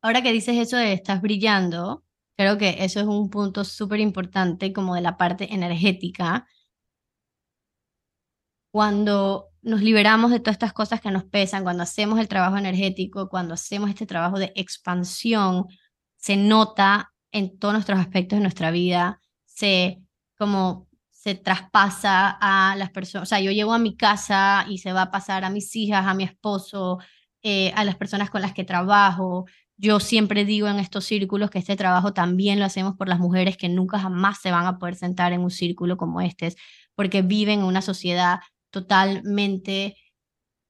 ahora 0.00 0.22
que 0.22 0.32
dices 0.32 0.56
eso 0.56 0.76
de 0.76 0.92
estás 0.92 1.20
brillando, 1.20 2.04
creo 2.36 2.56
que 2.56 2.76
eso 2.84 3.00
es 3.00 3.06
un 3.06 3.30
punto 3.30 3.64
súper 3.64 4.00
importante 4.00 4.72
como 4.72 4.94
de 4.94 5.00
la 5.00 5.16
parte 5.16 5.52
energética. 5.52 6.46
Cuando 8.72 9.50
nos 9.62 9.82
liberamos 9.82 10.30
de 10.30 10.40
todas 10.40 10.54
estas 10.54 10.72
cosas 10.72 11.00
que 11.00 11.10
nos 11.10 11.24
pesan, 11.24 11.64
cuando 11.64 11.82
hacemos 11.82 12.20
el 12.20 12.28
trabajo 12.28 12.56
energético, 12.56 13.28
cuando 13.28 13.54
hacemos 13.54 13.90
este 13.90 14.06
trabajo 14.06 14.38
de 14.38 14.52
expansión, 14.54 15.66
se 16.16 16.36
nota 16.36 17.12
en 17.32 17.58
todos 17.58 17.74
nuestros 17.74 17.98
aspectos 17.98 18.38
de 18.38 18.42
nuestra 18.42 18.70
vida, 18.70 19.20
se 19.44 20.00
como 20.36 20.88
se 21.24 21.34
traspasa 21.34 22.36
a 22.38 22.76
las 22.76 22.90
personas, 22.90 23.26
o 23.26 23.30
sea, 23.30 23.40
yo 23.40 23.50
llego 23.50 23.72
a 23.72 23.78
mi 23.78 23.96
casa 23.96 24.66
y 24.68 24.76
se 24.76 24.92
va 24.92 25.02
a 25.02 25.10
pasar 25.10 25.42
a 25.44 25.48
mis 25.48 25.74
hijas, 25.74 26.06
a 26.06 26.12
mi 26.12 26.22
esposo, 26.22 26.98
eh, 27.42 27.72
a 27.76 27.84
las 27.84 27.96
personas 27.96 28.28
con 28.28 28.42
las 28.42 28.52
que 28.52 28.62
trabajo. 28.62 29.46
Yo 29.78 30.00
siempre 30.00 30.44
digo 30.44 30.68
en 30.68 30.78
estos 30.78 31.06
círculos 31.06 31.48
que 31.48 31.58
este 31.58 31.76
trabajo 31.76 32.12
también 32.12 32.58
lo 32.58 32.66
hacemos 32.66 32.94
por 32.96 33.08
las 33.08 33.20
mujeres 33.20 33.56
que 33.56 33.70
nunca 33.70 33.98
jamás 33.98 34.42
se 34.42 34.50
van 34.50 34.66
a 34.66 34.78
poder 34.78 34.96
sentar 34.96 35.32
en 35.32 35.40
un 35.40 35.50
círculo 35.50 35.96
como 35.96 36.20
este, 36.20 36.54
porque 36.94 37.22
viven 37.22 37.60
en 37.60 37.64
una 37.64 37.80
sociedad 37.80 38.40
totalmente 38.70 39.96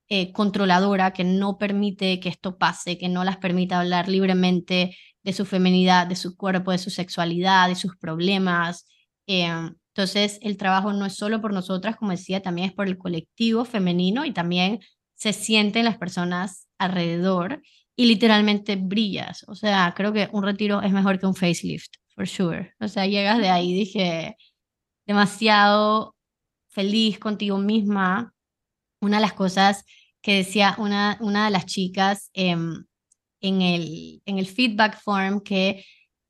eh, 0.09 0.31
controladora 0.33 1.13
que 1.13 1.25
no 1.25 1.59
permite 1.59 2.21
que 2.21 2.29
esto 2.29 2.59
pase, 2.59 2.97
que 2.97 3.09
no 3.09 3.25
las 3.25 3.39
permite 3.39 3.75
hablar 3.75 4.09
libremente 4.09 4.97
de 5.25 5.33
su 5.33 5.47
feminidad, 5.47 6.07
de 6.07 6.15
su 6.15 6.37
cuerpo, 6.37 6.71
de 6.71 6.79
su 6.79 6.91
sexualidad, 6.91 7.69
de 7.69 7.75
sus 7.75 7.97
problemas. 7.97 8.87
Em, 9.27 9.75
entonces, 9.97 10.41
el 10.43 10.57
trabajo 10.57 10.93
no 10.93 11.07
es 11.07 11.15
solo 11.15 11.41
por 11.41 11.53
nosotras, 11.53 11.95
como 11.95 12.11
decía, 12.11 12.43
también 12.43 12.71
es 12.71 12.75
por 12.75 12.89
el 12.89 12.99
colectivo 12.99 13.65
femenino 13.65 14.25
y 14.25 14.33
también 14.33 14.81
se 15.15 15.33
sienten 15.33 15.85
las 15.85 15.99
personas 15.99 16.67
alrededor 16.79 17.63
y 17.95 18.07
literalmente 18.07 18.75
brillas. 18.75 19.45
O 19.47 19.55
sea, 19.55 19.95
creo 19.97 20.13
que 20.13 20.29
un 20.33 20.43
retiro 20.43 20.83
es 20.83 20.91
mejor 20.91 21.21
que 21.21 21.27
un 21.27 21.37
facelift, 21.37 21.95
for 22.17 22.27
sure. 22.27 22.75
O 22.81 22.89
sea, 22.89 23.07
llegas 23.07 23.39
de 23.39 23.51
ahí, 23.51 23.73
dije, 23.73 24.37
demasiado 25.07 26.17
feliz 26.71 27.21
contigo 27.21 27.59
misma. 27.59 28.35
Una 29.01 29.19
de 29.19 29.23
las 29.23 29.35
cosas 29.35 29.85
que 30.21 30.35
decía 30.39 30.75
una, 30.79 31.19
una 31.21 31.45
de 31.45 31.53
las 31.53 31.67
chicas 31.67 32.31
em, 32.33 32.85
en, 33.41 33.63
el, 33.63 34.23
en 34.27 34.39
el 34.41 34.47
feedback 34.47 35.01
form 35.01 35.41
que 35.41 35.85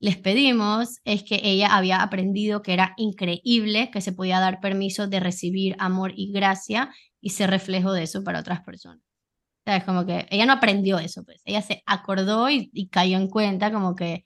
les 0.05 0.17
pedimos 0.17 0.99
es 1.03 1.23
que 1.23 1.41
ella 1.43 1.75
había 1.75 2.03
aprendido 2.03 2.61
que 2.61 2.73
era 2.73 2.93
increíble, 2.95 3.89
que 3.89 4.01
se 4.01 4.13
podía 4.13 4.39
dar 4.39 4.59
permiso 4.61 5.07
de 5.07 5.19
recibir 5.19 5.75
amor 5.79 6.13
y 6.15 6.31
gracia 6.31 6.93
y 7.21 7.31
ser 7.31 7.49
reflejo 7.49 7.91
de 7.91 8.03
eso 8.03 8.23
para 8.23 8.39
otras 8.39 8.61
personas. 8.61 9.01
O 9.65 9.71
sea, 9.71 9.83
como 9.83 10.05
que 10.05 10.27
ella 10.29 10.45
no 10.45 10.53
aprendió 10.53 10.99
eso, 10.99 11.23
pues 11.23 11.41
ella 11.43 11.63
se 11.63 11.81
acordó 11.87 12.51
y, 12.51 12.69
y 12.71 12.89
cayó 12.89 13.17
en 13.17 13.29
cuenta 13.29 13.71
como 13.71 13.95
que 13.95 14.25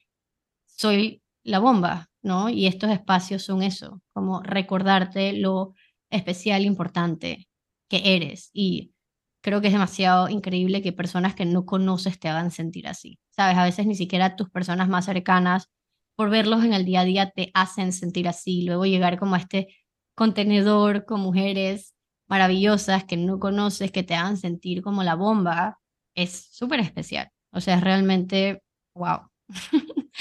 soy 0.66 1.24
la 1.44 1.60
bomba, 1.60 2.10
¿no? 2.22 2.50
Y 2.50 2.68
estos 2.68 2.92
espacios 2.92 3.44
son 3.44 3.64
eso, 3.64 4.02
como 4.14 4.42
recordarte 4.44 5.32
lo 5.34 5.76
especial, 6.10 6.66
importante 6.66 7.48
que 7.90 8.18
eres. 8.18 8.50
Y 8.54 8.94
creo 9.42 9.62
que 9.62 9.68
es 9.68 9.74
demasiado 9.74 10.28
increíble 10.30 10.82
que 10.82 10.92
personas 10.94 11.36
que 11.36 11.46
no 11.46 11.66
conoces 11.66 12.20
te 12.20 12.28
hagan 12.28 12.52
sentir 12.52 12.88
así. 12.90 13.18
¿Sabes? 13.40 13.58
A 13.58 13.64
veces 13.64 13.86
ni 13.86 13.96
siquiera 13.96 14.36
tus 14.36 14.50
personas 14.50 14.90
más 14.90 15.06
cercanas, 15.06 15.70
por 16.18 16.30
verlos 16.30 16.66
en 16.66 16.74
el 16.74 16.84
día 16.84 17.02
a 17.02 17.06
día, 17.06 17.32
te 17.32 17.52
hacen 17.54 17.94
sentir 17.94 18.28
así. 18.28 18.64
Luego 18.64 18.86
llegar 18.86 19.18
como 19.18 19.36
a 19.36 19.38
este 19.38 19.70
contenedor 20.14 21.06
con 21.06 21.22
mujeres 21.22 21.96
maravillosas 22.28 23.06
que 23.06 23.16
no 23.16 23.40
conoces, 23.40 23.94
que 23.94 24.04
te 24.04 24.14
hagan 24.14 24.36
sentir 24.36 24.82
como 24.82 25.04
la 25.04 25.16
bomba, 25.16 25.80
es 26.16 26.50
súper 26.52 26.82
especial. 26.82 27.30
O 27.54 27.62
sea, 27.62 27.76
es 27.76 27.82
realmente, 27.82 28.62
wow. 28.94 29.30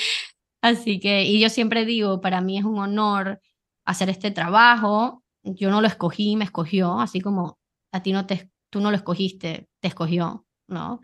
así 0.62 1.00
que, 1.00 1.24
y 1.24 1.40
yo 1.40 1.48
siempre 1.50 1.84
digo, 1.84 2.20
para 2.20 2.40
mí 2.40 2.56
es 2.56 2.64
un 2.64 2.78
honor 2.78 3.40
hacer 3.84 4.10
este 4.10 4.30
trabajo. 4.30 5.24
Yo 5.42 5.70
no 5.72 5.80
lo 5.80 5.88
escogí, 5.88 6.36
me 6.36 6.44
escogió, 6.44 7.00
así 7.00 7.20
como 7.20 7.58
a 7.92 8.00
ti 8.00 8.12
no 8.12 8.26
te, 8.26 8.48
tú 8.70 8.80
no 8.80 8.92
lo 8.92 8.96
escogiste, 8.96 9.68
te 9.80 9.88
escogió, 9.88 10.46
¿no? 10.68 11.00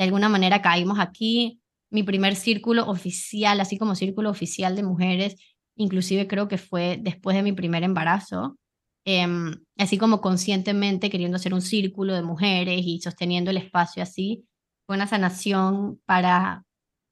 De 0.00 0.04
alguna 0.04 0.30
manera 0.30 0.62
caímos 0.62 0.98
aquí. 0.98 1.60
Mi 1.90 2.02
primer 2.02 2.34
círculo 2.34 2.88
oficial, 2.88 3.60
así 3.60 3.76
como 3.76 3.94
círculo 3.94 4.30
oficial 4.30 4.74
de 4.74 4.82
mujeres, 4.82 5.36
inclusive 5.76 6.26
creo 6.26 6.48
que 6.48 6.56
fue 6.56 6.98
después 7.02 7.36
de 7.36 7.42
mi 7.42 7.52
primer 7.52 7.82
embarazo, 7.82 8.56
em, 9.04 9.52
así 9.76 9.98
como 9.98 10.22
conscientemente 10.22 11.10
queriendo 11.10 11.36
hacer 11.36 11.52
un 11.52 11.60
círculo 11.60 12.14
de 12.14 12.22
mujeres 12.22 12.80
y 12.82 13.00
sosteniendo 13.00 13.50
el 13.50 13.58
espacio 13.58 14.02
así, 14.02 14.46
fue 14.86 14.96
una 14.96 15.06
sanación 15.06 16.00
para 16.06 16.64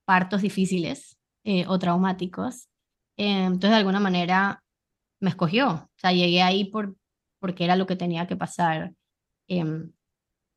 partos 0.07 0.41
difíciles 0.41 1.19
eh, 1.45 1.67
o 1.69 1.79
traumáticos. 1.79 2.69
Em, 3.19 3.53
entonces, 3.53 3.71
de 3.71 3.77
alguna 3.77 4.01
manera, 4.01 4.63
me 5.21 5.29
escogió. 5.31 5.69
O 5.73 5.89
sea, 5.97 6.13
llegué 6.13 6.41
ahí 6.41 6.65
por, 6.71 6.97
porque 7.39 7.65
era 7.65 7.77
lo 7.77 7.87
que 7.87 7.97
tenía 7.97 8.27
que 8.27 8.37
pasar. 8.37 8.95
Em, 9.47 9.93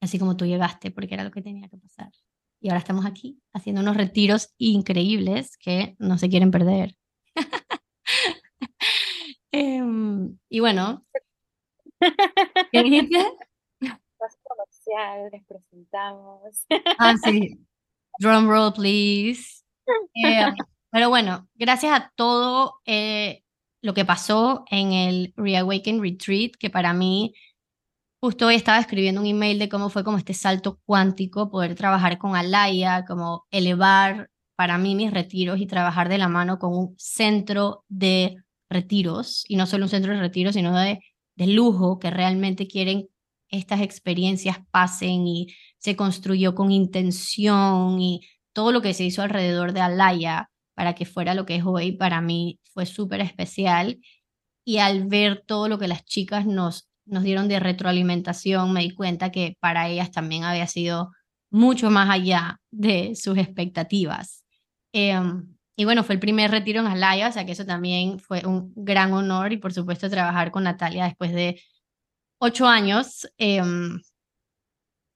así 0.02 0.20
como 0.20 0.36
tú 0.36 0.45
llegaste, 0.45 0.91
porque 0.91 1.14
era 1.14 1.24
lo 1.24 1.32
que 1.32 1.41
tenía 1.41 1.70
que 1.70 1.78
pasar. 1.78 2.12
Y 2.60 2.70
ahora 2.70 2.80
estamos 2.80 3.06
aquí 3.06 3.39
haciendo 3.54 3.82
unos 3.82 3.97
retiros 3.97 4.54
increíbles 4.58 5.58
que 5.58 5.95
no 5.99 6.18
se 6.18 6.30
quieren 6.30 6.52
perder. 6.52 6.95
Em, 9.54 10.38
y 10.47 10.62
bueno, 10.62 11.06
¿qué 12.72 12.84
dijiste? 12.84 13.18
comercial, 14.43 15.30
les 15.32 15.43
presentamos. 15.45 16.66
ah, 16.99 17.16
sí. 17.22 17.60
Drum 18.20 18.47
roll, 18.47 18.72
please. 18.74 19.64
Em, 20.14 20.56
pero 20.91 21.10
bueno, 21.10 21.49
gracias 21.56 21.93
a 21.93 22.14
todo 22.16 22.76
eh, 22.86 23.43
lo 23.82 23.93
que 23.93 24.06
pasó 24.06 24.64
en 24.70 24.93
el 24.93 25.34
Reawaken 25.36 26.02
Retreat, 26.02 26.52
que 26.58 26.70
para 26.70 26.93
mí 26.93 27.34
Justo 28.24 28.46
hoy 28.46 28.54
estaba 28.54 28.78
escribiendo 28.78 29.20
un 29.20 29.26
email 29.26 29.58
de 29.58 29.68
cómo 29.68 29.90
fue 29.90 30.04
como 30.04 30.20
este 30.20 30.36
salto 30.36 30.80
cuántico, 30.86 31.50
poder 31.50 31.74
trabajar 31.74 32.20
con 32.20 32.36
Alaya, 32.36 33.04
como 33.04 33.48
elevar 33.50 34.30
para 34.56 34.78
mí 34.78 34.94
mis 34.94 35.10
retiros 35.10 35.60
y 35.60 35.66
trabajar 35.66 36.08
de 36.08 36.20
la 36.20 36.28
mano 36.28 36.60
con 36.60 36.72
un 36.78 36.94
centro 37.00 37.84
de 37.90 38.36
retiros, 38.70 39.44
y 39.48 39.56
no 39.56 39.66
solo 39.66 39.86
un 39.86 39.90
centro 39.90 40.14
de 40.14 40.20
retiros, 40.20 40.54
sino 40.54 40.78
de, 40.78 41.00
de 41.36 41.48
lujo, 41.48 41.98
que 41.98 42.12
realmente 42.12 42.68
quieren 42.68 43.08
estas 43.50 43.82
experiencias 43.82 44.60
pasen 44.70 45.26
y 45.26 45.48
se 45.80 45.96
construyó 45.96 46.54
con 46.54 46.72
intención 46.72 48.00
y 48.00 48.22
todo 48.54 48.72
lo 48.72 48.84
que 48.84 48.94
se 48.94 49.04
hizo 49.04 49.24
alrededor 49.24 49.74
de 49.74 49.82
Alaya 49.82 50.52
para 50.76 50.94
que 50.94 51.06
fuera 51.08 51.34
lo 51.34 51.48
que 51.48 51.56
es 51.56 51.64
hoy, 51.66 51.94
para 51.94 52.22
mí 52.22 52.60
fue 52.72 52.86
súper 52.86 53.22
especial. 53.22 54.00
Y 54.64 54.78
al 54.78 55.08
ver 55.08 55.44
todo 55.48 55.68
lo 55.68 55.80
que 55.80 55.88
las 55.88 56.06
chicas 56.06 56.46
nos 56.46 56.91
nos 57.12 57.24
dieron 57.24 57.47
de 57.47 57.59
retroalimentación, 57.59 58.74
me 58.74 58.82
di 58.82 58.91
cuenta 58.91 59.32
que 59.32 59.57
para 59.59 59.88
ellas 59.89 60.12
también 60.12 60.43
había 60.45 60.68
sido 60.68 61.12
mucho 61.51 61.91
más 61.91 62.09
allá 62.09 62.59
de 62.72 63.16
sus 63.16 63.38
expectativas. 63.38 64.43
Em, 64.93 65.55
y 65.76 65.86
bueno, 65.86 66.03
fue 66.03 66.16
el 66.16 66.20
primer 66.20 66.51
retiro 66.51 66.82
en 66.82 66.88
Alaya, 66.88 67.30
o 67.30 67.32
sea 67.32 67.45
que 67.45 67.51
eso 67.53 67.66
también 67.66 68.20
fue 68.20 68.45
un 68.45 68.74
gran 68.76 69.14
honor 69.14 69.53
y 69.53 69.57
por 69.57 69.74
supuesto 69.74 70.09
trabajar 70.09 70.51
con 70.51 70.64
Natalia 70.64 71.05
después 71.05 71.34
de 71.34 71.62
ocho 72.39 72.68
años 72.68 73.28
em, 73.38 74.01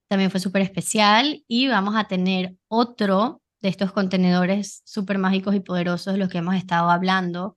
también 0.09 0.31
fue 0.31 0.39
súper 0.39 0.61
especial 0.61 1.43
y 1.47 1.67
vamos 1.67 1.95
a 1.95 2.07
tener 2.07 2.55
otro 2.67 3.41
de 3.61 3.69
estos 3.69 3.91
contenedores 3.91 4.81
súper 4.85 5.17
mágicos 5.17 5.55
y 5.55 5.59
poderosos 5.59 6.13
de 6.13 6.19
los 6.19 6.29
que 6.29 6.37
hemos 6.39 6.55
estado 6.55 6.89
hablando 6.89 7.55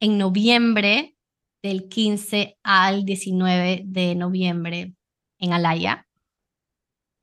en 0.00 0.18
noviembre 0.18 1.16
del 1.62 1.88
15 1.88 2.58
al 2.62 3.04
19 3.04 3.82
de 3.84 4.14
noviembre 4.14 4.94
en 5.38 5.52
Alaya. 5.52 6.06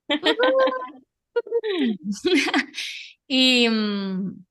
y 3.27 3.69
mm, 3.69 4.45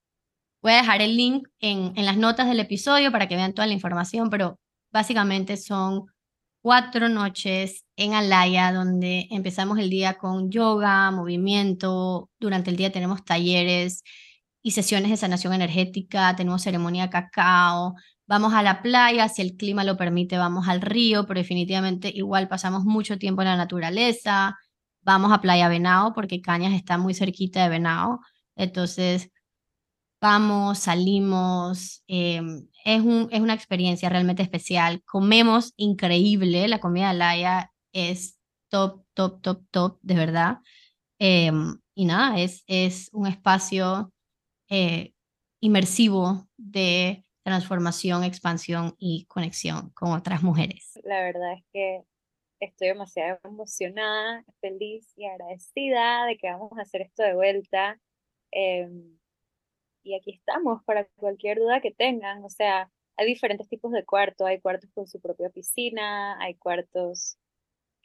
voy 0.62 0.72
a 0.72 0.76
dejar 0.76 1.02
el 1.02 1.16
link 1.16 1.48
en, 1.60 1.92
en 1.96 2.04
las 2.04 2.16
notas 2.16 2.48
del 2.48 2.60
episodio 2.60 3.12
para 3.12 3.28
que 3.28 3.36
vean 3.36 3.54
toda 3.54 3.66
la 3.66 3.74
información, 3.74 4.30
pero 4.30 4.58
básicamente 4.92 5.56
son 5.56 6.06
cuatro 6.66 7.08
noches 7.08 7.84
en 7.94 8.14
Alaya 8.14 8.72
donde 8.72 9.28
empezamos 9.30 9.78
el 9.78 9.88
día 9.88 10.14
con 10.14 10.50
yoga, 10.50 11.12
movimiento, 11.12 12.28
durante 12.40 12.70
el 12.70 12.76
día 12.76 12.90
tenemos 12.90 13.24
talleres 13.24 14.02
y 14.62 14.72
sesiones 14.72 15.12
de 15.12 15.16
sanación 15.16 15.54
energética, 15.54 16.34
tenemos 16.34 16.62
ceremonia 16.62 17.04
de 17.04 17.10
cacao, 17.10 17.94
Vamos 18.28 18.54
a 18.54 18.62
la 18.62 18.82
playa, 18.82 19.28
si 19.28 19.42
el 19.42 19.56
clima 19.56 19.84
lo 19.84 19.96
permite, 19.96 20.36
vamos 20.36 20.66
al 20.68 20.80
río, 20.80 21.26
pero 21.26 21.38
definitivamente 21.38 22.10
igual 22.12 22.48
pasamos 22.48 22.84
mucho 22.84 23.18
tiempo 23.18 23.42
en 23.42 23.48
la 23.48 23.56
naturaleza. 23.56 24.56
Vamos 25.02 25.32
a 25.32 25.40
Playa 25.40 25.68
Venado, 25.68 26.12
porque 26.12 26.40
Cañas 26.40 26.74
está 26.74 26.98
muy 26.98 27.14
cerquita 27.14 27.62
de 27.62 27.68
Venado. 27.68 28.20
Entonces, 28.56 29.30
vamos, 30.20 30.80
salimos. 30.80 32.02
Em, 32.08 32.68
es, 32.84 33.00
un, 33.02 33.28
es 33.30 33.40
una 33.40 33.54
experiencia 33.54 34.08
realmente 34.08 34.42
especial. 34.42 35.02
Comemos 35.04 35.72
increíble. 35.76 36.66
La 36.68 36.80
comida 36.80 37.08
de 37.12 37.18
Laya 37.18 37.72
es 37.92 38.38
top, 38.68 39.04
top, 39.14 39.40
top, 39.42 39.62
top, 39.70 39.98
de 40.02 40.14
verdad. 40.14 40.58
Em, 41.18 41.78
y 41.94 42.04
nada, 42.06 42.38
es, 42.40 42.64
es 42.66 43.08
un 43.12 43.26
espacio 43.28 44.12
eh, 44.68 45.14
inmersivo 45.60 46.48
de 46.56 47.25
transformación, 47.46 48.24
expansión 48.24 48.96
y 48.98 49.24
conexión 49.26 49.90
con 49.90 50.10
otras 50.10 50.42
mujeres. 50.42 50.98
La 51.04 51.22
verdad 51.22 51.52
es 51.52 51.64
que 51.72 52.02
estoy 52.58 52.88
demasiado 52.88 53.38
emocionada, 53.44 54.44
feliz 54.60 55.12
y 55.14 55.26
agradecida 55.26 56.26
de 56.26 56.38
que 56.38 56.50
vamos 56.50 56.76
a 56.76 56.82
hacer 56.82 57.02
esto 57.02 57.22
de 57.22 57.34
vuelta. 57.34 58.00
Em, 58.50 59.16
y 60.02 60.16
aquí 60.16 60.32
estamos 60.32 60.82
para 60.82 61.04
cualquier 61.14 61.58
duda 61.58 61.80
que 61.80 61.92
tengan. 61.92 62.42
O 62.42 62.50
sea, 62.50 62.90
hay 63.16 63.26
diferentes 63.28 63.68
tipos 63.68 63.92
de 63.92 64.04
cuartos. 64.04 64.44
Hay 64.44 64.60
cuartos 64.60 64.90
con 64.92 65.06
su 65.06 65.20
propia 65.20 65.48
piscina, 65.50 66.36
hay 66.40 66.56
cuartos 66.56 67.38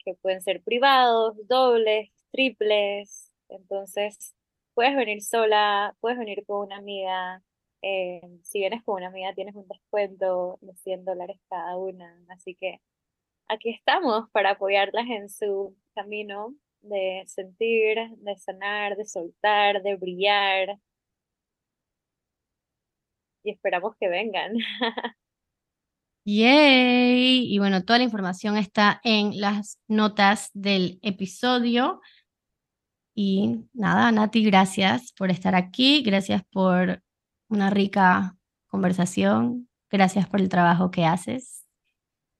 que 0.04 0.14
pueden 0.14 0.40
ser 0.40 0.62
privados, 0.62 1.34
dobles, 1.48 2.12
triples. 2.30 3.32
Entonces, 3.48 4.36
puedes 4.74 4.94
venir 4.94 5.20
sola, 5.20 5.96
puedes 5.98 6.16
venir 6.16 6.44
con 6.46 6.66
una 6.66 6.76
amiga. 6.76 7.42
Em, 7.82 8.40
si 8.44 8.60
vienes 8.60 8.82
con 8.84 8.96
una 8.96 9.08
amiga, 9.08 9.34
tienes 9.34 9.56
un 9.56 9.66
descuento 9.68 10.58
de 10.62 10.74
100 10.76 11.04
dólares 11.04 11.38
cada 11.48 11.76
una. 11.76 12.16
Así 12.28 12.54
que 12.54 12.80
aquí 13.48 13.70
estamos 13.70 14.30
para 14.30 14.52
apoyarlas 14.52 15.06
en 15.08 15.28
su 15.28 15.76
camino 15.94 16.54
de 16.82 17.24
sentir, 17.26 17.98
de 18.18 18.36
sanar, 18.38 18.96
de 18.96 19.04
soltar, 19.04 19.82
de 19.82 19.96
brillar. 19.96 20.78
Y 23.44 23.50
esperamos 23.50 23.96
que 23.98 24.08
vengan. 24.08 24.52
Yay! 26.24 27.52
Y 27.52 27.58
bueno, 27.58 27.84
toda 27.84 27.98
la 27.98 28.04
información 28.04 28.56
está 28.56 29.00
en 29.02 29.40
las 29.40 29.80
notas 29.88 30.50
del 30.54 31.00
episodio. 31.02 32.00
Y 33.14 33.66
nada, 33.72 34.12
Nati, 34.12 34.44
gracias 34.44 35.12
por 35.12 35.30
estar 35.30 35.56
aquí, 35.56 36.02
gracias 36.02 36.42
por 36.52 37.02
una 37.52 37.70
rica 37.70 38.36
conversación, 38.66 39.68
gracias 39.90 40.26
por 40.26 40.40
el 40.40 40.48
trabajo 40.48 40.90
que 40.90 41.04
haces 41.04 41.66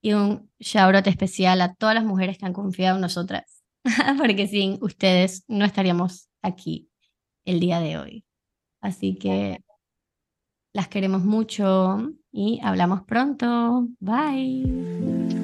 y 0.00 0.14
un 0.14 0.50
shout 0.58 1.06
especial 1.06 1.60
a 1.60 1.74
todas 1.74 1.94
las 1.94 2.04
mujeres 2.04 2.38
que 2.38 2.46
han 2.46 2.52
confiado 2.52 2.96
en 2.96 3.02
nosotras, 3.02 3.62
porque 4.18 4.48
sin 4.48 4.78
ustedes 4.82 5.44
no 5.46 5.64
estaríamos 5.64 6.28
aquí 6.42 6.90
el 7.44 7.60
día 7.60 7.80
de 7.80 7.98
hoy. 7.98 8.24
Así 8.80 9.16
que 9.16 9.62
las 10.72 10.88
queremos 10.88 11.22
mucho 11.22 12.12
y 12.32 12.60
hablamos 12.62 13.02
pronto. 13.02 13.86
Bye. 14.00 15.41